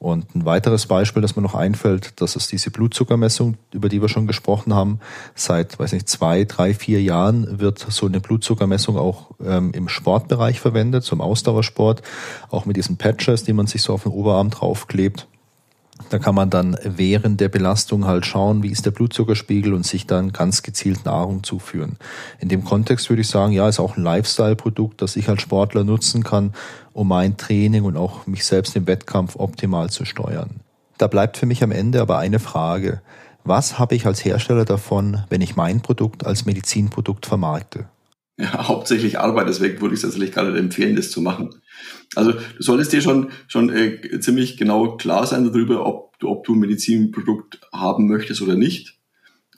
Und 0.00 0.34
ein 0.34 0.46
weiteres 0.46 0.86
Beispiel, 0.86 1.20
das 1.20 1.36
mir 1.36 1.42
noch 1.42 1.54
einfällt, 1.54 2.22
das 2.22 2.34
ist 2.34 2.50
diese 2.52 2.70
Blutzuckermessung, 2.70 3.58
über 3.70 3.90
die 3.90 4.00
wir 4.00 4.08
schon 4.08 4.26
gesprochen 4.26 4.74
haben. 4.74 4.98
Seit, 5.34 5.78
weiß 5.78 5.92
nicht, 5.92 6.08
zwei, 6.08 6.44
drei, 6.44 6.72
vier 6.72 7.02
Jahren 7.02 7.60
wird 7.60 7.78
so 7.86 8.06
eine 8.06 8.18
Blutzuckermessung 8.18 8.96
auch 8.96 9.32
ähm, 9.44 9.72
im 9.74 9.90
Sportbereich 9.90 10.58
verwendet, 10.58 11.04
zum 11.04 11.20
Ausdauersport, 11.20 12.00
auch 12.48 12.64
mit 12.64 12.78
diesen 12.78 12.96
Patches, 12.96 13.44
die 13.44 13.52
man 13.52 13.66
sich 13.66 13.82
so 13.82 13.92
auf 13.92 14.04
den 14.04 14.12
Oberarm 14.12 14.48
draufklebt. 14.48 15.28
Da 16.08 16.18
kann 16.18 16.34
man 16.34 16.50
dann 16.50 16.76
während 16.82 17.40
der 17.40 17.48
Belastung 17.48 18.06
halt 18.06 18.26
schauen, 18.26 18.62
wie 18.62 18.70
ist 18.70 18.86
der 18.86 18.90
Blutzuckerspiegel 18.90 19.74
und 19.74 19.86
sich 19.86 20.06
dann 20.06 20.32
ganz 20.32 20.62
gezielt 20.62 21.04
Nahrung 21.04 21.44
zuführen. 21.44 21.96
In 22.38 22.48
dem 22.48 22.64
Kontext 22.64 23.08
würde 23.10 23.22
ich 23.22 23.28
sagen, 23.28 23.52
ja, 23.52 23.68
ist 23.68 23.80
auch 23.80 23.96
ein 23.96 24.02
Lifestyle-Produkt, 24.02 25.02
das 25.02 25.16
ich 25.16 25.28
als 25.28 25.42
Sportler 25.42 25.84
nutzen 25.84 26.24
kann, 26.24 26.54
um 26.92 27.08
mein 27.08 27.36
Training 27.36 27.84
und 27.84 27.96
auch 27.96 28.26
mich 28.26 28.44
selbst 28.44 28.74
im 28.76 28.86
Wettkampf 28.86 29.36
optimal 29.36 29.90
zu 29.90 30.04
steuern. 30.04 30.60
Da 30.98 31.06
bleibt 31.06 31.36
für 31.36 31.46
mich 31.46 31.62
am 31.62 31.72
Ende 31.72 32.00
aber 32.00 32.18
eine 32.18 32.38
Frage. 32.38 33.02
Was 33.44 33.78
habe 33.78 33.94
ich 33.94 34.06
als 34.06 34.24
Hersteller 34.24 34.64
davon, 34.64 35.24
wenn 35.30 35.40
ich 35.40 35.56
mein 35.56 35.80
Produkt 35.80 36.26
als 36.26 36.44
Medizinprodukt 36.44 37.26
vermarkte? 37.26 37.86
Ja, 38.38 38.68
hauptsächlich 38.68 39.18
Arbeit, 39.18 39.48
deswegen 39.48 39.80
würde 39.80 39.94
ich 39.94 39.98
es 39.98 40.02
tatsächlich 40.02 40.32
gerade 40.32 40.58
empfehlen, 40.58 40.96
das 40.96 41.10
zu 41.10 41.20
machen. 41.20 41.50
Also 42.14 42.32
du 42.32 42.38
solltest 42.58 42.92
dir 42.92 43.00
schon, 43.00 43.30
schon 43.48 43.70
äh, 43.70 44.20
ziemlich 44.20 44.56
genau 44.56 44.96
klar 44.96 45.26
sein 45.26 45.44
darüber, 45.44 45.86
ob 45.86 46.18
du, 46.18 46.28
ob 46.28 46.44
du 46.44 46.54
ein 46.54 46.60
Medizinprodukt 46.60 47.60
haben 47.72 48.08
möchtest 48.08 48.42
oder 48.42 48.54
nicht. 48.54 48.98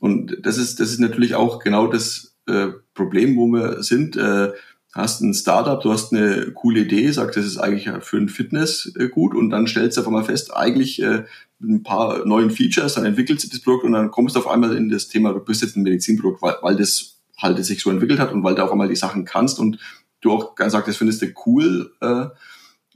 Und 0.00 0.38
das 0.42 0.58
ist, 0.58 0.80
das 0.80 0.90
ist 0.90 1.00
natürlich 1.00 1.34
auch 1.34 1.60
genau 1.60 1.86
das, 1.86 2.32
äh, 2.46 2.68
Problem, 2.94 3.36
wo 3.36 3.46
wir 3.46 3.82
sind. 3.82 4.16
Äh, 4.16 4.52
hast 4.94 5.22
ein 5.22 5.32
Startup, 5.32 5.80
du 5.80 5.90
hast 5.90 6.12
eine 6.12 6.52
coole 6.52 6.80
Idee, 6.80 7.10
sagst, 7.10 7.38
das 7.38 7.46
ist 7.46 7.56
eigentlich 7.56 7.88
für 8.04 8.18
ein 8.18 8.28
Fitness 8.28 8.92
äh, 8.98 9.08
gut 9.08 9.34
und 9.34 9.48
dann 9.48 9.66
stellst 9.66 9.96
du 9.96 10.02
auf 10.02 10.06
einmal 10.06 10.24
fest, 10.24 10.54
eigentlich 10.54 11.00
äh, 11.00 11.24
ein 11.62 11.82
paar 11.82 12.26
neuen 12.26 12.50
Features, 12.50 12.94
dann 12.94 13.06
entwickelt 13.06 13.40
sich 13.40 13.48
das 13.48 13.60
Produkt 13.60 13.84
und 13.84 13.92
dann 13.92 14.10
kommst 14.10 14.36
du 14.36 14.40
auf 14.40 14.48
einmal 14.48 14.76
in 14.76 14.90
das 14.90 15.08
Thema, 15.08 15.32
du 15.32 15.40
bist 15.40 15.62
jetzt 15.62 15.76
ein 15.76 15.82
Medizinprodukt, 15.82 16.42
weil, 16.42 16.56
weil 16.60 16.76
das 16.76 17.20
halt 17.38 17.64
sich 17.64 17.80
so 17.80 17.90
entwickelt 17.90 18.20
hat 18.20 18.32
und 18.32 18.44
weil 18.44 18.54
du 18.54 18.62
auf 18.62 18.70
einmal 18.70 18.88
die 18.88 18.96
Sachen 18.96 19.24
kannst 19.24 19.58
und 19.58 19.78
du 20.22 20.32
auch 20.32 20.54
sagst, 20.58 20.88
das 20.88 20.96
findest 20.96 21.22
du 21.22 21.26
cool 21.46 21.92
äh, 22.00 22.26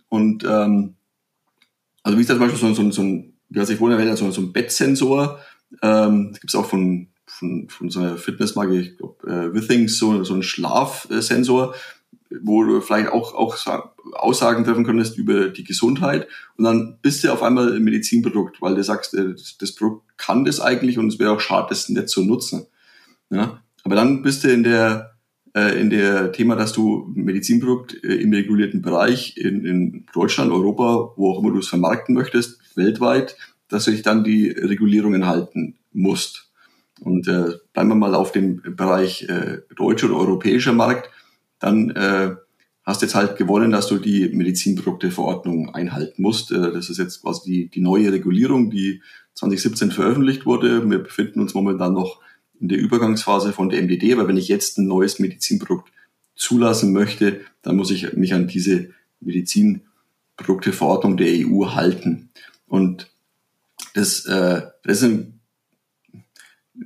und 0.08 0.44
ähm, 0.44 0.94
also 2.02 2.16
wie 2.16 2.22
ist 2.22 2.30
das 2.30 2.38
zum 2.38 2.46
Beispiel 2.46 2.60
so, 2.60 2.74
so, 2.74 2.90
so 2.90 3.02
ein, 3.02 3.34
wie 3.48 3.60
hat 3.60 3.66
sich 3.66 3.78
vorhin 3.78 3.98
erwähnt, 3.98 4.16
so, 4.16 4.30
so 4.30 4.40
ein 4.40 4.52
Bettsensor, 4.52 5.40
ähm, 5.82 6.30
das 6.30 6.40
gibt 6.40 6.50
es 6.50 6.54
auch 6.54 6.66
von 6.66 7.08
von, 7.26 7.68
von 7.68 7.90
so 7.90 8.00
einer 8.00 8.16
Fitnessmarke, 8.16 8.80
ich 8.80 8.96
glaube, 8.96 9.26
äh, 9.26 9.54
Withings, 9.54 9.98
so, 9.98 10.24
so 10.24 10.34
ein 10.34 10.42
Schlafsensor, 10.42 11.74
wo 12.42 12.64
du 12.64 12.80
vielleicht 12.80 13.10
auch, 13.10 13.34
auch 13.34 13.56
Aussagen 14.12 14.64
treffen 14.64 14.84
könntest 14.84 15.18
über 15.18 15.48
die 15.48 15.64
Gesundheit. 15.64 16.28
Und 16.56 16.64
dann 16.64 16.98
bist 17.02 17.24
du 17.24 17.32
auf 17.32 17.42
einmal 17.42 17.74
ein 17.74 17.82
Medizinprodukt, 17.82 18.62
weil 18.62 18.74
du 18.74 18.82
sagst, 18.82 19.14
äh, 19.14 19.34
das 19.58 19.74
Produkt 19.74 20.16
kann 20.16 20.44
das 20.44 20.60
eigentlich 20.60 20.98
und 20.98 21.08
es 21.08 21.18
wäre 21.18 21.32
auch 21.32 21.40
schade, 21.40 21.66
das 21.68 21.88
nicht 21.88 22.08
zu 22.08 22.24
nutzen. 22.24 22.66
Ja? 23.30 23.60
Aber 23.84 23.96
dann 23.96 24.22
bist 24.22 24.44
du 24.44 24.52
in 24.52 24.62
der, 24.62 25.15
äh, 25.56 25.80
in 25.80 25.88
der 25.88 26.32
Thema, 26.32 26.54
dass 26.54 26.74
du 26.74 27.10
Medizinprodukt 27.14 28.04
äh, 28.04 28.16
im 28.16 28.32
regulierten 28.32 28.82
Bereich 28.82 29.38
in, 29.38 29.64
in 29.64 30.06
Deutschland, 30.12 30.52
Europa, 30.52 31.12
wo 31.16 31.32
auch 31.32 31.42
immer 31.42 31.50
du 31.50 31.60
es 31.60 31.68
vermarkten 31.68 32.14
möchtest, 32.14 32.60
weltweit, 32.76 33.36
dass 33.68 33.86
du 33.86 33.90
dich 33.90 34.02
dann 34.02 34.22
die 34.22 34.50
Regulierungen 34.50 35.26
halten 35.26 35.76
musst. 35.92 36.50
Und 37.00 37.26
äh, 37.26 37.54
bleiben 37.72 37.88
wir 37.88 37.94
mal 37.94 38.14
auf 38.14 38.32
dem 38.32 38.60
Bereich 38.76 39.28
äh, 39.30 39.62
deutscher 39.74 40.08
oder 40.08 40.18
europäischer 40.18 40.74
Markt, 40.74 41.10
dann 41.58 41.90
äh, 41.90 42.36
hast 42.84 43.00
jetzt 43.02 43.14
halt 43.14 43.36
gewonnen, 43.36 43.70
dass 43.70 43.88
du 43.88 43.98
die 43.98 44.28
Medizinprodukteverordnung 44.28 45.74
einhalten 45.74 46.20
musst. 46.20 46.52
Äh, 46.52 46.72
das 46.72 46.90
ist 46.90 46.98
jetzt 46.98 47.22
quasi 47.22 47.50
die, 47.50 47.68
die 47.70 47.80
neue 47.80 48.12
Regulierung, 48.12 48.70
die 48.70 49.02
2017 49.34 49.90
veröffentlicht 49.90 50.44
wurde. 50.44 50.88
Wir 50.88 50.98
befinden 50.98 51.40
uns 51.40 51.54
momentan 51.54 51.94
noch 51.94 52.20
in 52.60 52.68
der 52.68 52.78
Übergangsphase 52.78 53.52
von 53.52 53.68
der 53.68 53.82
MDD, 53.82 54.12
aber 54.12 54.28
wenn 54.28 54.36
ich 54.36 54.48
jetzt 54.48 54.78
ein 54.78 54.86
neues 54.86 55.18
Medizinprodukt 55.18 55.92
zulassen 56.34 56.92
möchte, 56.92 57.40
dann 57.62 57.76
muss 57.76 57.90
ich 57.90 58.12
mich 58.14 58.34
an 58.34 58.46
diese 58.46 58.90
Medizinprodukteverordnung 59.20 61.16
der 61.16 61.28
EU 61.46 61.74
halten. 61.74 62.30
Und 62.66 63.10
das, 63.94 64.26
äh, 64.26 64.62
das 64.82 64.98
ist 64.98 65.04
ein 65.04 65.40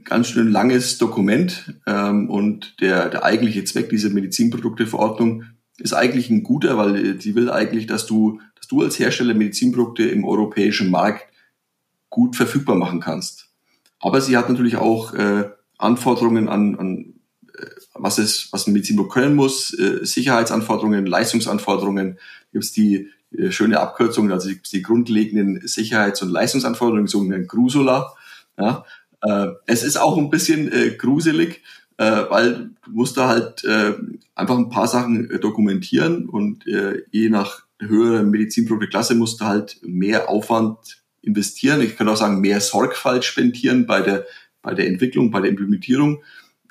ganz 0.04 0.28
schön 0.28 0.50
langes 0.50 0.98
Dokument 0.98 1.74
ähm, 1.86 2.30
und 2.30 2.80
der, 2.80 3.08
der 3.08 3.24
eigentliche 3.24 3.64
Zweck 3.64 3.90
dieser 3.90 4.10
Medizinprodukteverordnung 4.10 5.44
ist 5.78 5.94
eigentlich 5.94 6.30
ein 6.30 6.42
guter, 6.42 6.76
weil 6.76 7.20
sie 7.20 7.34
will 7.34 7.50
eigentlich, 7.50 7.86
dass 7.86 8.06
du, 8.06 8.40
dass 8.54 8.68
du 8.68 8.82
als 8.82 8.98
Hersteller 8.98 9.34
Medizinprodukte 9.34 10.04
im 10.04 10.24
europäischen 10.24 10.90
Markt 10.90 11.26
gut 12.10 12.36
verfügbar 12.36 12.76
machen 12.76 13.00
kannst. 13.00 13.48
Aber 13.98 14.20
sie 14.20 14.36
hat 14.36 14.48
natürlich 14.48 14.76
auch 14.76 15.14
äh, 15.14 15.50
Anforderungen 15.80 16.48
an, 16.48 16.76
an 16.76 17.14
äh, 17.56 17.66
was 17.94 18.18
es, 18.18 18.48
was 18.52 18.66
ein 18.66 18.72
Medizinprodukt 18.72 19.14
können 19.14 19.34
muss, 19.34 19.76
äh, 19.78 20.04
Sicherheitsanforderungen, 20.04 21.06
Leistungsanforderungen, 21.06 22.18
gibt 22.52 22.64
es 22.64 22.72
die 22.72 23.08
äh, 23.36 23.50
schöne 23.50 23.80
Abkürzung, 23.80 24.30
also 24.32 24.48
die, 24.48 24.60
die 24.62 24.82
grundlegenden 24.82 25.66
Sicherheits- 25.66 26.22
und 26.22 26.30
Leistungsanforderungen, 26.30 27.06
sogenannten 27.06 27.48
GRUSOLA. 27.48 28.14
Ja, 28.58 28.84
äh, 29.22 29.48
es 29.66 29.82
ist 29.82 29.96
auch 29.96 30.18
ein 30.18 30.30
bisschen 30.30 30.70
äh, 30.72 30.90
gruselig, 30.90 31.62
äh, 31.96 32.24
weil 32.28 32.70
du 32.84 32.90
musst 32.90 33.16
da 33.16 33.28
halt 33.28 33.64
äh, 33.64 33.94
einfach 34.34 34.56
ein 34.56 34.70
paar 34.70 34.88
Sachen 34.88 35.30
äh, 35.30 35.38
dokumentieren 35.38 36.28
und 36.28 36.66
äh, 36.66 37.02
je 37.10 37.28
nach 37.28 37.64
höherer 37.78 38.22
Medizinprodukteklasse 38.22 39.14
musst 39.14 39.40
du 39.40 39.46
halt 39.46 39.78
mehr 39.82 40.28
Aufwand 40.28 41.02
investieren. 41.22 41.80
Ich 41.82 41.96
kann 41.96 42.08
auch 42.08 42.16
sagen, 42.16 42.40
mehr 42.40 42.60
Sorgfalt 42.60 43.24
spendieren 43.24 43.86
bei 43.86 44.00
der, 44.00 44.26
bei 44.62 44.74
der 44.74 44.86
Entwicklung, 44.86 45.30
bei 45.30 45.40
der 45.40 45.50
Implementierung, 45.50 46.22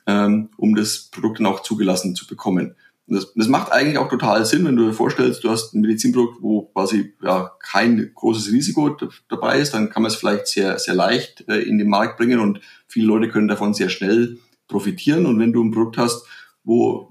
ähm, 0.07 0.49
um 0.57 0.75
das 0.75 1.09
Produkt 1.11 1.39
dann 1.39 1.47
auch 1.47 1.61
zugelassen 1.61 2.15
zu 2.15 2.27
bekommen. 2.27 2.75
Das, 3.07 3.33
das 3.33 3.47
macht 3.47 3.71
eigentlich 3.71 3.97
auch 3.97 4.09
total 4.09 4.45
Sinn, 4.45 4.65
wenn 4.65 4.75
du 4.75 4.85
dir 4.85 4.93
vorstellst, 4.93 5.43
du 5.43 5.49
hast 5.49 5.73
ein 5.73 5.81
Medizinprodukt, 5.81 6.41
wo 6.41 6.63
quasi 6.73 7.13
ja, 7.23 7.51
kein 7.59 8.11
großes 8.13 8.51
Risiko 8.51 8.95
dabei 9.29 9.59
ist, 9.59 9.73
dann 9.73 9.89
kann 9.89 10.03
man 10.03 10.11
es 10.11 10.17
vielleicht 10.17 10.47
sehr, 10.47 10.77
sehr 10.77 10.93
leicht 10.93 11.45
äh, 11.47 11.57
in 11.57 11.79
den 11.79 11.89
Markt 11.89 12.17
bringen 12.17 12.39
und 12.39 12.61
viele 12.87 13.07
Leute 13.07 13.29
können 13.29 13.47
davon 13.47 13.73
sehr 13.73 13.89
schnell 13.89 14.37
profitieren. 14.67 15.25
Und 15.25 15.39
wenn 15.39 15.53
du 15.53 15.63
ein 15.63 15.71
Produkt 15.71 15.97
hast, 15.97 16.23
wo 16.63 17.09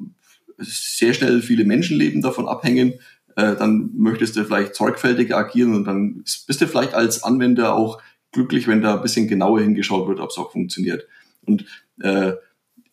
sehr 0.59 1.15
schnell 1.15 1.43
viele 1.43 1.65
Menschenleben 1.65 2.23
davon 2.23 2.47
abhängen, 2.47 2.95
äh, 3.37 3.57
dann 3.57 3.91
möchtest 3.95 4.37
du 4.37 4.45
vielleicht 4.45 4.75
sorgfältiger 4.75 5.37
agieren 5.37 5.75
und 5.75 5.85
dann 5.85 6.25
bist 6.47 6.61
du 6.61 6.67
vielleicht 6.67 6.95
als 6.95 7.23
Anwender 7.23 7.75
auch 7.75 8.01
glücklich, 8.39 8.69
wenn 8.69 8.83
da 8.83 8.95
ein 8.95 9.03
bisschen 9.03 9.27
genauer 9.27 9.61
hingeschaut 9.61 10.07
wird, 10.07 10.21
ob 10.21 10.31
es 10.31 10.39
auch 10.39 10.53
funktioniert. 10.53 11.07
Und 11.45 11.65
äh, 12.01 12.35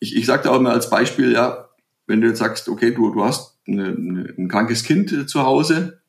ich, 0.00 0.16
ich 0.16 0.26
sagte 0.26 0.50
auch 0.50 0.56
immer 0.56 0.72
als 0.72 0.90
Beispiel, 0.90 1.32
ja, 1.32 1.68
wenn 2.06 2.20
du 2.20 2.26
jetzt 2.28 2.38
sagst, 2.38 2.68
okay, 2.68 2.92
du, 2.92 3.12
du 3.12 3.24
hast 3.24 3.58
eine, 3.68 3.86
eine, 3.86 4.34
ein 4.36 4.48
krankes 4.48 4.82
Kind 4.82 5.12
äh, 5.12 5.26
zu 5.26 5.44
Hause 5.44 6.00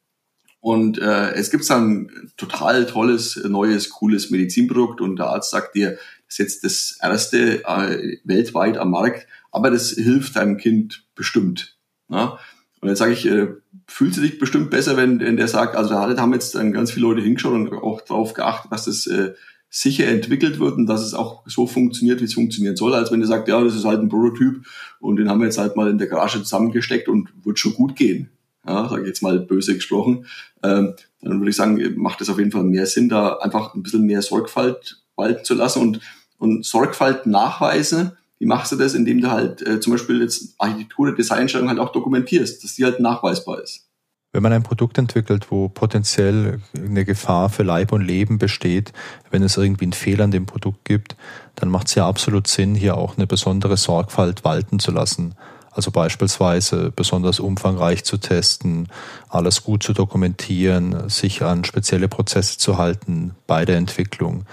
und 0.60 0.98
äh, 0.98 1.34
es 1.34 1.52
gibt 1.52 1.70
dann 1.70 2.08
ein 2.08 2.32
total 2.36 2.88
tolles, 2.88 3.36
neues, 3.48 3.90
cooles 3.92 4.32
Medizinprodukt 4.32 5.02
und 5.02 5.18
der 5.18 5.28
Arzt 5.28 5.52
sagt 5.52 5.76
dir, 5.76 5.92
das 5.92 6.00
ist 6.30 6.38
jetzt 6.40 6.64
das 6.64 6.98
erste 7.02 7.64
äh, 7.66 8.18
weltweit 8.24 8.78
am 8.78 8.92
Markt, 8.92 9.28
aber 9.52 9.70
das 9.70 9.92
hilft 9.92 10.36
deinem 10.36 10.58
Kind 10.58 11.06
bestimmt. 11.16 11.78
Ja? 12.10 12.40
Und 12.82 12.90
jetzt 12.90 13.00
sage 13.00 13.14
ich, 13.14 13.26
äh, 13.26 13.48
fühlst 13.88 14.18
du 14.18 14.22
dich 14.22 14.40
bestimmt 14.40 14.70
besser, 14.70 14.98
wenn, 14.98 15.20
wenn 15.20 15.38
der 15.38 15.48
sagt, 15.48 15.76
also 15.76 15.90
da 15.90 16.18
haben 16.18 16.34
jetzt 16.34 16.56
dann 16.56 16.74
ganz 16.74 16.92
viele 16.92 17.08
Leute 17.08 17.22
hingeschaut 17.22 17.54
und 17.54 17.74
auch 17.74 18.02
darauf 18.02 18.34
geachtet, 18.34 18.72
dass 18.72 18.86
das 18.86 19.08
äh, 19.08 19.34
sicher 19.70 20.08
entwickelt 20.08 20.60
wird 20.60 20.76
und 20.76 20.86
dass 20.86 21.02
es 21.02 21.14
auch 21.14 21.44
so 21.46 21.68
funktioniert, 21.68 22.22
wie 22.22 22.26
es 22.26 22.34
funktionieren 22.34 22.76
soll, 22.76 22.94
als 22.94 23.12
wenn 23.12 23.20
ihr 23.20 23.28
sagt, 23.28 23.48
ja, 23.48 23.62
das 23.62 23.76
ist 23.76 23.86
halt 23.86 24.00
ein 24.00 24.10
Prototyp 24.10 24.66
und 25.00 25.18
den 25.18 25.30
haben 25.30 25.40
wir 25.40 25.46
jetzt 25.46 25.58
halt 25.58 25.76
mal 25.76 25.90
in 25.90 25.98
der 25.98 26.08
Garage 26.08 26.40
zusammengesteckt 26.40 27.10
und 27.10 27.30
wird 27.44 27.60
schon 27.60 27.74
gut 27.74 27.96
gehen. 27.96 28.30
Ja, 28.66 28.88
sage 28.90 29.04
ich 29.04 29.08
jetzt 29.08 29.24
mal 29.24 29.40
böse 29.40 29.76
gesprochen. 29.76 30.26
Ähm, 30.62 30.94
dann 31.22 31.40
würde 31.40 31.50
ich 31.50 31.56
sagen, 31.56 31.82
macht 31.96 32.22
es 32.22 32.30
auf 32.30 32.38
jeden 32.38 32.52
Fall 32.52 32.64
mehr 32.64 32.86
Sinn, 32.86 33.10
da 33.10 33.38
einfach 33.38 33.74
ein 33.74 33.84
bisschen 33.84 34.06
mehr 34.06 34.22
Sorgfalt 34.22 35.02
walten 35.16 35.44
zu 35.46 35.56
lassen 35.56 35.82
und, 35.82 36.00
und 36.38 36.66
Sorgfalt 36.66 37.26
nachweisen. 37.26 38.12
Wie 38.40 38.46
machst 38.46 38.72
du 38.72 38.76
das, 38.76 38.94
indem 38.94 39.22
du 39.22 39.32
halt 39.32 39.66
äh, 39.66 39.80
zum 39.80 39.94
Beispiel 39.94 40.22
jetzt 40.22 40.56
Architektur, 40.60 41.16
Designstellung 41.16 41.70
halt 41.70 41.80
auch 41.80 41.92
dokumentierst, 41.92 42.64
dass 42.64 42.76
die 42.76 42.86
halt 42.86 43.00
nachweisbar 43.00 43.62
ist? 43.62 43.88
Wenn 44.34 44.44
man 44.44 44.54
ein 44.54 44.64
Produkt 44.64 44.98
entwickelt, 44.98 45.48
wo 45.50 45.70
potenziell 45.70 46.60
eine 46.76 47.06
Gefahr 47.06 47.50
für 47.50 47.64
Leib 47.64 47.92
und 47.92 48.02
Leben 48.02 48.38
besteht, 48.38 48.94
wenn 49.32 49.42
es 49.42 49.58
irgendwie 49.58 49.86
einen 49.86 49.94
Fehler 49.94 50.26
an 50.26 50.32
dem 50.32 50.46
Produkt 50.46 50.86
gibt, 50.86 51.16
dann 51.56 51.70
macht 51.70 51.88
es 51.88 51.96
ja 51.96 52.08
absolut 52.08 52.46
Sinn, 52.48 52.76
hier 52.76 52.98
auch 52.98 53.18
eine 53.18 53.26
besondere 53.26 53.78
Sorgfalt 53.78 54.44
walten 54.44 54.80
zu 54.80 54.92
lassen. 54.92 55.34
Also 55.72 55.92
beispielsweise 55.92 56.92
besonders 56.92 57.40
umfangreich 57.40 58.04
zu 58.04 58.18
testen, 58.18 58.90
alles 59.30 59.64
gut 59.64 59.82
zu 59.84 59.94
dokumentieren, 59.94 61.10
sich 61.10 61.42
an 61.42 61.64
spezielle 61.64 62.08
Prozesse 62.08 62.58
zu 62.58 62.78
halten 62.78 63.36
bei 63.48 63.64
der 63.64 63.78
Entwicklung. 63.78 64.46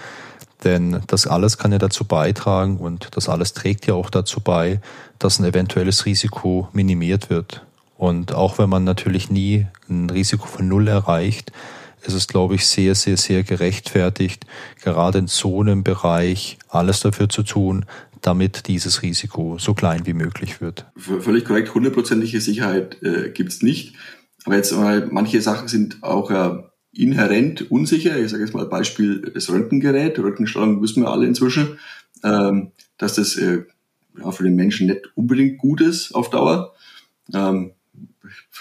Denn 0.65 1.01
das 1.07 1.27
alles 1.27 1.57
kann 1.57 1.71
ja 1.71 1.77
dazu 1.77 2.03
beitragen 2.03 2.77
und 2.77 3.09
das 3.11 3.29
alles 3.29 3.53
trägt 3.53 3.85
ja 3.85 3.93
auch 3.93 4.09
dazu 4.09 4.41
bei, 4.41 4.81
dass 5.19 5.39
ein 5.39 5.45
eventuelles 5.45 6.05
Risiko 6.05 6.67
minimiert 6.73 7.29
wird. 7.29 7.65
Und 7.97 8.33
auch 8.33 8.57
wenn 8.57 8.69
man 8.69 8.83
natürlich 8.83 9.29
nie 9.29 9.67
ein 9.87 10.09
Risiko 10.09 10.47
von 10.47 10.67
Null 10.67 10.87
erreicht, 10.87 11.51
ist 12.01 12.13
es, 12.13 12.27
glaube 12.27 12.55
ich, 12.55 12.67
sehr, 12.67 12.95
sehr, 12.95 13.17
sehr 13.17 13.43
gerechtfertigt, 13.43 14.45
gerade 14.83 15.19
in 15.19 15.27
so 15.27 15.61
einem 15.61 15.83
Bereich 15.83 16.57
alles 16.67 16.99
dafür 16.99 17.29
zu 17.29 17.43
tun, 17.43 17.85
damit 18.21 18.67
dieses 18.67 19.01
Risiko 19.01 19.57
so 19.59 19.73
klein 19.73 20.05
wie 20.05 20.13
möglich 20.13 20.61
wird. 20.61 20.85
Völlig 20.97 21.45
korrekt, 21.45 21.73
hundertprozentige 21.73 22.41
Sicherheit 22.41 23.01
äh, 23.03 23.29
gibt's 23.29 23.61
nicht. 23.61 23.95
Aber 24.45 24.55
jetzt 24.55 24.71
mal, 24.73 25.07
manche 25.11 25.41
Sachen 25.41 25.67
sind 25.67 26.03
auch 26.03 26.29
äh, 26.31 26.63
inhärent 26.95 27.69
unsicher. 27.71 28.17
Ich 28.19 28.31
sage 28.31 28.43
jetzt 28.43 28.53
mal 28.53 28.65
Beispiel 28.65 29.31
das 29.33 29.49
Röntgengerät. 29.49 30.17
Röntgenstrahlung 30.17 30.81
wissen 30.81 31.03
wir 31.03 31.09
alle 31.09 31.27
inzwischen, 31.27 31.79
ähm, 32.23 32.71
dass 32.97 33.15
das 33.15 33.35
äh, 33.35 33.63
ja, 34.17 34.31
für 34.31 34.43
den 34.43 34.55
Menschen 34.55 34.87
nicht 34.87 35.11
unbedingt 35.15 35.57
gut 35.57 35.81
ist 35.81 36.13
auf 36.13 36.29
Dauer. 36.29 36.73
Ähm, 37.33 37.71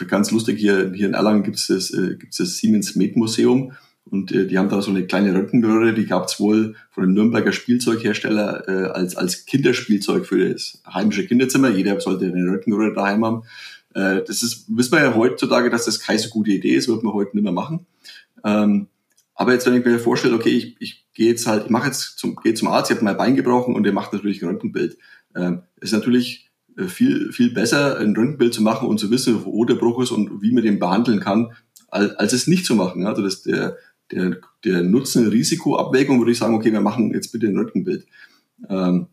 ganz 0.08 0.30
lustig, 0.30 0.58
hier, 0.58 0.92
hier 0.92 1.06
in 1.06 1.14
Erlangen 1.14 1.42
gibt 1.42 1.56
es 1.56 1.68
das, 1.68 1.90
äh, 1.92 2.16
gibt's 2.16 2.38
das 2.38 2.56
Siemens 2.56 2.96
Med 2.96 3.16
Museum 3.16 3.72
und 4.04 4.32
äh, 4.32 4.46
die 4.46 4.58
haben 4.58 4.68
da 4.68 4.82
so 4.82 4.90
eine 4.90 5.06
kleine 5.06 5.34
Röntgenröhre, 5.34 5.94
die 5.94 6.06
gab 6.06 6.26
es 6.26 6.38
wohl 6.38 6.74
von 6.90 7.04
dem 7.04 7.14
Nürnberger 7.14 7.52
Spielzeughersteller 7.52 8.68
äh, 8.68 8.90
als, 8.90 9.16
als 9.16 9.46
Kinderspielzeug 9.46 10.26
für 10.26 10.52
das 10.52 10.82
heimische 10.92 11.26
Kinderzimmer. 11.26 11.70
Jeder 11.70 11.98
sollte 12.00 12.26
eine 12.26 12.50
Röntgenröhre 12.50 12.94
daheim 12.94 13.24
haben. 13.24 13.42
Äh, 13.94 14.22
das 14.26 14.42
ist, 14.42 14.66
wissen 14.68 14.92
wir 14.92 15.04
ja 15.04 15.14
heutzutage, 15.14 15.70
dass 15.70 15.86
das 15.86 16.00
keine 16.00 16.18
so 16.18 16.28
gute 16.28 16.52
Idee 16.52 16.74
ist, 16.74 16.88
wird 16.88 17.02
man 17.02 17.14
heute 17.14 17.36
nicht 17.36 17.44
mehr 17.44 17.52
machen. 17.52 17.86
Ähm, 18.44 18.88
aber 19.34 19.52
jetzt, 19.52 19.66
wenn 19.66 19.74
ich 19.74 19.84
mir 19.84 19.98
vorstelle, 19.98 20.34
okay, 20.34 20.50
ich, 20.50 20.76
ich 20.80 21.06
gehe 21.12 21.28
jetzt 21.28 21.46
halt, 21.46 21.64
ich 21.64 21.70
mache 21.70 21.86
jetzt 21.86 22.18
zum, 22.18 22.36
gehe 22.36 22.54
zum 22.54 22.68
Arzt, 22.68 22.90
ich 22.90 22.96
habe 22.96 23.04
mein 23.04 23.16
Bein 23.16 23.36
gebrochen 23.36 23.74
und 23.74 23.84
der 23.84 23.92
macht 23.92 24.12
natürlich 24.12 24.42
ein 24.42 24.48
Röntgenbild. 24.48 24.96
Ähm, 25.34 25.62
ist 25.80 25.92
natürlich 25.92 26.50
äh, 26.76 26.84
viel, 26.84 27.32
viel 27.32 27.52
besser, 27.52 27.98
ein 27.98 28.14
Röntgenbild 28.14 28.54
zu 28.54 28.62
machen 28.62 28.88
und 28.88 29.00
zu 29.00 29.10
wissen, 29.10 29.44
wo 29.44 29.64
der 29.64 29.74
Bruch 29.74 30.02
ist 30.02 30.12
und 30.12 30.42
wie 30.42 30.52
man 30.52 30.62
den 30.62 30.78
behandeln 30.78 31.20
kann, 31.20 31.52
als, 31.88 32.14
als 32.16 32.32
es 32.32 32.46
nicht 32.46 32.66
zu 32.66 32.74
machen. 32.74 33.06
Also 33.06 33.22
das 33.22 33.42
der, 33.42 33.76
der, 34.12 34.38
der 34.64 34.82
Nutzen-Risiko-Abwägung 34.82 36.18
würde 36.18 36.32
ich 36.32 36.38
sagen, 36.38 36.54
okay, 36.54 36.72
wir 36.72 36.80
machen 36.80 37.12
jetzt 37.12 37.32
bitte 37.32 37.46
ein 37.46 37.56
Röntgenbild. 37.56 38.06
Ähm, 38.68 39.06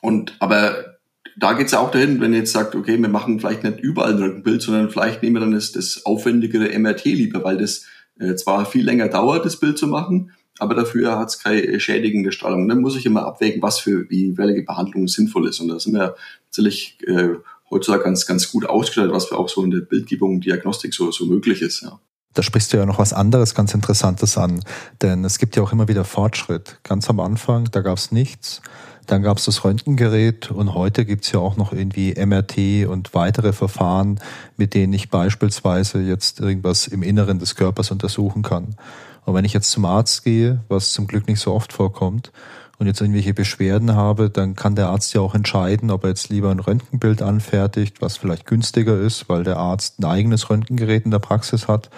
und 0.00 0.36
aber 0.38 0.96
da 1.38 1.52
geht 1.52 1.66
es 1.66 1.72
ja 1.72 1.80
auch 1.80 1.90
dahin, 1.90 2.20
wenn 2.20 2.32
ihr 2.32 2.40
jetzt 2.40 2.52
sagt, 2.52 2.74
okay, 2.74 3.00
wir 3.00 3.08
machen 3.08 3.40
vielleicht 3.40 3.62
nicht 3.62 3.80
überall 3.80 4.12
ein 4.12 4.18
Röntgenbild, 4.18 4.62
sondern 4.62 4.90
vielleicht 4.90 5.22
nehmen 5.22 5.36
wir 5.36 5.40
dann 5.40 5.52
das, 5.52 5.72
das 5.72 6.04
aufwendigere 6.06 6.78
MRT 6.78 7.04
lieber, 7.04 7.44
weil 7.44 7.58
das 7.58 7.86
äh, 8.18 8.34
zwar 8.34 8.66
viel 8.66 8.84
länger 8.84 9.08
dauert, 9.08 9.44
das 9.44 9.58
Bild 9.58 9.78
zu 9.78 9.86
machen, 9.86 10.32
aber 10.58 10.74
dafür 10.74 11.18
hat 11.18 11.28
es 11.28 11.38
keine 11.42 11.78
schädigende 11.80 12.32
Strahlung. 12.32 12.62
Und 12.62 12.68
dann 12.68 12.80
muss 12.80 12.96
ich 12.96 13.06
immer 13.06 13.26
abwägen, 13.26 13.62
was 13.62 13.78
für 13.78 14.08
wie 14.08 14.36
welche 14.38 14.62
Behandlung 14.62 15.06
sinnvoll 15.08 15.48
ist. 15.48 15.60
Und 15.60 15.68
da 15.68 15.78
sind 15.78 15.94
wir 15.94 16.16
natürlich 16.50 16.98
äh, 17.06 17.34
heutzutage 17.70 18.04
ganz, 18.04 18.26
ganz 18.26 18.50
gut 18.50 18.66
ausgestattet, 18.66 19.12
was 19.12 19.30
wir 19.30 19.38
auch 19.38 19.48
so 19.48 19.62
in 19.64 19.70
der 19.70 19.80
Bildgebung 19.80 20.36
und 20.36 20.44
Diagnostik 20.44 20.94
so, 20.94 21.10
so 21.10 21.26
möglich 21.26 21.62
ist. 21.62 21.82
Ja. 21.82 22.00
Da 22.32 22.42
sprichst 22.42 22.72
du 22.72 22.76
ja 22.76 22.86
noch 22.86 22.98
was 22.98 23.12
anderes 23.12 23.54
ganz 23.54 23.72
Interessantes 23.74 24.36
an, 24.36 24.62
denn 25.00 25.24
es 25.24 25.38
gibt 25.38 25.56
ja 25.56 25.62
auch 25.62 25.72
immer 25.72 25.88
wieder 25.88 26.04
Fortschritt. 26.04 26.78
Ganz 26.82 27.08
am 27.08 27.18
Anfang, 27.18 27.70
da 27.70 27.80
gab 27.80 27.96
es 27.96 28.12
nichts. 28.12 28.60
Dann 29.06 29.22
gab 29.22 29.38
es 29.38 29.44
das 29.44 29.64
Röntgengerät 29.64 30.50
und 30.50 30.74
heute 30.74 31.04
gibt's 31.04 31.32
ja 31.32 31.40
auch 31.40 31.56
noch 31.56 31.72
irgendwie 31.72 32.14
MRT 32.14 32.86
und 32.88 33.14
weitere 33.14 33.52
Verfahren, 33.52 34.20
mit 34.56 34.74
denen 34.74 34.92
ich 34.92 35.10
beispielsweise 35.10 36.00
jetzt 36.00 36.40
irgendwas 36.40 36.86
im 36.86 37.02
Inneren 37.02 37.38
des 37.38 37.54
Körpers 37.54 37.90
untersuchen 37.90 38.42
kann. 38.42 38.76
Und 39.24 39.34
wenn 39.34 39.44
ich 39.44 39.52
jetzt 39.52 39.70
zum 39.70 39.84
Arzt 39.84 40.24
gehe, 40.24 40.60
was 40.68 40.92
zum 40.92 41.06
Glück 41.06 41.26
nicht 41.28 41.40
so 41.40 41.52
oft 41.52 41.72
vorkommt, 41.72 42.32
und 42.78 42.86
jetzt 42.86 43.00
irgendwelche 43.00 43.34
Beschwerden 43.34 43.94
habe, 43.94 44.28
dann 44.30 44.54
kann 44.54 44.74
der 44.74 44.88
Arzt 44.88 45.14
ja 45.14 45.20
auch 45.20 45.34
entscheiden, 45.34 45.90
ob 45.90 46.04
er 46.04 46.10
jetzt 46.10 46.28
lieber 46.28 46.50
ein 46.50 46.60
Röntgenbild 46.60 47.22
anfertigt, 47.22 48.02
was 48.02 48.16
vielleicht 48.16 48.46
günstiger 48.46 48.98
ist, 48.98 49.28
weil 49.28 49.44
der 49.44 49.56
Arzt 49.56 49.98
ein 49.98 50.04
eigenes 50.04 50.50
Röntgengerät 50.50 51.04
in 51.04 51.10
der 51.10 51.18
Praxis 51.18 51.68
hat, 51.68 51.90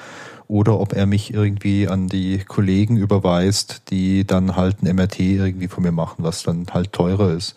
oder 0.49 0.81
ob 0.81 0.95
er 0.95 1.07
mich 1.07 1.33
irgendwie 1.33 1.89
an 1.89 2.09
die 2.09 2.39
Kollegen 2.39 2.97
überweist, 2.97 3.91
die 3.91 4.27
dann 4.27 4.57
halt 4.57 4.83
ein 4.83 4.97
MRT 4.97 5.21
irgendwie 5.21 5.69
von 5.69 5.83
mir 5.83 5.93
machen, 5.93 6.25
was 6.25 6.43
dann 6.43 6.67
halt 6.73 6.93
teurer 6.93 7.33
ist. 7.33 7.55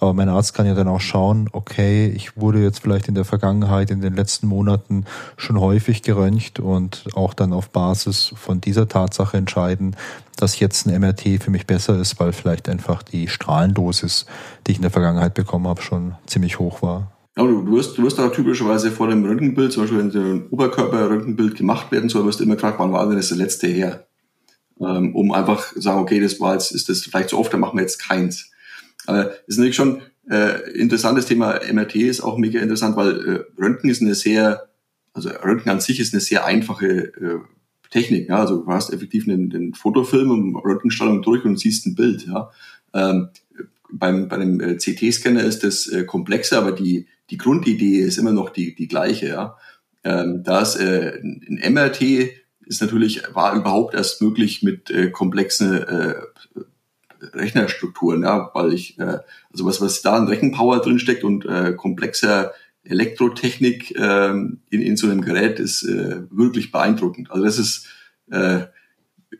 Aber 0.00 0.12
mein 0.12 0.28
Arzt 0.28 0.52
kann 0.52 0.66
ja 0.66 0.74
dann 0.74 0.88
auch 0.88 1.00
schauen, 1.00 1.48
okay, 1.52 2.08
ich 2.08 2.36
wurde 2.36 2.62
jetzt 2.62 2.80
vielleicht 2.80 3.08
in 3.08 3.14
der 3.14 3.24
Vergangenheit, 3.24 3.90
in 3.90 4.02
den 4.02 4.14
letzten 4.14 4.46
Monaten 4.46 5.06
schon 5.38 5.58
häufig 5.58 6.02
geröntgt 6.02 6.60
und 6.60 7.04
auch 7.14 7.32
dann 7.32 7.54
auf 7.54 7.70
Basis 7.70 8.34
von 8.36 8.60
dieser 8.60 8.86
Tatsache 8.86 9.38
entscheiden, 9.38 9.96
dass 10.36 10.58
jetzt 10.58 10.86
ein 10.86 11.00
MRT 11.00 11.42
für 11.42 11.50
mich 11.50 11.66
besser 11.66 11.98
ist, 11.98 12.20
weil 12.20 12.34
vielleicht 12.34 12.68
einfach 12.68 13.02
die 13.02 13.28
Strahlendosis, 13.28 14.26
die 14.66 14.72
ich 14.72 14.78
in 14.78 14.82
der 14.82 14.90
Vergangenheit 14.90 15.32
bekommen 15.32 15.68
habe, 15.68 15.80
schon 15.80 16.16
ziemlich 16.26 16.58
hoch 16.58 16.82
war. 16.82 17.13
Ja, 17.36 17.42
du, 17.44 17.72
wirst, 17.72 17.98
du 17.98 18.04
wirst 18.04 18.20
auch 18.20 18.32
typischerweise 18.32 18.92
vor 18.92 19.08
dem 19.08 19.24
Röntgenbild, 19.24 19.72
zum 19.72 19.82
Beispiel 19.82 19.98
wenn 19.98 20.10
ein 20.10 20.48
Oberkörper-Röntgenbild 20.50 21.56
gemacht 21.56 21.90
werden 21.90 22.08
soll, 22.08 22.24
wirst 22.26 22.38
du 22.38 22.44
immer 22.44 22.54
gefragt, 22.54 22.78
wann 22.78 22.92
war 22.92 23.06
denn 23.08 23.16
das 23.16 23.28
der 23.28 23.38
letzte 23.38 23.66
her? 23.66 24.06
Ähm, 24.80 25.14
um 25.16 25.32
einfach 25.32 25.72
sagen, 25.74 26.00
okay, 26.00 26.20
das 26.20 26.40
war 26.40 26.54
jetzt, 26.54 26.70
ist 26.70 26.88
das 26.88 27.02
vielleicht 27.02 27.30
zu 27.30 27.38
oft, 27.38 27.52
dann 27.52 27.60
machen 27.60 27.76
wir 27.76 27.82
jetzt 27.82 27.98
keins. 27.98 28.52
Aber 29.06 29.24
das 29.24 29.38
ist 29.48 29.58
natürlich 29.58 29.76
schon 29.76 30.02
äh, 30.30 30.70
interessantes 30.72 31.26
Thema. 31.26 31.60
MRT 31.72 31.96
ist 31.96 32.20
auch 32.20 32.38
mega 32.38 32.60
interessant, 32.60 32.96
weil 32.96 33.28
äh, 33.28 33.60
Röntgen 33.60 33.90
ist 33.90 34.00
eine 34.00 34.14
sehr, 34.14 34.68
also 35.12 35.30
Röntgen 35.30 35.70
an 35.70 35.80
sich 35.80 35.98
ist 35.98 36.14
eine 36.14 36.20
sehr 36.20 36.44
einfache 36.44 36.86
äh, 36.86 37.38
Technik. 37.90 38.28
Ja? 38.28 38.40
Also 38.40 38.62
du 38.62 38.66
hast 38.68 38.92
effektiv 38.92 39.28
einen, 39.28 39.52
einen 39.52 39.74
Fotofilm 39.74 40.30
und 40.30 40.56
Röntgenstrahlung 40.56 41.22
durch 41.22 41.44
und 41.44 41.58
siehst 41.58 41.86
ein 41.86 41.96
Bild. 41.96 42.26
Ja? 42.26 42.50
Ähm, 42.92 43.28
beim, 43.90 44.28
bei 44.28 44.38
dem 44.38 44.60
äh, 44.60 44.76
CT-Scanner 44.76 45.42
ist 45.42 45.64
das 45.64 45.86
äh, 45.88 46.04
komplexer, 46.04 46.58
aber 46.58 46.72
die, 46.72 47.06
die 47.30 47.38
Grundidee 47.38 48.00
ist 48.00 48.18
immer 48.18 48.32
noch 48.32 48.50
die, 48.50 48.74
die 48.74 48.88
gleiche. 48.88 49.28
Ja? 49.28 49.56
Ähm, 50.04 50.42
da 50.44 50.60
ist 50.60 50.76
äh, 50.76 51.18
ein 51.22 51.72
MRT 51.72 52.30
ist 52.66 52.80
natürlich, 52.80 53.22
war 53.34 53.54
überhaupt 53.54 53.94
erst 53.94 54.22
möglich 54.22 54.62
mit 54.62 54.90
äh, 54.90 55.10
komplexen 55.10 55.82
äh, 55.82 56.14
Rechnerstrukturen, 57.32 58.22
ja, 58.22 58.50
weil 58.54 58.72
ich, 58.72 58.98
äh, 58.98 59.18
also 59.52 59.64
was, 59.64 59.80
was 59.80 60.02
da 60.02 60.16
an 60.16 60.28
Rechenpower 60.28 60.80
drinsteckt 60.80 61.24
und 61.24 61.46
äh, 61.46 61.74
komplexer 61.74 62.52
Elektrotechnik 62.84 63.96
äh, 63.96 64.30
in, 64.30 64.60
in 64.70 64.96
so 64.96 65.08
einem 65.08 65.22
Gerät 65.22 65.58
ist 65.58 65.84
äh, 65.84 66.22
wirklich 66.30 66.70
beeindruckend. 66.70 67.30
Also 67.30 67.44
das 67.44 67.58
ist, 67.58 67.86
äh, 68.30 68.66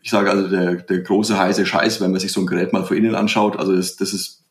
ich 0.01 0.09
sage 0.09 0.31
also 0.31 0.47
der, 0.47 0.75
der 0.75 0.99
große 0.99 1.37
heiße 1.37 1.65
Scheiß, 1.65 2.01
wenn 2.01 2.11
man 2.11 2.19
sich 2.19 2.31
so 2.31 2.41
ein 2.41 2.47
Gerät 2.47 2.73
mal 2.73 2.85
von 2.85 2.97
innen 2.97 3.15
anschaut. 3.15 3.57
Also 3.57 3.75
das, 3.75 3.97
das 3.97 4.13
ist 4.13 4.43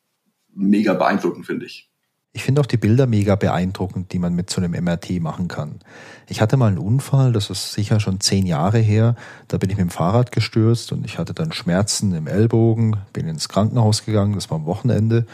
mega 0.54 0.94
beeindruckend, 0.94 1.46
finde 1.46 1.66
ich. 1.66 1.90
Ich 2.36 2.42
finde 2.42 2.60
auch 2.60 2.66
die 2.66 2.76
Bilder 2.76 3.06
mega 3.06 3.36
beeindruckend, 3.36 4.12
die 4.12 4.18
man 4.18 4.34
mit 4.34 4.50
so 4.50 4.60
einem 4.60 4.72
MRT 4.72 5.20
machen 5.20 5.46
kann. 5.46 5.78
Ich 6.26 6.40
hatte 6.40 6.56
mal 6.56 6.66
einen 6.66 6.78
Unfall, 6.78 7.32
das 7.32 7.48
ist 7.48 7.72
sicher 7.72 8.00
schon 8.00 8.18
zehn 8.18 8.44
Jahre 8.44 8.78
her. 8.78 9.14
Da 9.46 9.56
bin 9.56 9.70
ich 9.70 9.76
mit 9.76 9.86
dem 9.86 9.90
Fahrrad 9.90 10.32
gestürzt 10.32 10.90
und 10.90 11.04
ich 11.04 11.16
hatte 11.18 11.32
dann 11.32 11.52
Schmerzen 11.52 12.12
im 12.12 12.26
Ellbogen, 12.26 12.96
bin 13.12 13.28
ins 13.28 13.48
Krankenhaus 13.48 14.04
gegangen, 14.04 14.34
das 14.34 14.50
war 14.50 14.58
am 14.58 14.66
Wochenende. 14.66 15.26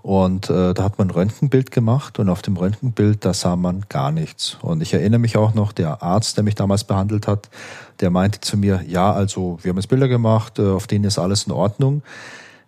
Und 0.00 0.48
äh, 0.48 0.74
da 0.74 0.84
hat 0.84 0.96
man 0.96 1.08
ein 1.08 1.10
Röntgenbild 1.10 1.72
gemacht 1.72 2.20
und 2.20 2.28
auf 2.28 2.42
dem 2.42 2.56
Röntgenbild, 2.56 3.24
da 3.24 3.34
sah 3.34 3.56
man 3.56 3.86
gar 3.88 4.12
nichts. 4.12 4.56
Und 4.62 4.80
ich 4.80 4.94
erinnere 4.94 5.18
mich 5.18 5.36
auch 5.36 5.54
noch, 5.54 5.72
der 5.72 6.04
Arzt, 6.04 6.36
der 6.36 6.44
mich 6.44 6.54
damals 6.54 6.84
behandelt 6.84 7.26
hat, 7.26 7.48
der 7.98 8.10
meinte 8.10 8.40
zu 8.40 8.56
mir, 8.56 8.84
ja, 8.86 9.12
also 9.12 9.58
wir 9.62 9.70
haben 9.70 9.78
jetzt 9.78 9.88
Bilder 9.88 10.06
gemacht, 10.06 10.60
äh, 10.60 10.68
auf 10.68 10.86
denen 10.86 11.06
ist 11.06 11.18
alles 11.18 11.44
in 11.44 11.52
Ordnung. 11.52 12.02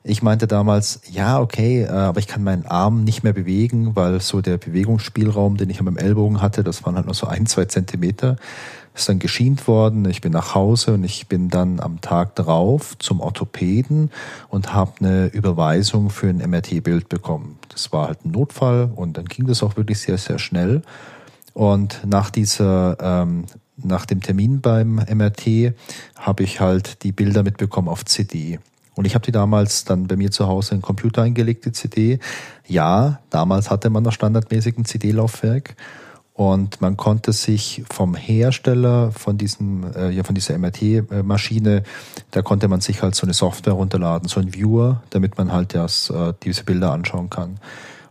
Ich 0.09 0.22
meinte 0.22 0.46
damals, 0.46 1.00
ja, 1.11 1.40
okay, 1.40 1.82
äh, 1.82 1.88
aber 1.88 2.20
ich 2.20 2.28
kann 2.28 2.44
meinen 2.44 2.64
Arm 2.64 3.02
nicht 3.02 3.24
mehr 3.24 3.32
bewegen, 3.32 3.96
weil 3.96 4.20
so 4.20 4.40
der 4.40 4.57
Bewegungsspielraum, 4.57 5.57
den 5.57 5.68
ich 5.68 5.80
an 5.80 5.86
meinem 5.86 5.96
Ellbogen 5.96 6.40
hatte, 6.40 6.62
das 6.62 6.84
waren 6.84 6.94
halt 6.94 7.07
nur 7.07 7.14
so 7.14 7.26
ein, 7.26 7.46
zwei 7.46 7.64
Zentimeter, 7.64 8.36
ist 8.94 9.09
dann 9.09 9.18
geschient 9.18 9.66
worden. 9.66 10.09
Ich 10.09 10.20
bin 10.20 10.30
nach 10.30 10.54
Hause 10.54 10.94
und 10.94 11.02
ich 11.02 11.26
bin 11.26 11.48
dann 11.48 11.80
am 11.80 12.00
Tag 12.00 12.36
drauf 12.36 12.96
zum 13.00 13.20
Orthopäden 13.20 14.12
und 14.48 14.72
habe 14.72 14.92
eine 15.00 15.26
Überweisung 15.26 16.11
für 16.11 16.28
ein 16.28 16.38
MRT-Bild 16.38 17.09
bekommen. 17.09 17.59
Das 17.68 17.92
war 17.92 18.07
halt 18.07 18.24
ein 18.24 18.30
Notfall 18.30 18.92
und 18.94 19.18
dann 19.18 19.24
ging 19.24 19.48
das 19.48 19.64
auch 19.64 19.76
wirklich 19.76 19.98
sehr, 19.98 20.18
sehr 20.18 20.38
schnell. 20.38 20.82
Und 21.52 22.02
nach 22.07 22.30
dieser 22.30 22.96
ähm, 23.00 23.46
nach 23.76 24.07
dem 24.07 24.20
Termin 24.20 24.61
beim 24.61 24.94
MRT 24.96 25.74
habe 26.14 26.44
ich 26.44 26.61
halt 26.61 27.02
die 27.02 27.12
Bilder 27.12 27.42
mitbekommen 27.42 27.88
auf 27.88 28.04
CD. 28.04 28.61
Und 28.97 29.05
ich 29.05 29.14
habe 29.14 29.24
die 29.24 29.32
damals 29.32 29.84
dann 29.84 30.07
bei 30.07 30.16
mir 30.16 30.30
zu 30.30 30.49
Hause 30.49 30.72
in 30.72 30.78
den 30.78 30.82
Computer 30.82 31.22
eingelegt, 31.22 31.66
die 31.66 31.72
CD. 31.72 32.18
Ja, 32.66 33.20
damals 33.30 33.70
hatte 33.70 33.90
man 33.90 34.03
noch 34.03 34.12
standardmäßig 34.12 34.78
ein 34.78 34.86
CD-Laufwerk. 34.86 35.76
Und 36.32 36.82
man 36.82 36.99
konnte 36.99 37.32
sich 37.32 37.82
vom 37.90 38.14
Hersteller 38.14 39.11
von 39.12 39.38
diesem, 39.38 39.90
äh, 39.94 40.11
ja, 40.11 40.22
von 40.22 40.34
dieser 40.34 40.59
MRT-Maschine, 40.59 41.82
da 42.30 42.42
konnte 42.42 42.68
man 42.68 42.82
sich 42.82 43.03
halt 43.03 43.14
so 43.14 43.26
eine 43.26 43.32
Software 43.32 43.72
runterladen, 43.72 44.28
so 44.28 44.40
ein 44.40 44.53
Viewer, 44.53 45.03
damit 45.11 45.38
man 45.38 45.51
halt 45.53 45.74
das, 45.74 46.11
äh, 46.11 46.34
diese 46.42 46.64
Bilder 46.64 46.92
anschauen 46.92 47.30
kann. 47.30 47.59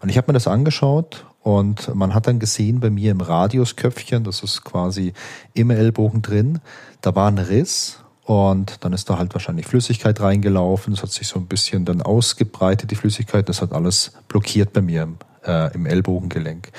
Und 0.02 0.10
ich 0.10 0.18
habe 0.18 0.32
mir 0.32 0.34
das 0.34 0.48
angeschaut 0.48 1.26
und 1.44 1.94
man 1.94 2.16
hat 2.16 2.26
dann 2.26 2.40
gesehen 2.40 2.80
bei 2.80 2.90
mir 2.90 3.12
im 3.12 3.22
Radiusköpfchen, 3.22 4.24
das 4.24 4.42
ist 4.42 4.64
quasi 4.64 5.14
im 5.54 5.70
Ellbogen 5.70 6.24
drin, 6.24 6.62
da 7.02 7.16
war 7.16 7.28
ein 7.28 7.38
Riss 7.38 8.00
und 8.26 8.84
dann 8.84 8.92
ist 8.92 9.10
da 9.10 9.20
halt 9.20 9.34
wahrscheinlich 9.34 9.68
Flüssigkeit 9.68 10.20
reingelaufen. 10.20 10.94
Das 10.94 11.04
hat 11.04 11.12
sich 11.12 11.28
so 11.28 11.40
ein 11.40 11.46
bisschen 11.46 11.86
dann 11.86 12.02
ausgebreitet, 12.02 12.90
die 12.90 12.96
Flüssigkeit. 12.96 13.48
Das 13.48 13.62
hat 13.62 13.72
alles 13.72 14.14
blockiert 14.28 14.74
bei 14.74 14.82
mir 14.82 15.08
äh, 15.46 15.74
im 15.76 15.86
Ellbogengelenk. 15.86 16.72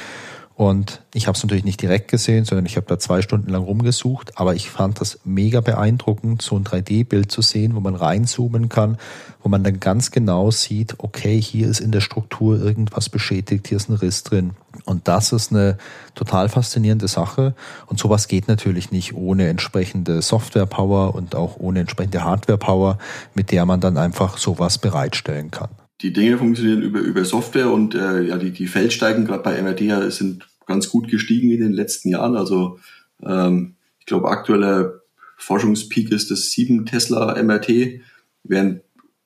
Und 0.56 1.02
ich 1.12 1.26
habe 1.26 1.36
es 1.36 1.42
natürlich 1.42 1.66
nicht 1.66 1.82
direkt 1.82 2.10
gesehen, 2.10 2.46
sondern 2.46 2.64
ich 2.64 2.76
habe 2.76 2.86
da 2.86 2.98
zwei 2.98 3.20
Stunden 3.20 3.50
lang 3.50 3.62
rumgesucht. 3.62 4.38
Aber 4.38 4.54
ich 4.54 4.70
fand 4.70 5.02
das 5.02 5.18
mega 5.22 5.60
beeindruckend, 5.60 6.40
so 6.40 6.56
ein 6.56 6.64
3D-Bild 6.64 7.30
zu 7.30 7.42
sehen, 7.42 7.74
wo 7.74 7.80
man 7.80 7.94
reinzoomen 7.94 8.70
kann, 8.70 8.96
wo 9.42 9.50
man 9.50 9.62
dann 9.62 9.80
ganz 9.80 10.10
genau 10.12 10.50
sieht, 10.50 10.94
okay, 10.96 11.38
hier 11.38 11.68
ist 11.68 11.80
in 11.80 11.92
der 11.92 12.00
Struktur 12.00 12.58
irgendwas 12.58 13.10
beschädigt, 13.10 13.68
hier 13.68 13.76
ist 13.76 13.90
ein 13.90 13.96
Riss 13.96 14.22
drin. 14.22 14.52
Und 14.86 15.08
das 15.08 15.32
ist 15.32 15.52
eine 15.52 15.76
total 16.14 16.48
faszinierende 16.48 17.08
Sache. 17.08 17.54
Und 17.84 18.00
sowas 18.00 18.26
geht 18.26 18.48
natürlich 18.48 18.90
nicht 18.90 19.14
ohne 19.14 19.48
entsprechende 19.48 20.22
Software-Power 20.22 21.14
und 21.14 21.34
auch 21.34 21.58
ohne 21.58 21.80
entsprechende 21.80 22.24
Hardware-Power, 22.24 22.96
mit 23.34 23.50
der 23.52 23.66
man 23.66 23.80
dann 23.82 23.98
einfach 23.98 24.38
sowas 24.38 24.78
bereitstellen 24.78 25.50
kann 25.50 25.68
die 26.02 26.12
Dinge 26.12 26.38
funktionieren 26.38 26.82
über, 26.82 27.00
über 27.00 27.24
Software 27.24 27.70
und 27.70 27.94
äh, 27.94 28.22
ja, 28.22 28.36
die, 28.36 28.50
die 28.50 28.66
Feldsteigen 28.66 29.24
gerade 29.24 29.42
bei 29.42 29.60
MRT 29.60 30.12
sind 30.12 30.48
ganz 30.66 30.90
gut 30.90 31.08
gestiegen 31.08 31.50
in 31.50 31.60
den 31.60 31.72
letzten 31.72 32.10
Jahren. 32.10 32.36
Also 32.36 32.78
ähm, 33.22 33.76
ich 33.98 34.06
glaube, 34.06 34.28
aktueller 34.28 35.00
Forschungspeak 35.38 36.12
ist 36.12 36.30
das 36.30 36.50
7 36.50 36.86
Tesla 36.86 37.42
MRT, 37.42 38.00
während 38.44 38.82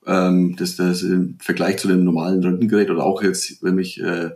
ähm, 0.06 0.56
das, 0.56 0.76
das 0.76 1.02
im 1.02 1.38
Vergleich 1.40 1.78
zu 1.78 1.88
dem 1.88 2.04
normalen 2.04 2.42
Röntgengerät 2.42 2.90
oder 2.90 3.04
auch 3.04 3.22
jetzt, 3.22 3.62
wenn 3.62 3.78
ich 3.78 4.00
äh, 4.00 4.30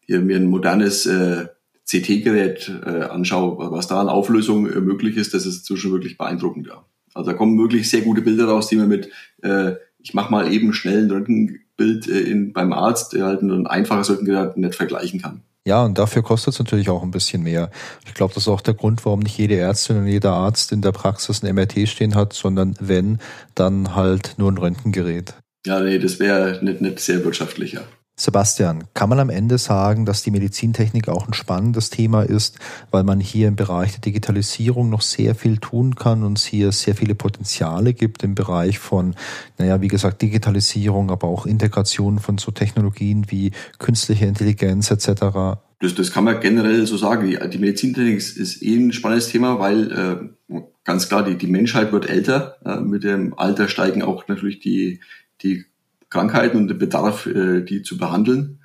hier 0.00 0.20
mir 0.20 0.36
ein 0.36 0.46
modernes 0.46 1.06
äh, 1.06 1.46
CT-Gerät 1.86 2.70
äh, 2.84 3.02
anschaue, 3.04 3.70
was 3.72 3.88
da 3.88 4.00
an 4.00 4.08
Auflösung 4.08 4.68
äh, 4.68 4.80
möglich 4.80 5.16
ist, 5.16 5.34
das 5.34 5.46
ist 5.46 5.58
inzwischen 5.58 5.92
wirklich 5.92 6.18
beeindruckend. 6.18 6.66
Ja. 6.68 6.84
Also 7.14 7.30
da 7.30 7.36
kommen 7.36 7.58
wirklich 7.58 7.90
sehr 7.90 8.02
gute 8.02 8.22
Bilder 8.22 8.46
raus, 8.46 8.68
die 8.68 8.76
man 8.76 8.88
mit 8.88 9.10
äh, 9.42 9.74
ich 10.02 10.14
mache 10.14 10.30
mal 10.30 10.52
eben 10.52 10.72
schnell 10.72 11.04
ein 11.04 11.10
Röntgenbild 11.10 11.60
Bild 11.80 12.08
äh, 12.08 12.20
in, 12.20 12.52
beim 12.52 12.74
Arzt, 12.74 13.14
der 13.14 13.24
halt 13.24 13.40
ein 13.40 13.66
einfaches 13.66 14.10
Röntgengerät 14.10 14.56
nicht 14.58 14.74
vergleichen 14.74 15.20
kann. 15.22 15.40
Ja, 15.66 15.82
und 15.84 15.98
dafür 15.98 16.22
kostet 16.22 16.54
es 16.54 16.58
natürlich 16.58 16.90
auch 16.90 17.02
ein 17.02 17.10
bisschen 17.10 17.42
mehr. 17.42 17.70
Ich 18.06 18.14
glaube, 18.14 18.34
das 18.34 18.44
ist 18.44 18.48
auch 18.48 18.60
der 18.60 18.74
Grund, 18.74 19.04
warum 19.04 19.20
nicht 19.20 19.36
jede 19.38 19.56
Ärztin 19.56 19.96
und 19.96 20.06
jeder 20.06 20.32
Arzt 20.32 20.72
in 20.72 20.82
der 20.82 20.92
Praxis 20.92 21.42
ein 21.42 21.54
MRT 21.54 21.88
stehen 21.88 22.14
hat, 22.14 22.34
sondern 22.34 22.76
wenn, 22.80 23.18
dann 23.54 23.94
halt 23.94 24.34
nur 24.36 24.50
ein 24.50 24.58
Röntgengerät. 24.58 25.34
Ja, 25.66 25.80
nee, 25.80 25.98
das 25.98 26.18
wäre 26.18 26.62
nicht, 26.62 26.80
nicht 26.80 27.00
sehr 27.00 27.24
wirtschaftlicher. 27.24 27.82
Sebastian, 28.20 28.84
kann 28.92 29.08
man 29.08 29.18
am 29.18 29.30
Ende 29.30 29.56
sagen, 29.56 30.04
dass 30.04 30.22
die 30.22 30.30
Medizintechnik 30.30 31.08
auch 31.08 31.26
ein 31.26 31.32
spannendes 31.32 31.88
Thema 31.88 32.20
ist, 32.20 32.58
weil 32.90 33.02
man 33.02 33.18
hier 33.18 33.48
im 33.48 33.56
Bereich 33.56 33.92
der 33.92 34.02
Digitalisierung 34.02 34.90
noch 34.90 35.00
sehr 35.00 35.34
viel 35.34 35.56
tun 35.56 35.94
kann 35.94 36.22
und 36.22 36.36
es 36.36 36.44
hier 36.44 36.70
sehr 36.70 36.94
viele 36.94 37.14
Potenziale 37.14 37.94
gibt 37.94 38.22
im 38.22 38.34
Bereich 38.34 38.78
von, 38.78 39.14
naja, 39.56 39.80
wie 39.80 39.88
gesagt, 39.88 40.20
Digitalisierung, 40.20 41.10
aber 41.10 41.28
auch 41.28 41.46
Integration 41.46 42.18
von 42.18 42.36
so 42.36 42.50
Technologien 42.50 43.30
wie 43.30 43.52
künstliche 43.78 44.26
Intelligenz 44.26 44.90
etc. 44.90 45.58
Das, 45.80 45.94
das 45.94 46.12
kann 46.12 46.24
man 46.24 46.40
generell 46.40 46.86
so 46.86 46.98
sagen. 46.98 47.26
Die, 47.26 47.58
Medizintechnik 47.58 48.18
ist, 48.18 48.36
ist 48.36 48.62
eh 48.62 48.76
ein 48.76 48.92
spannendes 48.92 49.28
Thema, 49.28 49.58
weil 49.58 50.30
äh, 50.50 50.60
ganz 50.84 51.08
klar, 51.08 51.24
die, 51.24 51.36
die 51.36 51.46
Menschheit 51.46 51.90
wird 51.90 52.06
älter. 52.06 52.58
Äh, 52.66 52.80
mit 52.80 53.02
dem 53.02 53.32
Alter 53.38 53.66
steigen 53.66 54.02
auch 54.02 54.28
natürlich 54.28 54.60
die, 54.60 55.00
die 55.42 55.64
Krankheiten 56.10 56.56
und 56.56 56.68
den 56.68 56.78
Bedarf, 56.78 57.26
äh, 57.26 57.62
die 57.62 57.82
zu 57.82 57.96
behandeln. 57.96 58.58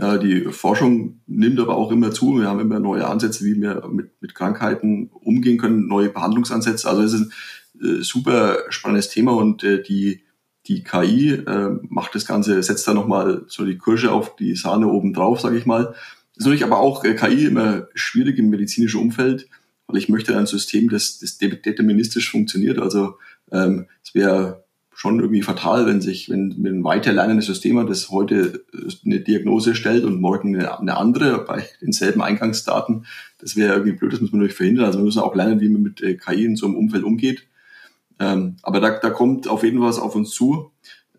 Die 0.00 0.44
Forschung 0.52 1.22
nimmt 1.26 1.58
aber 1.58 1.76
auch 1.76 1.90
immer 1.90 2.12
zu. 2.12 2.38
Wir 2.38 2.46
haben 2.46 2.60
immer 2.60 2.78
neue 2.78 3.08
Ansätze, 3.08 3.44
wie 3.44 3.60
wir 3.60 3.84
mit, 3.90 4.12
mit 4.22 4.32
Krankheiten 4.32 5.10
umgehen 5.12 5.58
können, 5.58 5.88
neue 5.88 6.08
Behandlungsansätze. 6.08 6.88
Also 6.88 7.02
es 7.02 7.14
ist 7.14 7.32
ein 7.80 7.98
äh, 7.98 8.02
super 8.04 8.58
spannendes 8.68 9.08
Thema 9.08 9.32
und 9.32 9.64
äh, 9.64 9.82
die, 9.82 10.22
die 10.68 10.84
KI 10.84 11.42
macht 11.88 12.14
das 12.14 12.26
Ganze, 12.26 12.62
setzt 12.62 12.86
da 12.86 12.94
nochmal 12.94 13.42
so 13.48 13.64
die 13.64 13.76
Kirsche 13.76 14.12
auf 14.12 14.36
die 14.36 14.54
Sahne 14.54 14.86
oben 14.86 15.14
drauf, 15.14 15.40
sage 15.40 15.58
ich 15.58 15.66
mal. 15.66 15.94
ist 16.36 16.44
natürlich 16.44 16.62
aber 16.62 16.78
auch 16.78 17.02
KI 17.02 17.46
immer 17.46 17.88
schwierig 17.94 18.38
im 18.38 18.50
medizinischen 18.50 19.00
Umfeld, 19.00 19.48
weil 19.88 19.98
ich 19.98 20.08
möchte 20.08 20.36
ein 20.36 20.46
System, 20.46 20.90
das, 20.90 21.18
das 21.18 21.38
deterministisch 21.38 22.30
funktioniert. 22.30 22.78
Also 22.78 23.16
ähm, 23.50 23.86
es 24.04 24.14
wäre 24.14 24.64
schon 24.98 25.20
irgendwie 25.20 25.42
fatal, 25.42 25.86
wenn 25.86 26.00
sich, 26.00 26.28
wenn, 26.28 26.56
wenn 26.58 26.80
ein 26.80 26.84
weiterlernendes 26.84 27.46
System 27.46 27.78
hat, 27.78 27.88
das 27.88 28.10
heute 28.10 28.64
eine 29.06 29.20
Diagnose 29.20 29.76
stellt 29.76 30.02
und 30.02 30.20
morgen 30.20 30.56
eine, 30.56 30.76
eine 30.76 30.96
andere 30.96 31.44
bei 31.44 31.64
denselben 31.80 32.20
Eingangsdaten, 32.20 33.06
das 33.38 33.54
wäre 33.54 33.74
irgendwie 33.74 33.92
blöd, 33.92 34.12
das 34.12 34.20
muss 34.20 34.32
man 34.32 34.40
natürlich 34.40 34.56
verhindern. 34.56 34.86
Also 34.86 34.98
wir 34.98 35.04
müssen 35.04 35.20
auch 35.20 35.36
lernen, 35.36 35.60
wie 35.60 35.68
man 35.68 35.82
mit 35.82 36.02
äh, 36.02 36.16
KI 36.16 36.46
in 36.46 36.56
so 36.56 36.66
einem 36.66 36.74
Umfeld 36.74 37.04
umgeht. 37.04 37.44
Ähm, 38.18 38.56
aber 38.62 38.80
da, 38.80 38.98
da 38.98 39.10
kommt 39.10 39.46
auf 39.46 39.62
jeden 39.62 39.78
Fall 39.78 39.86
was 39.86 40.00
auf 40.00 40.16
uns 40.16 40.32
zu. 40.32 40.72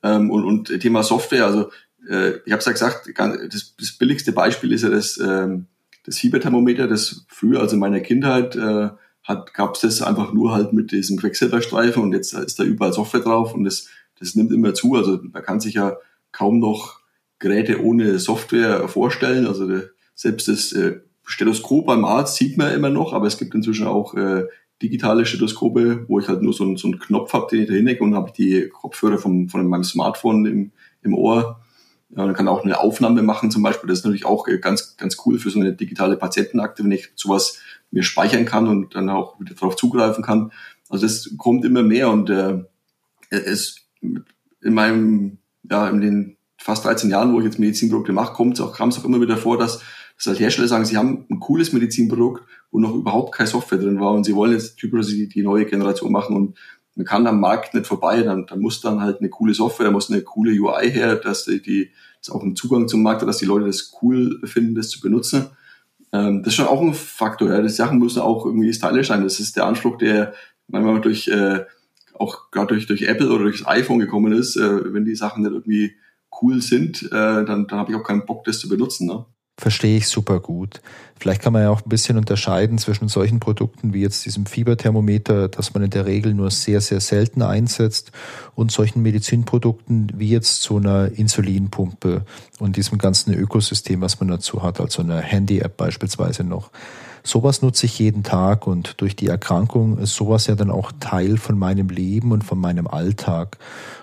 Ähm, 0.04 0.30
und, 0.30 0.44
und 0.44 0.78
Thema 0.82 1.02
Software, 1.02 1.46
also 1.46 1.72
äh, 2.10 2.32
ich 2.46 2.52
habe 2.52 2.60
es 2.60 2.66
ja 2.66 2.74
gesagt, 2.74 3.10
das, 3.18 3.78
das 3.78 3.92
billigste 3.94 4.34
Beispiel 4.34 4.74
ist 4.74 4.84
ja 4.84 4.90
das, 4.90 5.18
ähm, 5.20 5.68
das 6.04 6.18
Fieberthermometer, 6.18 6.90
das 6.90 7.26
früher, 7.30 7.62
also 7.62 7.76
in 7.76 7.80
meiner 7.80 8.02
Kindheit, 8.02 8.58
äh, 8.58 8.90
gab 9.36 9.76
es 9.76 9.82
das 9.82 10.02
einfach 10.02 10.34
nur 10.34 10.54
halt 10.54 10.74
mit 10.74 10.92
diesem 10.92 11.18
Quecksilberstreifen 11.18 12.02
und 12.02 12.14
jetzt 12.14 12.34
ist 12.34 12.60
da 12.60 12.64
überall 12.64 12.94
Software 12.94 13.22
drauf 13.22 13.54
und 13.54 13.64
das, 13.64 13.88
das 14.20 14.36
nimmt 14.36 14.52
immer 14.52 14.74
zu. 14.74 14.96
Also 14.96 15.20
man 15.22 15.44
kann 15.44 15.60
sich 15.60 15.76
ja 15.76 15.98
kaum 16.32 16.60
noch 16.60 17.00
Geräte 17.40 17.84
ohne 17.84 18.20
Software 18.20 18.88
vorstellen. 18.88 19.48
Also 19.48 19.68
der, 19.68 19.90
selbst 20.16 20.48
das 20.48 20.72
äh, 20.74 21.00
Stethoskop 21.26 21.86
beim 21.86 22.06
Arzt 22.06 22.36
sieht 22.38 22.58
man 22.58 22.74
immer 22.74 22.90
noch, 22.90 23.14
aber 23.14 23.28
es 23.28 23.38
gibt 23.38 23.54
inzwischen 23.54 23.88
auch 23.88 24.16
äh, 24.16 24.46
digitale 24.82 25.26
Stethoskope, 25.26 26.06
wo 26.08 26.20
ich 26.20 26.28
halt 26.28 26.42
nur 26.42 26.54
so, 26.54 26.64
einen, 26.64 26.78
so 26.78 26.88
einen 26.88 27.00
Knopf 27.00 27.34
habe, 27.34 27.48
den 27.52 27.62
ich 27.62 27.68
da 27.68 27.74
hinlege 27.74 28.04
und 28.04 28.16
habe 28.16 28.32
die 28.36 28.70
Kopfhörer 28.70 29.18
vom, 29.18 29.50
von 29.50 29.68
meinem 29.68 29.84
Smartphone 29.84 30.46
im, 30.46 30.72
im 31.04 31.14
Ohr. 31.14 31.62
Ja, 32.16 32.26
man 32.26 32.34
kann 32.34 32.48
auch 32.48 32.64
eine 32.64 32.80
Aufnahme 32.80 33.22
machen 33.22 33.52
zum 33.52 33.62
Beispiel. 33.62 33.88
Das 33.88 34.00
ist 34.00 34.06
natürlich 34.06 34.26
auch 34.26 34.48
äh, 34.48 34.58
ganz, 34.58 34.98
ganz 34.98 35.18
cool 35.26 35.38
für 35.38 35.50
so 35.50 35.60
eine 35.60 35.74
digitale 35.74 36.18
Patientenakte, 36.18 36.84
wenn 36.84 36.92
ich 36.92 37.12
sowas 37.16 37.60
mir 37.92 38.04
speichern 38.04 38.46
kann 38.46 38.68
und 38.68 38.96
dann 38.96 39.10
auch 39.10 39.40
wieder 39.40 39.54
darauf 39.54 39.76
zugreifen 39.76 40.24
kann. 40.24 40.52
Also 40.90 41.06
das 41.06 41.32
kommt 41.38 41.66
immer 41.66 41.84
mehr 41.84 42.10
und 42.10 42.30
äh, 42.30 42.64
es 43.30 43.88
in 44.02 44.74
meinem, 44.74 45.38
ja, 45.70 45.88
in 45.90 46.02
den 46.02 46.38
fast 46.58 46.86
13 46.86 47.10
Jahren, 47.10 47.34
wo 47.34 47.40
ich 47.40 47.46
jetzt 47.46 47.60
Medizinprodukte 47.60 48.12
mache, 48.12 48.34
kommt 48.34 48.56
es 48.56 48.62
auch, 48.62 48.76
kam 48.76 48.90
es 48.90 49.00
auch 49.00 49.06
immer 49.06 49.22
wieder 49.22 49.38
vor, 49.38 49.58
dass, 49.58 49.82
dass 50.18 50.28
halt 50.28 50.40
Hersteller 50.40 50.68
sagen, 50.68 50.86
sie 50.86 50.98
haben 50.98 51.26
ein 51.30 51.40
cooles 51.40 51.72
Medizinprodukt, 51.74 52.44
wo 52.72 52.80
noch 52.80 52.94
überhaupt 52.94 53.34
keine 53.34 53.48
Software 53.48 53.78
drin 53.78 54.00
war 54.00 54.12
und 54.12 54.26
sie 54.26 54.36
wollen 54.36 54.52
jetzt 54.52 54.78
typischerweise 54.78 55.16
die, 55.16 55.30
die 55.30 55.44
neue 55.44 55.66
Generation 55.66 56.12
machen 56.12 56.36
und 56.36 56.58
man 57.00 57.06
kann 57.06 57.26
am 57.28 57.40
Markt 57.40 57.74
nicht 57.74 57.88
vorbei, 57.88 58.24
dann, 58.24 58.46
dann 58.46 58.60
muss 58.60 58.82
dann 58.82 59.00
halt 59.00 59.22
eine 59.22 59.30
coole 59.30 59.54
Software, 59.54 59.86
da 59.86 59.92
muss 59.92 60.12
eine 60.12 60.22
coole 60.22 60.52
UI 60.52 60.92
her, 60.92 61.16
dass 61.16 61.46
die, 61.46 61.62
die 61.62 61.92
dass 62.20 62.30
auch 62.30 62.44
ein 62.44 62.58
Zugang 62.58 62.90
zum 62.90 63.02
Markt 63.04 63.22
hat, 63.22 63.30
dass 63.30 63.38
die 63.38 63.46
Leute 63.46 63.68
das 63.68 63.94
cool 64.02 64.42
finden, 64.44 64.76
das 64.76 64.90
zu 64.90 65.00
benutzen. 65.00 65.48
Ähm, 66.12 66.44
das 66.44 66.52
ist 66.52 66.56
schon 66.56 66.68
auch 66.68 66.82
ein 66.82 66.94
Faktor. 66.94 67.52
Ja. 67.52 67.62
Die 67.62 67.70
Sachen 67.70 68.00
müssen 68.00 68.20
auch 68.20 68.46
irgendwie 68.46 68.74
stylisch 68.74 69.08
sein. 69.08 69.24
Das 69.24 69.40
ist 69.40 69.56
der 69.56 69.66
Anspruch, 69.66 69.98
der 69.98 70.34
manchmal 70.68 71.00
durch 71.00 71.30
äh, 71.30 71.62
auch 72.16 72.52
gerade 72.52 72.68
durch, 72.68 72.86
durch 72.86 73.04
Apple 73.04 73.30
oder 73.30 73.46
durch 73.46 73.60
das 73.60 73.68
iPhone 73.70 74.00
gekommen 74.00 74.34
ist. 74.34 74.58
Äh, 74.58 74.94
wenn 74.94 75.06
die 75.06 75.16
Sachen 75.16 75.44
nicht 75.44 75.54
irgendwie 75.54 75.94
cool 76.42 76.62
sind, 76.62 77.04
äh, 77.04 77.46
dann, 77.46 77.66
dann 77.68 77.80
habe 77.80 77.94
ich 77.94 77.98
auch 77.98 78.04
keinen 78.04 78.26
Bock, 78.26 78.44
das 78.44 78.60
zu 78.60 78.68
benutzen. 78.68 79.08
Ne? 79.08 79.26
Verstehe 79.60 79.98
ich 79.98 80.08
super 80.08 80.40
gut. 80.40 80.80
Vielleicht 81.20 81.42
kann 81.42 81.52
man 81.52 81.64
ja 81.64 81.70
auch 81.70 81.82
ein 81.82 81.90
bisschen 81.90 82.18
unterscheiden 82.18 82.78
zwischen 82.78 83.10
solchen 83.10 83.42
Produkten 83.42 83.94
wie 83.94 84.02
jetzt 84.02 84.24
diesem 84.24 84.46
Fieberthermometer, 84.46 85.50
das 85.50 85.74
man 85.74 85.84
in 85.84 85.90
der 85.90 86.06
Regel 86.06 86.34
nur 86.34 86.50
sehr, 86.50 86.80
sehr 86.80 87.02
selten 87.02 87.42
einsetzt, 87.42 88.14
und 88.56 88.72
solchen 88.72 89.02
Medizinprodukten 89.02 90.14
wie 90.16 90.30
jetzt 90.30 90.62
so 90.62 90.78
einer 90.78 91.12
Insulinpumpe 91.12 92.24
und 92.60 92.78
diesem 92.78 93.00
ganzen 93.00 93.34
Ökosystem, 93.34 94.00
was 94.00 94.22
man 94.22 94.30
dazu 94.30 94.64
hat, 94.64 94.80
also 94.80 95.02
einer 95.02 95.20
Handy-App 95.20 95.76
beispielsweise 95.76 96.46
noch. 96.46 96.72
Sowas 97.22 97.62
nutze 97.62 97.86
ich 97.86 98.00
jeden 98.00 98.24
Tag 98.24 98.66
und 98.66 99.02
durch 99.02 99.18
die 99.18 99.28
Erkrankung 99.28 99.98
ist 99.98 100.16
sowas 100.16 100.48
ja 100.48 100.56
dann 100.56 100.72
auch 100.72 100.94
Teil 101.02 101.36
von 101.36 101.58
meinem 101.60 101.90
Leben 101.90 102.32
und 102.32 102.46
von 102.46 102.60
meinem 102.60 102.88
Alltag. 102.88 103.58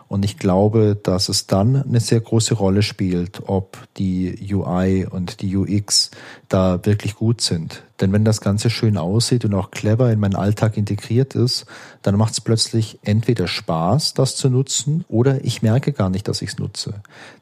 Und 0.09 0.24
ich 0.24 0.38
glaube, 0.38 0.96
dass 1.00 1.28
es 1.28 1.46
dann 1.46 1.82
eine 1.82 2.00
sehr 2.00 2.20
große 2.20 2.54
Rolle 2.54 2.82
spielt, 2.82 3.48
ob 3.48 3.76
die 3.96 4.38
UI 4.52 5.04
und 5.04 5.40
die 5.42 5.57
UX 5.57 6.11
da 6.48 6.84
wirklich 6.84 7.16
gut 7.16 7.40
sind. 7.40 7.82
Denn 8.00 8.12
wenn 8.12 8.24
das 8.24 8.40
Ganze 8.40 8.70
schön 8.70 8.98
aussieht 8.98 9.44
und 9.44 9.54
auch 9.54 9.70
clever 9.70 10.12
in 10.12 10.20
meinen 10.20 10.36
Alltag 10.36 10.76
integriert 10.76 11.34
ist, 11.34 11.66
dann 12.02 12.16
macht 12.16 12.34
es 12.34 12.40
plötzlich 12.40 12.98
entweder 13.02 13.48
Spaß, 13.48 14.14
das 14.14 14.36
zu 14.36 14.50
nutzen, 14.50 15.04
oder 15.09 15.44
ich 15.44 15.62
merke 15.62 15.92
gar 15.92 16.11
nicht, 16.11 16.28
dass 16.28 16.42
ich 16.42 16.50
es 16.50 16.59
nutze. 16.59 16.94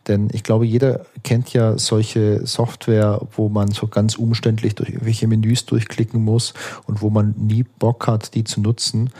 Denn 0.06 0.28
ich 0.32 0.42
glaube, 0.42 0.64
jeder 0.64 1.04
kennt 1.22 1.52
ja 1.52 1.76
solche 1.76 2.46
Software, 2.46 3.20
wo 3.36 3.48
man 3.48 3.72
so 3.72 3.88
ganz 3.88 4.14
umständlich 4.14 4.74
durch 4.74 4.90
irgendwelche 4.90 5.26
Menüs 5.26 5.66
durchklicken 5.66 6.22
muss 6.22 6.54
und 6.86 7.02
wo 7.02 7.10
man 7.10 7.34
nie 7.36 7.64
Bock 7.64 8.06
hat, 8.06 8.34
die 8.34 8.44
zu 8.44 8.60
nutzen. 8.60 9.10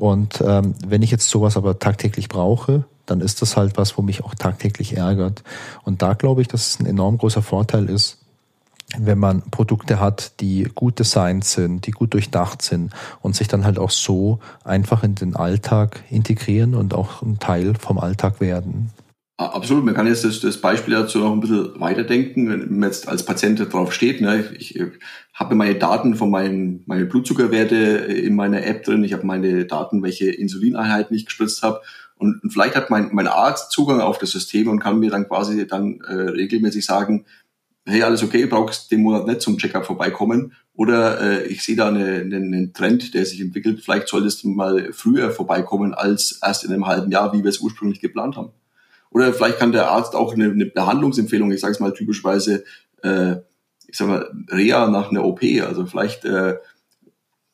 Und 0.00 0.42
ähm, 0.46 0.74
wenn 0.86 1.02
ich 1.02 1.10
jetzt 1.10 1.28
sowas 1.28 1.58
aber 1.58 1.78
tagtäglich 1.78 2.30
brauche, 2.30 2.84
dann 3.04 3.20
ist 3.20 3.42
das 3.42 3.58
halt 3.58 3.76
was, 3.76 3.98
wo 3.98 4.02
mich 4.02 4.24
auch 4.24 4.34
tagtäglich 4.34 4.96
ärgert. 4.96 5.42
Und 5.84 6.00
da 6.00 6.14
glaube 6.14 6.40
ich, 6.40 6.48
dass 6.48 6.68
es 6.68 6.80
ein 6.80 6.86
enorm 6.86 7.18
großer 7.18 7.42
Vorteil 7.42 7.90
ist, 7.90 8.16
wenn 8.96 9.18
man 9.18 9.42
Produkte 9.50 10.00
hat, 10.00 10.40
die 10.40 10.70
gut 10.74 10.98
designt 10.98 11.44
sind, 11.44 11.86
die 11.86 11.90
gut 11.90 12.14
durchdacht 12.14 12.62
sind 12.62 12.94
und 13.20 13.36
sich 13.36 13.46
dann 13.46 13.66
halt 13.66 13.78
auch 13.78 13.90
so 13.90 14.38
einfach 14.64 15.02
in 15.02 15.16
den 15.16 15.36
Alltag 15.36 16.02
integrieren 16.08 16.74
und 16.74 16.94
auch 16.94 17.20
ein 17.20 17.38
Teil 17.38 17.74
vom 17.74 17.98
Alltag 17.98 18.40
werden. 18.40 18.90
Absolut, 19.40 19.86
man 19.86 19.94
kann 19.94 20.06
jetzt 20.06 20.22
das, 20.22 20.40
das 20.40 20.58
Beispiel 20.58 20.92
dazu 20.92 21.18
noch 21.18 21.32
ein 21.32 21.40
bisschen 21.40 21.80
weiterdenken, 21.80 22.50
wenn 22.50 22.78
man 22.78 22.90
jetzt 22.90 23.08
als 23.08 23.24
Patient 23.24 23.72
drauf 23.72 23.94
steht. 23.94 24.20
Ne? 24.20 24.44
Ich, 24.58 24.76
ich 24.76 24.84
habe 25.32 25.54
meine 25.54 25.76
Daten 25.76 26.14
von 26.14 26.30
meinen 26.30 26.82
meine 26.84 27.06
Blutzuckerwerte 27.06 27.74
in 27.74 28.34
meiner 28.34 28.66
App 28.66 28.84
drin, 28.84 29.02
ich 29.02 29.14
habe 29.14 29.24
meine 29.24 29.64
Daten, 29.64 30.02
welche 30.02 30.30
Insulineinheiten 30.30 31.16
ich 31.16 31.24
gespritzt 31.24 31.62
habe. 31.62 31.80
Und, 32.16 32.42
und 32.42 32.50
vielleicht 32.50 32.76
hat 32.76 32.90
mein, 32.90 33.14
mein 33.14 33.28
Arzt 33.28 33.72
Zugang 33.72 34.02
auf 34.02 34.18
das 34.18 34.32
System 34.32 34.68
und 34.68 34.78
kann 34.78 35.00
mir 35.00 35.10
dann 35.10 35.26
quasi 35.26 35.66
dann 35.66 36.02
äh, 36.02 36.12
regelmäßig 36.12 36.84
sagen, 36.84 37.24
hey, 37.86 38.02
alles 38.02 38.22
okay, 38.22 38.44
brauchst 38.44 38.90
den 38.90 39.00
Monat 39.00 39.26
nicht 39.26 39.40
zum 39.40 39.56
Checkup 39.56 39.86
vorbeikommen. 39.86 40.52
Oder 40.74 41.18
äh, 41.18 41.46
ich 41.46 41.62
sehe 41.62 41.76
da 41.76 41.88
eine, 41.88 42.16
eine, 42.16 42.36
einen 42.36 42.74
Trend, 42.74 43.14
der 43.14 43.24
sich 43.24 43.40
entwickelt, 43.40 43.80
vielleicht 43.82 44.08
solltest 44.08 44.44
du 44.44 44.48
mal 44.48 44.90
früher 44.92 45.30
vorbeikommen 45.30 45.94
als 45.94 46.40
erst 46.42 46.64
in 46.64 46.74
einem 46.74 46.86
halben 46.86 47.10
Jahr, 47.10 47.32
wie 47.32 47.42
wir 47.42 47.48
es 47.48 47.60
ursprünglich 47.60 48.00
geplant 48.00 48.36
haben. 48.36 48.50
Oder 49.10 49.32
vielleicht 49.32 49.58
kann 49.58 49.72
der 49.72 49.90
Arzt 49.90 50.14
auch 50.14 50.34
eine, 50.34 50.50
eine 50.50 50.66
Behandlungsempfehlung, 50.66 51.50
ich 51.50 51.60
sage 51.60 51.72
es 51.72 51.80
mal 51.80 51.92
typischweise, 51.92 52.64
äh, 53.02 53.36
ich 53.86 53.96
sag 53.96 54.08
mal, 54.08 54.30
Reha 54.50 54.88
nach 54.88 55.10
einer 55.10 55.24
OP. 55.24 55.42
Also 55.66 55.86
vielleicht 55.86 56.24
äh, 56.24 56.56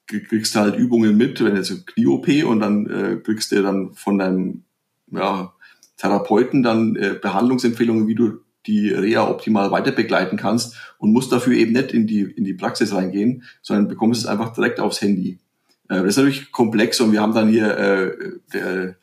kriegst 0.07 0.55
du 0.55 0.61
halt 0.61 0.77
Übungen 0.77 1.17
mit, 1.17 1.43
wenn 1.43 1.57
jetzt 1.57 1.71
eine 1.71 1.81
Knie-OP 1.81 2.29
und 2.45 2.61
dann 2.61 2.87
äh, 2.87 3.17
kriegst 3.17 3.53
du 3.53 3.63
dann 3.63 3.95
von 3.95 4.19
deinem 4.19 4.65
ja, 5.11 5.53
Therapeuten 5.97 6.63
dann 6.63 6.97
äh, 6.97 7.19
Behandlungsempfehlungen, 7.21 8.07
wie 8.07 8.15
du 8.15 8.41
die 8.67 8.91
Reha 8.91 9.29
optimal 9.29 9.71
weiter 9.71 9.93
begleiten 9.93 10.37
kannst 10.37 10.77
und 10.99 11.13
musst 11.13 11.33
dafür 11.33 11.55
eben 11.55 11.73
nicht 11.73 11.93
in 11.93 12.07
die, 12.07 12.23
in 12.23 12.45
die 12.45 12.55
Praxis 12.55 12.93
reingehen, 12.93 13.45
sondern 13.63 13.89
bekommst 13.89 14.23
es 14.23 14.27
einfach 14.27 14.53
direkt 14.53 14.81
aufs 14.81 15.01
Handy. 15.01 15.39
Äh, 15.89 15.97
das 15.97 16.05
ist 16.05 16.17
natürlich 16.19 16.53
komplex 16.53 17.01
und 17.01 17.13
wir 17.13 17.21
haben 17.21 17.35
dann 17.35 17.49
hier 17.49 17.77
äh, 17.79 18.13
der, 18.53 18.97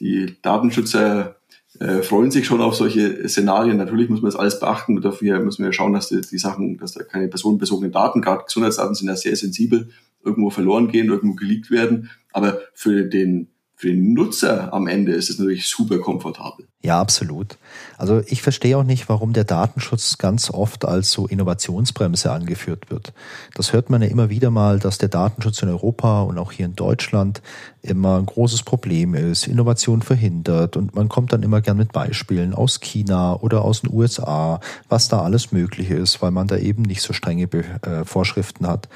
die 0.00 0.36
Datenschützer 0.42 1.36
äh, 1.80 2.02
freuen 2.02 2.30
sich 2.30 2.46
schon 2.46 2.60
auf 2.60 2.74
solche 2.74 3.28
Szenarien. 3.28 3.76
Natürlich 3.76 4.08
muss 4.08 4.22
man 4.22 4.30
das 4.30 4.38
alles 4.38 4.60
beachten. 4.60 5.00
Dafür 5.00 5.40
müssen 5.40 5.64
wir 5.64 5.72
schauen, 5.72 5.92
dass 5.92 6.08
die, 6.08 6.20
die 6.20 6.38
Sachen, 6.38 6.78
dass 6.78 6.92
da 6.92 7.02
keine 7.02 7.28
personenbezogenen 7.28 7.92
Daten, 7.92 8.20
gerade 8.20 8.44
Gesundheitsdaten 8.44 8.94
sind 8.94 9.08
ja 9.08 9.16
sehr 9.16 9.36
sensibel, 9.36 9.88
irgendwo 10.24 10.50
verloren 10.50 10.88
gehen, 10.88 11.08
irgendwo 11.08 11.34
geleakt 11.34 11.70
werden. 11.70 12.10
Aber 12.32 12.60
für 12.74 13.04
den 13.04 13.48
für 13.82 13.88
den 13.88 14.12
Nutzer 14.12 14.72
am 14.72 14.86
Ende 14.86 15.10
ist 15.10 15.28
es 15.28 15.40
natürlich 15.40 15.66
super 15.66 15.98
komfortabel. 15.98 16.68
Ja, 16.84 17.00
absolut. 17.00 17.58
Also 18.02 18.20
ich 18.26 18.42
verstehe 18.42 18.76
auch 18.76 18.82
nicht, 18.82 19.08
warum 19.08 19.32
der 19.32 19.44
Datenschutz 19.44 20.18
ganz 20.18 20.50
oft 20.50 20.84
als 20.84 21.12
so 21.12 21.28
Innovationsbremse 21.28 22.32
angeführt 22.32 22.90
wird. 22.90 23.12
Das 23.54 23.72
hört 23.72 23.90
man 23.90 24.02
ja 24.02 24.08
immer 24.08 24.28
wieder 24.28 24.50
mal, 24.50 24.80
dass 24.80 24.98
der 24.98 25.08
Datenschutz 25.08 25.62
in 25.62 25.68
Europa 25.68 26.22
und 26.22 26.36
auch 26.36 26.50
hier 26.50 26.66
in 26.66 26.74
Deutschland 26.74 27.42
immer 27.80 28.18
ein 28.18 28.26
großes 28.26 28.64
Problem 28.64 29.14
ist, 29.14 29.46
Innovation 29.46 30.02
verhindert 30.02 30.76
und 30.76 30.96
man 30.96 31.08
kommt 31.08 31.32
dann 31.32 31.44
immer 31.44 31.60
gern 31.60 31.76
mit 31.76 31.92
Beispielen 31.92 32.54
aus 32.54 32.80
China 32.80 33.36
oder 33.36 33.62
aus 33.62 33.82
den 33.82 33.92
USA, 33.92 34.58
was 34.88 35.06
da 35.06 35.22
alles 35.22 35.52
möglich 35.52 35.90
ist, 35.90 36.22
weil 36.22 36.32
man 36.32 36.48
da 36.48 36.56
eben 36.56 36.82
nicht 36.82 37.02
so 37.02 37.12
strenge 37.12 37.44
äh, 37.44 38.04
Vorschriften 38.04 38.66
hat. 38.66 38.88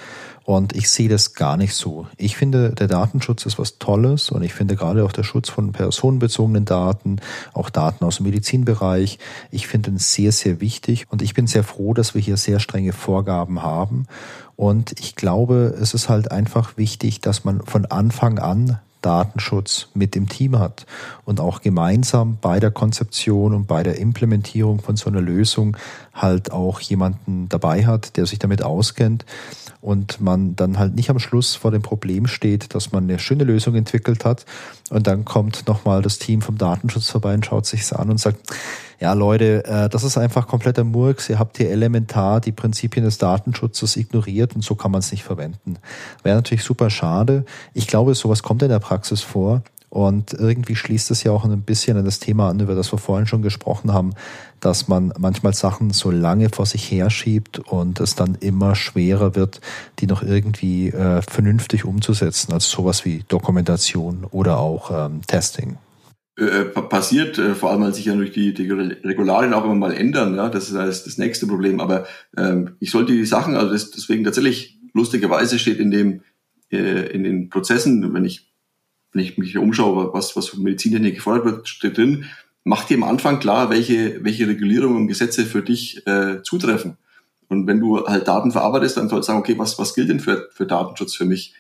Und 0.46 0.76
ich 0.76 0.88
sehe 0.88 1.09
das 1.09 1.34
gar 1.34 1.57
nicht 1.57 1.74
so. 1.74 2.07
Ich 2.16 2.36
finde, 2.36 2.70
der 2.70 2.86
Datenschutz 2.86 3.46
ist 3.46 3.59
was 3.59 3.78
Tolles 3.78 4.30
und 4.30 4.42
ich 4.42 4.54
finde 4.54 4.76
gerade 4.76 5.04
auch 5.04 5.11
der 5.11 5.24
Schutz 5.24 5.48
von 5.48 5.72
personenbezogenen 5.72 6.64
Daten, 6.64 7.16
auch 7.52 7.68
Daten 7.68 8.04
aus 8.04 8.18
dem 8.18 8.26
Medizinbereich, 8.26 8.95
ich 9.01 9.66
finde 9.66 9.90
ihn 9.90 9.99
sehr, 9.99 10.32
sehr 10.32 10.61
wichtig 10.61 11.07
und 11.11 11.22
ich 11.22 11.34
bin 11.34 11.47
sehr 11.47 11.64
froh, 11.64 11.94
dass 11.94 12.14
wir 12.14 12.22
hier 12.22 12.36
sehr 12.36 12.61
strenge 12.61 12.92
Vorgaben 12.92 13.62
haben. 13.62 14.07
Und 14.57 14.99
ich 14.99 15.16
glaube, 15.16 15.76
es 15.80 15.94
ist 15.94 16.09
halt 16.09 16.30
einfach 16.30 16.76
wichtig, 16.76 17.20
dass 17.20 17.44
man 17.44 17.61
von 17.62 17.84
Anfang 17.86 18.38
an 18.38 18.78
Datenschutz 19.03 19.88
mit 19.94 20.14
dem 20.16 20.28
Team 20.28 20.59
hat 20.59 20.84
und 21.24 21.38
auch 21.38 21.61
gemeinsam 21.61 22.38
bei 22.40 22.59
der 22.59 22.72
Konzeption 22.72 23.55
und 23.55 23.66
bei 23.66 23.84
der 23.84 23.99
Implementierung 23.99 24.80
von 24.80 24.97
so 24.97 25.09
einer 25.09 25.20
Lösung 25.20 25.76
halt 26.12 26.51
auch 26.51 26.80
jemanden 26.80 27.49
dabei 27.49 27.86
hat, 27.86 28.16
der 28.16 28.26
sich 28.26 28.40
damit 28.40 28.62
auskennt 28.62 29.24
und 29.87 30.20
man 30.20 30.57
dann 30.57 30.80
halt 30.80 30.97
nicht 30.97 31.11
am 31.11 31.20
Schluss 31.20 31.55
vor 31.55 31.70
dem 31.70 31.80
Problem 31.80 32.26
steht, 32.26 32.74
dass 32.74 32.91
man 32.91 33.05
eine 33.05 33.20
schöne 33.20 33.45
Lösung 33.45 33.76
entwickelt 33.76 34.24
hat 34.24 34.45
und 34.91 35.07
dann 35.07 35.24
kommt 35.24 35.68
nochmal 35.68 36.03
das 36.03 36.18
Team 36.18 36.43
vom 36.43 36.59
Datenschutz 36.59 37.09
vorbei 37.09 37.34
und 37.34 37.47
schaut 37.47 37.66
sich's 37.66 37.93
an 37.93 38.11
und 38.11 38.18
sagt, 38.18 38.53
ja 38.99 39.12
Leute, 39.12 39.64
äh, 39.64 39.89
das 39.89 40.03
ist 40.03 40.18
einfach 40.18 40.49
kompletter 40.49 40.82
Murks, 40.82 41.28
ihr 41.28 41.39
habt 41.39 41.59
hier 41.59 41.70
elementar 41.70 42.41
die 42.41 42.51
Prinzipien 42.51 43.05
des 43.05 43.18
Datenschutzes 43.18 43.97
ignoriert 43.97 44.57
und 44.57 44.64
so 44.64 44.74
kann 44.74 44.91
man 44.91 44.99
es 44.99 45.12
nicht 45.12 45.22
verwenden. 45.22 45.76
Wäre 46.24 46.34
natürlich 46.34 46.64
super 46.64 46.91
schade. 46.91 47.45
Ich 47.72 47.87
glaube, 47.87 48.16
sowas 48.16 48.43
kommt 48.43 48.64
in 48.64 48.70
der 48.70 48.80
Praxis 48.80 49.20
vor. 49.20 49.62
Und 49.97 50.34
irgendwie 50.34 50.76
schließt 50.76 51.11
es 51.11 51.22
ja 51.22 51.32
auch 51.32 51.47
ein 51.47 51.62
bisschen 51.62 51.97
an 51.97 52.05
das 52.05 52.18
Thema 52.18 52.51
an, 52.51 52.61
über 52.61 52.74
das 52.74 52.92
wir 52.92 52.99
vorhin 52.99 53.26
schon 53.26 53.40
gesprochen 53.40 53.94
haben, 53.94 54.11
dass 54.61 54.88
man 54.88 55.11
manchmal 55.18 55.55
Sachen 55.55 55.88
so 55.88 56.11
lange 56.11 56.51
vor 56.51 56.66
sich 56.66 56.90
herschiebt 56.90 57.61
und 57.61 57.99
es 58.01 58.14
dann 58.14 58.34
immer 58.34 58.74
schwerer 58.74 59.34
wird, 59.34 59.62
die 59.99 60.07
noch 60.07 60.22
irgendwie 60.22 60.88
äh, 60.88 61.22
vernünftig 61.22 61.86
umzusetzen, 61.86 62.53
also 62.53 62.76
sowas 62.76 63.07
wie 63.07 63.24
Dokumentation 63.28 64.26
oder 64.30 64.59
auch 64.59 64.90
ähm, 64.90 65.22
Testing. 65.26 65.78
Äh, 66.38 66.44
äh 66.44 66.64
passiert, 66.66 67.38
äh, 67.38 67.55
vor 67.55 67.70
allem 67.70 67.84
als 67.84 67.97
sich 67.97 68.05
ja 68.05 68.14
durch 68.14 68.32
die, 68.32 68.53
die 68.53 68.70
Regularien 68.70 69.55
auch 69.55 69.64
immer 69.64 69.76
mal 69.76 69.94
ändern, 69.94 70.34
ja, 70.34 70.51
das 70.51 70.64
ist 70.64 70.74
das, 70.74 71.05
das 71.05 71.16
nächste 71.16 71.47
Problem. 71.47 71.80
Aber 71.80 72.05
ähm, 72.36 72.76
ich 72.80 72.90
sollte 72.90 73.14
die 73.14 73.24
Sachen, 73.24 73.57
also 73.57 73.72
das, 73.72 73.92
deswegen 73.92 74.24
tatsächlich 74.24 74.78
lustigerweise 74.92 75.59
steht 75.59 75.78
in 75.78 75.90
dem 75.90 76.20
äh, 76.70 77.07
in 77.12 77.24
den 77.24 77.49
Prozessen, 77.49 78.12
wenn 78.12 78.26
ich 78.26 78.53
wenn 79.17 79.25
ich 79.25 79.39
mich 79.39 79.57
umschaue, 79.57 80.12
was, 80.12 80.37
was 80.37 80.49
von 80.49 80.62
Medizintechnik 80.62 81.14
gefordert 81.14 81.45
wird, 81.47 81.69
steht 81.69 81.97
drin, 81.97 82.27
mach 82.64 82.85
dir 82.85 82.99
am 82.99 83.03
Anfang 83.05 83.39
klar, 83.39 83.71
welche, 83.71 84.23
welche 84.23 84.47
Regulierungen 84.47 84.97
und 84.99 85.09
Gesetze 85.09 85.47
für 85.47 85.62
dich 85.62 86.07
äh, 86.07 86.43
zutreffen. 86.43 86.99
Und 87.49 87.67
wenn 87.67 87.81
du 87.81 88.07
halt 88.07 88.29
Daten 88.29 88.53
verarbeitest, 88.53 88.99
dann 88.99 89.09
sollst 89.09 89.29
du 89.29 89.33
sagen, 89.33 89.41
okay, 89.41 89.59
was, 89.59 89.79
was 89.79 89.95
gilt 89.95 90.11
denn 90.11 90.21
für, 90.21 90.49
für 90.53 90.67
Datenschutz 90.67 91.14
für 91.14 91.25
mich? 91.25 91.55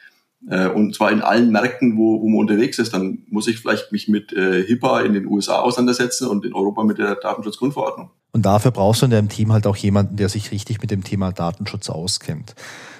Äh, 0.50 0.68
und 0.68 0.94
zwar 0.94 1.10
in 1.10 1.22
allen 1.22 1.50
Märkten, 1.50 1.96
wo, 1.96 2.20
wo 2.20 2.28
man 2.28 2.40
unterwegs 2.40 2.78
ist. 2.78 2.92
Dann 2.92 3.22
muss 3.30 3.48
ich 3.48 3.58
vielleicht 3.58 3.90
mich 3.90 4.06
mit 4.06 4.34
äh, 4.34 4.62
HIPAA 4.62 5.02
in 5.02 5.14
den 5.14 5.26
USA 5.26 5.60
auseinandersetzen 5.60 6.28
und 6.28 6.44
in 6.44 6.52
Europa 6.52 6.84
mit 6.84 6.98
der 6.98 7.14
Datenschutzgrundverordnung. 7.14 8.10
Und 8.36 8.42
dafür 8.42 8.70
brauchst 8.70 9.00
du 9.00 9.06
in 9.06 9.12
deinem 9.12 9.30
Team 9.30 9.50
halt 9.50 9.66
auch 9.66 9.76
jemanden, 9.76 10.16
der 10.16 10.28
sich 10.28 10.50
richtig 10.50 10.82
mit 10.82 10.90
dem 10.90 11.02
Thema 11.02 11.32
Datenschutz 11.32 11.88
auskennt. 11.88 12.54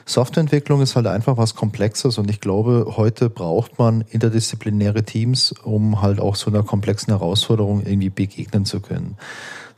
Softwareentwicklung 0.07 0.81
ist 0.81 0.97
halt 0.97 1.07
einfach 1.07 1.37
was 1.37 1.55
Komplexes 1.55 2.17
und 2.17 2.31
ich 2.31 2.41
glaube, 2.41 2.95
heute 2.97 3.29
braucht 3.29 3.79
man 3.79 4.03
interdisziplinäre 4.09 5.03
Teams, 5.03 5.53
um 5.53 6.01
halt 6.01 6.21
auch 6.21 6.37
so 6.37 6.51
einer 6.51 6.63
komplexen 6.63 7.13
Herausforderung 7.13 7.85
irgendwie 7.85 8.09
begegnen 8.09 8.65
zu 8.65 8.81
können. 8.81 9.19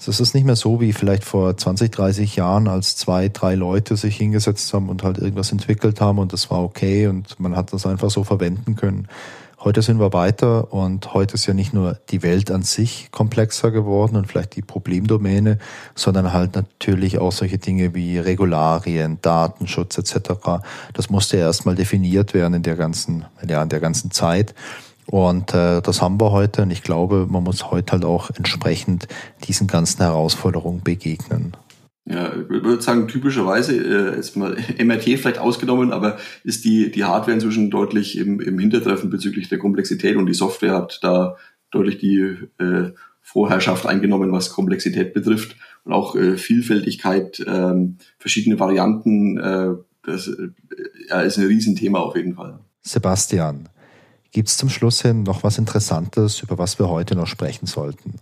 Das 0.07 0.21
ist 0.21 0.33
nicht 0.33 0.45
mehr 0.45 0.55
so 0.55 0.81
wie 0.81 0.93
vielleicht 0.93 1.25
vor 1.25 1.57
20, 1.57 1.91
30 1.91 2.37
Jahren, 2.37 2.69
als 2.69 2.95
zwei, 2.95 3.29
drei 3.29 3.57
Leute 3.57 3.97
sich 3.97 4.17
hingesetzt 4.17 4.73
haben 4.73 4.89
und 4.89 5.03
halt 5.03 5.19
irgendwas 5.19 5.51
entwickelt 5.51 6.01
haben 6.01 6.21
und 6.21 6.33
das 6.33 6.53
war 6.53 6.63
okay 6.63 7.09
und 7.09 7.41
man 7.41 7.57
hat 7.57 7.73
das 7.73 7.85
einfach 7.85 8.11
so 8.11 8.23
verwenden 8.23 8.77
können. 8.77 9.09
Heute 9.61 9.83
sind 9.83 9.99
wir 9.99 10.13
weiter 10.13 10.73
und 10.73 11.15
heute 11.15 11.35
ist 11.35 11.47
ja 11.47 11.53
nicht 11.53 11.75
nur 11.75 11.99
die 12.11 12.23
Welt 12.23 12.53
an 12.53 12.63
sich 12.63 13.09
komplexer 13.11 13.73
geworden 13.73 14.15
und 14.15 14.29
vielleicht 14.29 14.55
die 14.55 14.63
Problemdomäne, 14.63 15.59
sondern 15.97 16.33
halt 16.33 16.55
natürlich 16.55 17.19
auch 17.19 17.33
solche 17.33 17.59
Dinge 17.59 17.93
wie 17.93 18.19
Regularien, 18.19 19.19
Datenschutz 19.21 19.99
etc. 19.99 20.63
Das 20.93 21.11
musste 21.11 21.39
ja 21.39 21.47
erstmal 21.47 21.75
definiert 21.75 22.35
werden 22.35 22.55
in 22.55 22.63
der 22.63 22.77
ganzen, 22.77 23.25
ja, 23.49 23.61
in 23.61 23.69
der 23.69 23.81
ganzen 23.81 24.13
Zeit. 24.13 24.55
Und 25.07 25.53
äh, 25.55 25.83
das 25.83 26.03
haben 26.03 26.21
wir 26.21 26.31
heute 26.31 26.63
und 26.63 26.71
ich 26.71 26.85
glaube, 26.85 27.27
man 27.29 27.43
muss 27.43 27.73
heute 27.73 27.93
halt 27.93 28.05
auch 28.05 28.31
entsprechend 28.31 29.09
diesen 29.49 29.67
ganzen 29.67 30.03
Herausforderungen 30.03 30.83
begegnen. 30.85 31.57
Ja, 32.11 32.33
ich 32.35 32.49
würde 32.49 32.81
sagen, 32.81 33.07
typischerweise, 33.07 33.77
äh, 33.77 34.17
jetzt 34.17 34.37
mal 34.37 34.57
MRT 34.83 35.03
vielleicht 35.19 35.39
ausgenommen, 35.39 35.93
aber 35.93 36.17
ist 36.43 36.65
die, 36.65 36.91
die 36.91 37.05
Hardware 37.05 37.35
inzwischen 37.35 37.71
deutlich 37.71 38.17
im, 38.17 38.41
im 38.41 38.59
Hintertreffen 38.59 39.11
bezüglich 39.11 39.49
der 39.49 39.59
Komplexität 39.59 40.17
und 40.17 40.27
die 40.27 40.35
Software 40.35 40.75
hat 40.75 41.01
da 41.03 41.37
deutlich 41.71 41.99
die 41.99 42.37
äh, 42.59 42.93
Vorherrschaft 43.21 43.85
eingenommen, 43.85 44.33
was 44.33 44.51
Komplexität 44.51 45.13
betrifft 45.13 45.57
und 45.85 45.93
auch 45.93 46.17
äh, 46.17 46.39
Vielfältigkeit, 46.39 47.45
ähm, 47.47 47.99
verschiedene 48.19 48.59
Varianten, 48.59 49.37
äh, 49.37 49.75
das 50.03 50.29
äh, 50.29 50.49
ja, 51.11 51.21
ist 51.21 51.37
ein 51.37 51.47
Riesenthema 51.47 51.99
auf 51.99 52.17
jeden 52.17 52.37
Fall. 52.37 52.59
Sebastian, 52.81 53.69
gibt's 54.33 54.57
zum 54.57 54.71
Schluss 54.71 55.03
hin 55.03 55.25
noch 55.25 55.43
was 55.43 55.59
Interessantes, 55.59 56.41
über 56.41 56.57
was 56.57 56.79
wir 56.79 56.89
heute 56.89 57.17
noch 57.17 57.27
sprechen 57.27 57.67
sollten? 57.67 58.15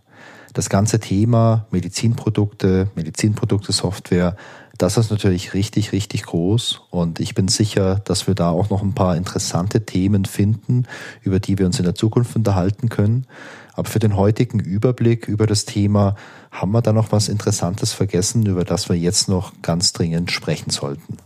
Das 0.53 0.69
ganze 0.69 1.01
Thema 1.01 1.67
Medizinprodukte, 1.71 2.89
Medizinprodukte, 2.95 3.73
Software, 3.73 4.37
das 4.79 4.99
ist 4.99 5.11
natürlich 5.11 5.55
richtig, 5.55 5.93
richtig 5.93 6.25
groß 6.25 6.83
und 6.91 7.19
ich 7.19 7.35
bin 7.35 7.49
sicher, 7.49 8.01
dass 8.05 8.27
wir 8.27 8.35
da 8.35 8.51
auch 8.51 8.69
noch 8.69 8.83
ein 8.83 8.95
paar 8.95 9.17
interessante 9.17 9.87
Themen 9.87 10.27
finden, 10.27 10.85
über 11.23 11.41
die 11.41 11.59
wir 11.59 11.67
uns 11.67 11.79
in 11.79 11.85
der 11.85 11.95
Zukunft 11.95 12.37
unterhalten 12.37 12.89
können. 12.89 13.27
Aber 13.75 13.89
für 13.89 13.99
den 13.99 14.17
heutigen 14.17 14.61
Überblick 14.61 15.29
über 15.29 15.47
das 15.47 15.65
Thema 15.65 16.15
haben 16.51 16.73
wir 16.73 16.83
da 16.83 16.93
noch 16.93 17.13
was 17.13 17.29
Interessantes 17.29 17.93
vergessen, 17.93 18.47
über 18.47 18.65
das 18.65 18.89
wir 18.89 18.97
jetzt 18.97 19.29
noch 19.29 19.53
ganz 19.63 19.93
dringend 19.93 20.31
sprechen 20.31 20.71
sollten. 20.71 21.19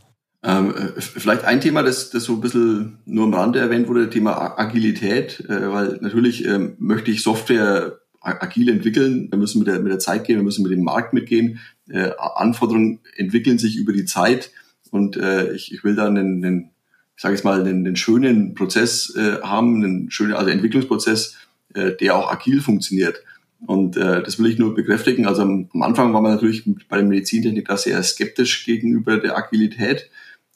Ähm, 0.42 0.72
vielleicht 0.96 1.44
ein 1.44 1.60
Thema, 1.60 1.82
das, 1.82 2.10
das 2.10 2.24
so 2.24 2.34
ein 2.34 2.40
bisschen 2.40 2.98
nur 3.04 3.24
am 3.24 3.34
Rande 3.34 3.58
erwähnt 3.58 3.88
wurde, 3.88 4.08
Thema 4.08 4.58
Agilität, 4.58 5.44
äh, 5.48 5.70
weil 5.70 5.98
natürlich 6.00 6.46
ähm, 6.46 6.76
möchte 6.78 7.10
ich 7.10 7.22
Software 7.22 7.99
agil 8.20 8.68
entwickeln. 8.68 9.28
Wir 9.30 9.38
müssen 9.38 9.58
mit 9.58 9.68
der, 9.68 9.80
mit 9.80 9.90
der 9.90 9.98
Zeit 9.98 10.24
gehen, 10.24 10.36
wir 10.36 10.44
müssen 10.44 10.62
mit 10.62 10.72
dem 10.72 10.84
Markt 10.84 11.12
mitgehen. 11.12 11.60
Äh, 11.88 12.10
Anforderungen 12.18 13.00
entwickeln 13.16 13.58
sich 13.58 13.76
über 13.76 13.92
die 13.92 14.04
Zeit 14.04 14.50
und 14.90 15.16
äh, 15.16 15.52
ich, 15.52 15.72
ich 15.72 15.84
will 15.84 15.94
da 15.94 16.06
einen, 16.06 16.44
einen 16.44 16.70
ich 17.16 17.22
sage 17.22 17.34
jetzt 17.34 17.44
mal, 17.44 17.60
einen, 17.60 17.86
einen 17.86 17.96
schönen 17.96 18.54
Prozess 18.54 19.14
äh, 19.14 19.42
haben, 19.42 19.84
einen 19.84 20.10
schönen, 20.10 20.32
also 20.32 20.50
Entwicklungsprozess, 20.50 21.36
äh, 21.74 21.92
der 21.92 22.16
auch 22.16 22.32
agil 22.32 22.62
funktioniert. 22.62 23.22
Und 23.66 23.96
äh, 23.98 24.22
das 24.22 24.38
will 24.38 24.50
ich 24.50 24.58
nur 24.58 24.74
bekräftigen. 24.74 25.26
Also 25.26 25.42
am, 25.42 25.68
am 25.74 25.82
Anfang 25.82 26.14
war 26.14 26.22
man 26.22 26.32
natürlich 26.32 26.64
bei 26.88 26.96
der 26.96 27.04
Medizintechnik 27.04 27.68
da 27.68 27.76
sehr 27.76 28.02
skeptisch 28.02 28.64
gegenüber 28.64 29.18
der 29.18 29.36
Agilität, 29.36 30.08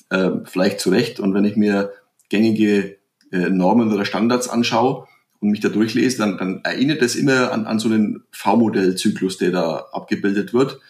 äh, 0.09 0.31
vielleicht 0.45 0.81
zu 0.81 0.89
Recht. 0.89 1.21
Und 1.21 1.35
wenn 1.35 1.45
ich 1.45 1.57
mir 1.57 1.93
gängige 2.31 2.97
äh, 3.31 3.51
Normen 3.51 3.93
oder 3.93 4.07
Standards 4.07 4.49
anschaue, 4.49 5.07
und 5.45 5.51
mich 5.51 5.61
da 5.61 5.69
durchlese, 5.69 6.17
dann, 6.17 6.39
dann 6.39 6.61
erinnert 6.65 7.03
das 7.03 7.17
immer 7.17 7.53
an, 7.53 7.67
an 7.67 7.79
so 7.79 7.91
einen 7.91 8.25
V-Modell-Zyklus, 8.31 9.37
der 9.37 9.51
da 9.51 9.87
abgebildet 9.93 10.55
wird. 10.55 10.81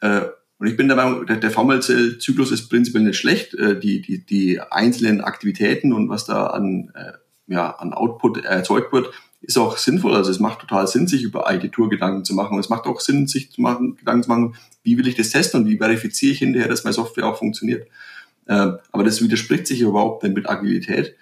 Äh, 0.00 0.20
und 0.58 0.68
ich 0.68 0.76
bin 0.76 0.86
der 0.86 0.96
Meinung, 0.96 1.26
der, 1.26 1.38
der 1.38 1.50
V-Modell-Zyklus 1.50 2.52
ist 2.52 2.68
prinzipiell 2.68 3.02
nicht 3.02 3.18
schlecht. 3.18 3.54
Äh, 3.54 3.80
die, 3.80 4.00
die, 4.00 4.24
die 4.24 4.60
einzelnen 4.60 5.22
Aktivitäten 5.22 5.92
und 5.92 6.08
was 6.08 6.24
da 6.24 6.46
an, 6.46 6.92
äh, 6.94 7.12
ja, 7.52 7.70
an 7.72 7.92
Output 7.92 8.44
erzeugt 8.44 8.92
wird, 8.92 9.12
ist 9.40 9.58
auch 9.58 9.76
sinnvoll. 9.76 10.14
Also 10.14 10.30
es 10.30 10.38
macht 10.38 10.60
total 10.60 10.86
Sinn, 10.86 11.08
sich 11.08 11.24
über 11.24 11.48
Architektur 11.48 11.88
Gedanken 11.88 12.24
zu 12.24 12.34
machen. 12.34 12.54
Und 12.54 12.60
es 12.60 12.68
macht 12.68 12.86
auch 12.86 13.00
Sinn, 13.00 13.26
sich 13.26 13.50
zu 13.50 13.60
machen, 13.60 13.96
Gedanken 13.96 14.22
zu 14.22 14.28
machen, 14.28 14.54
wie 14.84 14.96
will 14.96 15.08
ich 15.08 15.16
das 15.16 15.30
testen 15.30 15.62
und 15.62 15.68
wie 15.68 15.78
verifiziere 15.78 16.32
ich 16.32 16.38
hinterher, 16.38 16.68
dass 16.68 16.84
meine 16.84 16.94
Software 16.94 17.26
auch 17.26 17.38
funktioniert. 17.38 17.88
Äh, 18.46 18.70
aber 18.92 19.02
das 19.02 19.20
widerspricht 19.20 19.66
sich 19.66 19.80
überhaupt 19.80 20.22
nicht 20.22 20.36
mit 20.36 20.48
Agilität. 20.48 21.16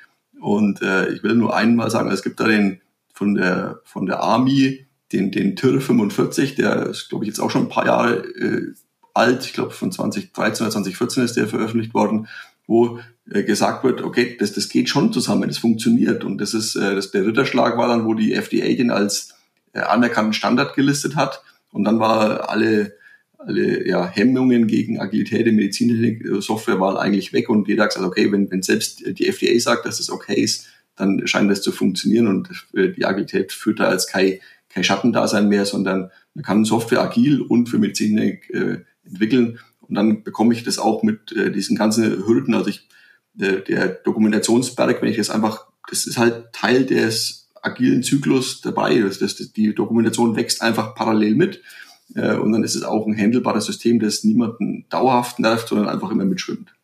Und 0.44 0.82
äh, 0.82 1.08
ich 1.08 1.22
will 1.22 1.36
nur 1.36 1.56
einmal 1.56 1.90
sagen, 1.90 2.10
es 2.10 2.22
gibt 2.22 2.38
da 2.38 2.46
den 2.46 2.82
von 3.14 3.34
der 3.34 3.80
von 3.84 4.04
der 4.04 4.20
Army 4.20 4.86
den, 5.10 5.30
den 5.30 5.56
TIR 5.56 5.80
45, 5.80 6.54
der 6.54 6.84
ist, 6.86 7.08
glaube 7.08 7.24
ich, 7.24 7.28
jetzt 7.28 7.40
auch 7.40 7.50
schon 7.50 7.62
ein 7.62 7.68
paar 7.70 7.86
Jahre 7.86 8.16
äh, 8.18 8.74
alt. 9.14 9.46
Ich 9.46 9.54
glaube, 9.54 9.70
von 9.70 9.90
2013 9.90 10.66
oder 10.66 10.72
2014 10.72 11.24
ist 11.24 11.36
der 11.38 11.48
veröffentlicht 11.48 11.94
worden, 11.94 12.28
wo 12.66 12.98
äh, 13.30 13.42
gesagt 13.42 13.84
wird, 13.84 14.02
okay, 14.02 14.36
das, 14.38 14.52
das 14.52 14.68
geht 14.68 14.90
schon 14.90 15.14
zusammen, 15.14 15.48
das 15.48 15.56
funktioniert. 15.56 16.24
Und 16.24 16.36
das 16.36 16.52
ist, 16.52 16.76
äh, 16.76 16.94
das, 16.94 17.10
der 17.10 17.24
Ritterschlag 17.24 17.78
war 17.78 17.88
dann, 17.88 18.04
wo 18.04 18.12
die 18.12 18.34
FDA 18.34 18.66
den 18.74 18.90
als 18.90 19.34
äh, 19.72 19.80
anerkannten 19.80 20.34
Standard 20.34 20.74
gelistet 20.74 21.16
hat. 21.16 21.42
Und 21.72 21.84
dann 21.84 22.00
war 22.00 22.50
alle, 22.50 22.92
alle 23.46 23.86
ja, 23.86 24.06
Hemmungen 24.06 24.66
gegen 24.66 25.00
Agilität 25.00 25.46
in 25.46 25.56
Medizintechnik, 25.56 26.24
äh, 26.24 26.40
Software 26.40 26.80
waren 26.80 26.96
eigentlich 26.96 27.32
weg 27.32 27.48
und 27.48 27.68
jeder 27.68 27.86
gesagt, 27.86 28.04
okay, 28.04 28.30
wenn, 28.32 28.50
wenn 28.50 28.62
selbst 28.62 29.02
die 29.06 29.26
FDA 29.26 29.58
sagt, 29.58 29.86
dass 29.86 29.98
das 29.98 30.10
okay 30.10 30.40
ist, 30.40 30.66
dann 30.96 31.26
scheint 31.26 31.50
das 31.50 31.62
zu 31.62 31.72
funktionieren 31.72 32.28
und 32.28 32.48
äh, 32.74 32.88
die 32.88 33.04
Agilität 33.04 33.52
führt 33.52 33.80
da 33.80 33.84
als 33.84 34.06
kein, 34.06 34.38
kein 34.68 34.84
Schattendasein 34.84 35.48
mehr, 35.48 35.66
sondern 35.66 36.10
man 36.34 36.44
kann 36.44 36.64
Software 36.64 37.02
agil 37.02 37.40
und 37.40 37.68
für 37.68 37.78
Medizintechnik 37.78 38.50
äh, 38.50 38.78
entwickeln 39.04 39.58
und 39.80 39.94
dann 39.94 40.22
bekomme 40.22 40.54
ich 40.54 40.64
das 40.64 40.78
auch 40.78 41.02
mit 41.02 41.32
äh, 41.32 41.50
diesen 41.50 41.76
ganzen 41.76 42.26
Hürden, 42.26 42.54
also 42.54 42.70
ich, 42.70 42.88
der, 43.34 43.60
der 43.60 43.88
Dokumentationsberg, 43.88 45.02
wenn 45.02 45.10
ich 45.10 45.16
das 45.16 45.30
einfach, 45.30 45.66
das 45.88 46.06
ist 46.06 46.18
halt 46.18 46.52
Teil 46.52 46.86
des 46.86 47.50
agilen 47.60 48.02
Zyklus 48.02 48.60
dabei, 48.60 48.98
das, 49.00 49.18
das, 49.18 49.36
die 49.52 49.74
Dokumentation 49.74 50.36
wächst 50.36 50.62
einfach 50.62 50.94
parallel 50.94 51.34
mit 51.34 51.62
äh, 52.14 52.36
und 52.36 52.52
dann 52.52 52.64
ist 52.64 52.74
es 52.74 52.82
auch 52.82 53.06
ein 53.06 53.16
handelbares 53.16 53.66
System, 53.66 54.00
das 54.00 54.24
niemanden 54.24 54.86
dauerhaft 54.90 55.38
nervt, 55.38 55.68
sondern 55.68 55.88
einfach 55.88 56.10
immer 56.10 56.24
mitschwimmt. 56.24 56.74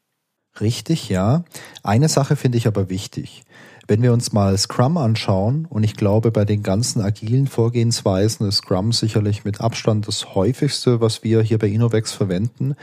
Richtig, 0.61 1.09
ja. 1.09 1.45
Eine 1.83 2.09
Sache 2.09 2.37
finde 2.37 2.59
ich 2.59 2.67
aber 2.67 2.91
wichtig. 2.91 3.45
Wenn 3.87 4.03
wir 4.03 4.13
uns 4.13 4.33
mal 4.33 4.57
Scrum 4.57 4.97
anschauen, 4.97 5.67
und 5.69 5.83
ich 5.83 5.97
glaube, 5.97 6.31
bei 6.31 6.45
den 6.45 6.63
ganzen 6.63 7.03
agilen 7.03 7.49
Vorgehensweisen 7.49 8.47
ist 8.47 8.59
Scrum 8.59 8.93
sicherlich 8.93 9.45
mit 9.45 9.61
Abstand 9.61 10.07
das 10.07 10.35
häufigste, 10.35 11.01
was 11.01 11.25
wir 11.25 11.43
hier 11.43 11.59
bei 11.59 11.69
Innovex 11.69 12.13
verwenden, 12.13 12.77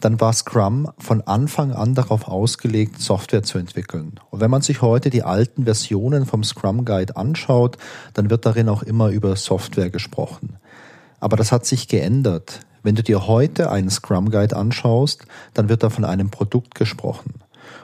dann 0.00 0.20
war 0.20 0.34
Scrum 0.34 0.90
von 0.98 1.22
Anfang 1.22 1.72
an 1.72 1.94
darauf 1.94 2.28
ausgelegt, 2.28 3.00
Software 3.00 3.42
zu 3.42 3.56
entwickeln. 3.56 4.20
Und 4.30 4.40
wenn 4.40 4.50
man 4.50 4.60
sich 4.60 4.82
heute 4.82 5.08
die 5.08 5.22
alten 5.22 5.64
Versionen 5.64 6.26
vom 6.26 6.44
Scrum 6.44 6.84
Guide 6.84 7.16
anschaut, 7.16 7.78
dann 8.12 8.28
wird 8.28 8.44
darin 8.44 8.68
auch 8.68 8.82
immer 8.82 9.08
über 9.08 9.36
Software 9.36 9.88
gesprochen. 9.88 10.58
Aber 11.24 11.38
das 11.38 11.52
hat 11.52 11.64
sich 11.64 11.88
geändert. 11.88 12.60
Wenn 12.82 12.96
du 12.96 13.02
dir 13.02 13.26
heute 13.26 13.70
einen 13.70 13.88
Scrum 13.88 14.30
Guide 14.30 14.54
anschaust, 14.54 15.24
dann 15.54 15.70
wird 15.70 15.82
da 15.82 15.88
von 15.88 16.04
einem 16.04 16.28
Produkt 16.28 16.74
gesprochen. 16.74 17.32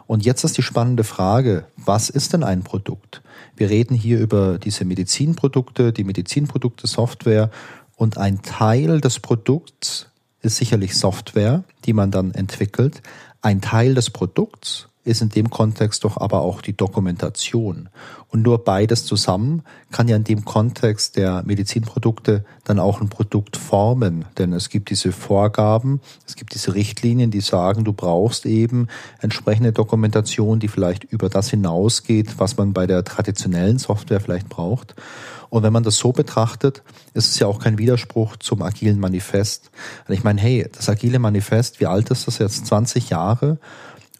Und 0.07 0.27
jetzt 0.27 0.45
ist 0.45 0.59
die 0.59 0.63
spannende 0.63 1.05
Frage, 1.05 1.65
was 1.79 2.11
ist 2.11 2.35
denn 2.35 2.45
ein 2.45 2.65
Produkt? 2.65 3.23
Wir 3.57 3.71
reden 3.71 3.95
hier 3.95 4.21
über 4.21 4.59
diese 4.59 4.85
Medizinprodukte, 4.85 5.95
die 5.95 6.05
Medizinprodukte 6.05 6.87
Software 6.87 7.51
und 7.97 8.19
ein 8.19 8.43
Teil 8.43 9.01
des 9.01 9.21
Produkts 9.21 10.09
ist 10.43 10.59
sicherlich 10.59 10.95
Software, 10.99 11.65
die 11.87 11.95
man 11.95 12.11
dann 12.11 12.33
entwickelt. 12.33 13.01
Ein 13.41 13.63
Teil 13.63 13.95
des 13.95 14.11
Produkts 14.11 14.90
ist 15.11 15.23
in 15.23 15.29
dem 15.29 15.51
Kontext 15.51 16.05
doch 16.05 16.17
aber 16.17 16.41
auch 16.43 16.63
die 16.63 16.77
Dokumentation. 16.77 17.89
Und 18.29 18.43
nur 18.43 18.65
beides 18.65 19.05
zusammen 19.05 19.63
kann 19.91 20.07
ja 20.07 20.17
in 20.17 20.25
dem 20.25 20.45
Kontext 20.45 21.17
der 21.17 21.43
Medizinprodukte 21.45 22.45
dann 22.65 22.79
auch 22.79 23.01
ein 23.01 23.09
Produkt 23.09 23.57
formen. 23.57 24.25
Denn 24.39 24.53
es 24.53 24.69
gibt 24.69 24.91
diese 24.91 25.11
Vorgaben, 25.11 26.01
es 26.27 26.37
gibt 26.37 26.55
diese 26.55 26.75
Richtlinien, 26.75 27.31
die 27.31 27.41
sagen, 27.41 27.85
du 27.85 27.93
brauchst 27.93 28.47
eben 28.47 28.87
entsprechende 29.21 29.73
Dokumentation, 29.73 30.61
die 30.61 30.69
vielleicht 30.69 31.05
über 31.05 31.29
das 31.29 31.51
hinausgeht, 31.51 32.39
was 32.39 32.57
man 32.57 32.73
bei 32.73 32.87
der 32.87 33.03
traditionellen 33.03 33.79
Software 33.79 34.21
vielleicht 34.21 34.49
braucht. 34.49 34.95
Und 35.51 35.65
wenn 35.65 35.73
man 35.73 35.83
das 35.83 35.97
so 35.97 36.13
betrachtet, 36.13 36.83
ist 37.13 37.33
es 37.33 37.39
ja 37.41 37.49
auch 37.49 37.59
kein 37.59 37.77
Widerspruch 37.77 38.37
zum 38.37 38.63
agilen 38.63 39.01
Manifest. 39.01 39.71
Ich 40.09 40.23
meine, 40.23 40.41
hey, 40.41 40.69
das 40.73 40.89
agile 40.89 41.19
Manifest, 41.19 41.81
wie 41.81 41.87
alt 41.87 42.11
ist 42.11 42.29
das 42.29 42.39
jetzt? 42.39 42.67
20 42.67 43.11
Jahre? 43.11 43.59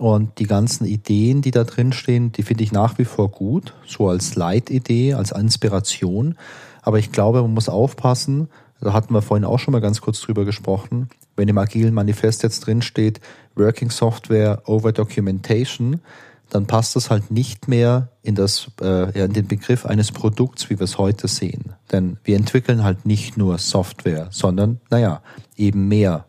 Und 0.01 0.39
die 0.39 0.47
ganzen 0.47 0.87
Ideen, 0.87 1.43
die 1.43 1.51
da 1.51 1.63
drin 1.65 1.93
stehen, 1.93 2.33
die 2.33 2.43
finde 2.43 2.65
ich 2.65 2.73
nach 2.73 2.97
wie 2.97 3.05
vor 3.05 3.29
gut, 3.31 3.75
so 3.87 4.09
als 4.09 4.35
Leitidee, 4.35 5.13
als 5.13 5.31
Inspiration. 5.31 6.37
Aber 6.81 6.99
ich 6.99 7.13
glaube, 7.13 7.43
man 7.43 7.53
muss 7.53 7.69
aufpassen, 7.69 8.49
da 8.81 8.95
hatten 8.95 9.13
wir 9.13 9.21
vorhin 9.21 9.45
auch 9.45 9.59
schon 9.59 9.73
mal 9.73 9.83
ganz 9.83 10.01
kurz 10.01 10.23
drüber 10.23 10.47
gesprochen, 10.47 11.11
wenn 11.37 11.49
im 11.49 11.59
agilen 11.59 11.93
Manifest 11.93 12.43
jetzt 12.43 12.61
drin 12.61 12.81
steht, 12.81 13.21
Working 13.57 13.91
Software 13.91 14.63
over 14.65 14.93
Documentation, 14.93 16.01
dann 16.49 16.67
passt 16.67 16.97
das 16.97 17.11
halt 17.11 17.31
nicht 17.31 17.69
mehr 17.69 18.09
in, 18.23 18.35
das, 18.35 18.71
äh, 18.81 19.23
in 19.23 19.35
den 19.35 19.49
Begriff 19.49 19.85
eines 19.85 20.13
Produkts, 20.13 20.71
wie 20.71 20.79
wir 20.79 20.85
es 20.85 20.97
heute 20.97 21.29
sehen. 21.29 21.75
Denn 21.93 22.17
wir 22.25 22.37
entwickeln 22.37 22.85
halt 22.85 23.05
nicht 23.05 23.37
nur 23.37 23.59
Software, 23.59 24.29
sondern, 24.31 24.81
naja, 24.89 25.21
eben 25.59 25.89
mehr. 25.89 26.25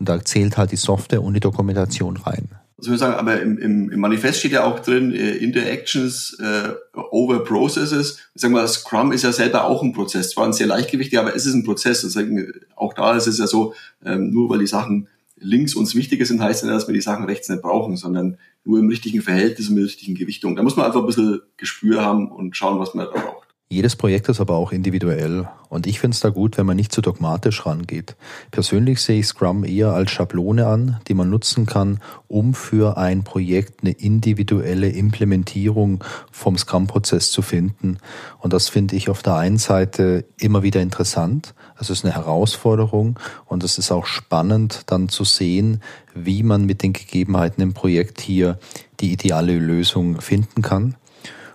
Und 0.00 0.08
da 0.08 0.24
zählt 0.24 0.58
halt 0.58 0.72
die 0.72 0.76
Software 0.76 1.22
und 1.22 1.34
die 1.34 1.40
Dokumentation 1.40 2.16
rein 2.16 2.48
soll 2.84 2.94
ich 2.94 3.00
sagen, 3.00 3.14
aber 3.14 3.40
im, 3.40 3.58
im, 3.58 3.90
im 3.90 4.00
Manifest 4.00 4.40
steht 4.40 4.52
ja 4.52 4.64
auch 4.64 4.80
drin, 4.80 5.14
äh, 5.14 5.36
Interactions 5.36 6.36
äh, 6.40 6.70
over 6.94 7.44
Processes. 7.44 8.18
Ich 8.34 8.42
sag 8.42 8.50
mal, 8.50 8.66
Scrum 8.66 9.12
ist 9.12 9.22
ja 9.22 9.32
selber 9.32 9.64
auch 9.64 9.82
ein 9.82 9.92
Prozess, 9.92 10.30
zwar 10.30 10.46
ein 10.46 10.52
sehr 10.52 10.66
leichtgewichtig, 10.66 11.18
aber 11.18 11.34
es 11.34 11.46
ist 11.46 11.54
ein 11.54 11.64
Prozess. 11.64 12.02
Deswegen, 12.02 12.52
auch 12.74 12.92
da 12.92 13.16
ist 13.16 13.28
es 13.28 13.38
ja 13.38 13.46
so, 13.46 13.74
ähm, 14.04 14.32
nur 14.32 14.50
weil 14.50 14.58
die 14.58 14.66
Sachen 14.66 15.08
links 15.36 15.74
uns 15.74 15.94
wichtiger 15.94 16.24
sind, 16.24 16.40
heißt 16.40 16.64
ja 16.64 16.70
dass 16.70 16.88
wir 16.88 16.94
die 16.94 17.00
Sachen 17.00 17.24
rechts 17.24 17.48
nicht 17.48 17.62
brauchen, 17.62 17.96
sondern 17.96 18.38
nur 18.64 18.78
im 18.78 18.88
richtigen 18.88 19.22
Verhältnis 19.22 19.68
und 19.68 19.74
mit 19.74 19.82
der 19.82 19.88
richtigen 19.88 20.14
Gewichtung. 20.14 20.56
Da 20.56 20.62
muss 20.62 20.76
man 20.76 20.86
einfach 20.86 21.00
ein 21.00 21.06
bisschen 21.06 21.40
Gespür 21.56 22.04
haben 22.04 22.30
und 22.30 22.56
schauen, 22.56 22.78
was 22.78 22.94
man 22.94 23.06
da 23.06 23.12
braucht. 23.12 23.41
Jedes 23.72 23.96
Projekt 23.96 24.28
ist 24.28 24.38
aber 24.38 24.56
auch 24.56 24.70
individuell 24.70 25.48
und 25.70 25.86
ich 25.86 25.98
finde 25.98 26.14
es 26.14 26.20
da 26.20 26.28
gut, 26.28 26.58
wenn 26.58 26.66
man 26.66 26.76
nicht 26.76 26.92
zu 26.92 27.00
dogmatisch 27.00 27.64
rangeht. 27.64 28.16
Persönlich 28.50 29.00
sehe 29.00 29.20
ich 29.20 29.28
Scrum 29.28 29.64
eher 29.64 29.94
als 29.94 30.10
Schablone 30.10 30.66
an, 30.66 31.00
die 31.08 31.14
man 31.14 31.30
nutzen 31.30 31.64
kann, 31.64 31.98
um 32.28 32.52
für 32.52 32.98
ein 32.98 33.24
Projekt 33.24 33.80
eine 33.80 33.92
individuelle 33.92 34.90
Implementierung 34.90 36.04
vom 36.30 36.58
Scrum-Prozess 36.58 37.32
zu 37.32 37.40
finden. 37.40 37.96
Und 38.40 38.52
das 38.52 38.68
finde 38.68 38.94
ich 38.94 39.08
auf 39.08 39.22
der 39.22 39.36
einen 39.36 39.56
Seite 39.56 40.26
immer 40.36 40.62
wieder 40.62 40.82
interessant. 40.82 41.54
Es 41.80 41.88
ist 41.88 42.04
eine 42.04 42.14
Herausforderung 42.14 43.18
und 43.46 43.64
es 43.64 43.78
ist 43.78 43.90
auch 43.90 44.04
spannend 44.04 44.82
dann 44.84 45.08
zu 45.08 45.24
sehen, 45.24 45.80
wie 46.14 46.42
man 46.42 46.66
mit 46.66 46.82
den 46.82 46.92
Gegebenheiten 46.92 47.62
im 47.62 47.72
Projekt 47.72 48.20
hier 48.20 48.58
die 49.00 49.12
ideale 49.12 49.58
Lösung 49.58 50.20
finden 50.20 50.60
kann. 50.60 50.94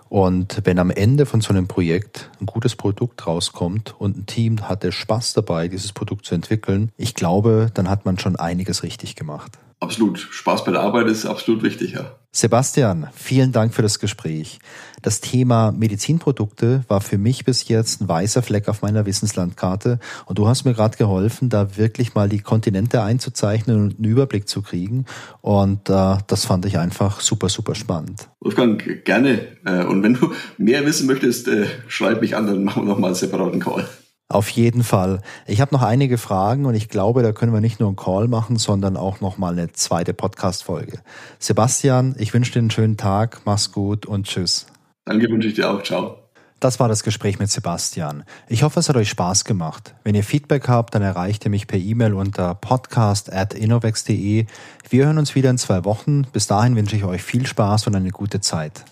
Und 0.08 0.62
wenn 0.64 0.78
am 0.78 0.90
Ende 0.90 1.26
von 1.26 1.40
so 1.40 1.50
einem 1.50 1.68
Projekt 1.68 2.30
ein 2.40 2.46
gutes 2.46 2.76
Produkt 2.76 3.26
rauskommt 3.26 3.94
und 3.98 4.16
ein 4.16 4.26
Team 4.26 4.68
hatte 4.68 4.92
Spaß 4.92 5.34
dabei, 5.34 5.68
dieses 5.68 5.92
Produkt 5.92 6.24
zu 6.24 6.34
entwickeln, 6.34 6.90
ich 6.96 7.14
glaube, 7.14 7.70
dann 7.74 7.90
hat 7.90 8.04
man 8.04 8.18
schon 8.18 8.36
einiges 8.36 8.82
richtig 8.82 9.16
gemacht. 9.16 9.58
Absolut. 9.80 10.18
Spaß 10.18 10.64
bei 10.64 10.72
der 10.72 10.80
Arbeit 10.80 11.06
ist 11.06 11.24
absolut 11.24 11.62
wichtig, 11.62 11.92
ja. 11.92 12.16
Sebastian, 12.32 13.08
vielen 13.14 13.52
Dank 13.52 13.74
für 13.74 13.82
das 13.82 14.00
Gespräch. 14.00 14.58
Das 15.02 15.20
Thema 15.20 15.72
Medizinprodukte 15.72 16.84
war 16.88 17.00
für 17.00 17.16
mich 17.16 17.44
bis 17.44 17.68
jetzt 17.68 18.00
ein 18.00 18.08
weißer 18.08 18.42
Fleck 18.42 18.68
auf 18.68 18.82
meiner 18.82 19.06
Wissenslandkarte 19.06 19.98
und 20.26 20.38
du 20.38 20.46
hast 20.48 20.64
mir 20.64 20.74
gerade 20.74 20.98
geholfen, 20.98 21.48
da 21.48 21.76
wirklich 21.76 22.14
mal 22.14 22.28
die 22.28 22.40
Kontinente 22.40 23.02
einzuzeichnen 23.02 23.80
und 23.80 23.96
einen 23.96 24.04
Überblick 24.04 24.48
zu 24.48 24.62
kriegen 24.62 25.06
und 25.40 25.88
äh, 25.88 26.16
das 26.26 26.44
fand 26.44 26.66
ich 26.66 26.78
einfach 26.78 27.20
super, 27.20 27.48
super 27.48 27.74
spannend. 27.74 28.28
Wolfgang, 28.40 29.04
gerne. 29.04 29.46
Äh, 29.64 29.84
und 29.84 30.02
wenn 30.02 30.14
du 30.14 30.32
mehr 30.58 30.84
wissen 30.84 31.06
möchtest, 31.06 31.48
äh, 31.48 31.66
schreib 31.86 32.20
mich 32.20 32.36
an, 32.36 32.46
dann 32.46 32.64
machen 32.64 32.82
wir 32.82 32.88
nochmal 32.88 33.10
einen 33.10 33.16
separaten 33.16 33.60
Call. 33.60 33.88
Auf 34.30 34.50
jeden 34.50 34.84
Fall. 34.84 35.22
Ich 35.46 35.62
habe 35.62 35.74
noch 35.74 35.82
einige 35.82 36.18
Fragen 36.18 36.66
und 36.66 36.74
ich 36.74 36.90
glaube, 36.90 37.22
da 37.22 37.32
können 37.32 37.54
wir 37.54 37.62
nicht 37.62 37.80
nur 37.80 37.88
einen 37.88 37.96
Call 37.96 38.28
machen, 38.28 38.56
sondern 38.56 38.98
auch 38.98 39.22
noch 39.22 39.38
mal 39.38 39.52
eine 39.52 39.72
zweite 39.72 40.12
Podcast-Folge. 40.12 41.00
Sebastian, 41.38 42.14
ich 42.18 42.34
wünsche 42.34 42.52
dir 42.52 42.58
einen 42.58 42.70
schönen 42.70 42.98
Tag, 42.98 43.40
mach's 43.46 43.72
gut 43.72 44.04
und 44.04 44.26
tschüss. 44.26 44.66
Danke, 45.06 45.30
wünsche 45.30 45.48
ich 45.48 45.54
dir 45.54 45.70
auch. 45.70 45.82
Ciao. 45.82 46.18
Das 46.60 46.80
war 46.80 46.88
das 46.88 47.04
Gespräch 47.04 47.38
mit 47.38 47.50
Sebastian. 47.50 48.24
Ich 48.48 48.64
hoffe, 48.64 48.80
es 48.80 48.88
hat 48.90 48.96
euch 48.96 49.08
Spaß 49.08 49.44
gemacht. 49.44 49.94
Wenn 50.04 50.14
ihr 50.14 50.24
Feedback 50.24 50.68
habt, 50.68 50.94
dann 50.94 51.02
erreicht 51.02 51.46
ihr 51.46 51.50
mich 51.50 51.66
per 51.66 51.78
E-Mail 51.78 52.14
unter 52.14 52.54
podcast.innovex.de. 52.54 54.46
Wir 54.90 55.06
hören 55.06 55.18
uns 55.18 55.36
wieder 55.36 55.50
in 55.50 55.58
zwei 55.58 55.84
Wochen. 55.84 56.26
Bis 56.32 56.48
dahin 56.48 56.74
wünsche 56.76 56.96
ich 56.96 57.04
euch 57.04 57.22
viel 57.22 57.46
Spaß 57.46 57.86
und 57.86 57.94
eine 57.94 58.10
gute 58.10 58.40
Zeit. 58.40 58.84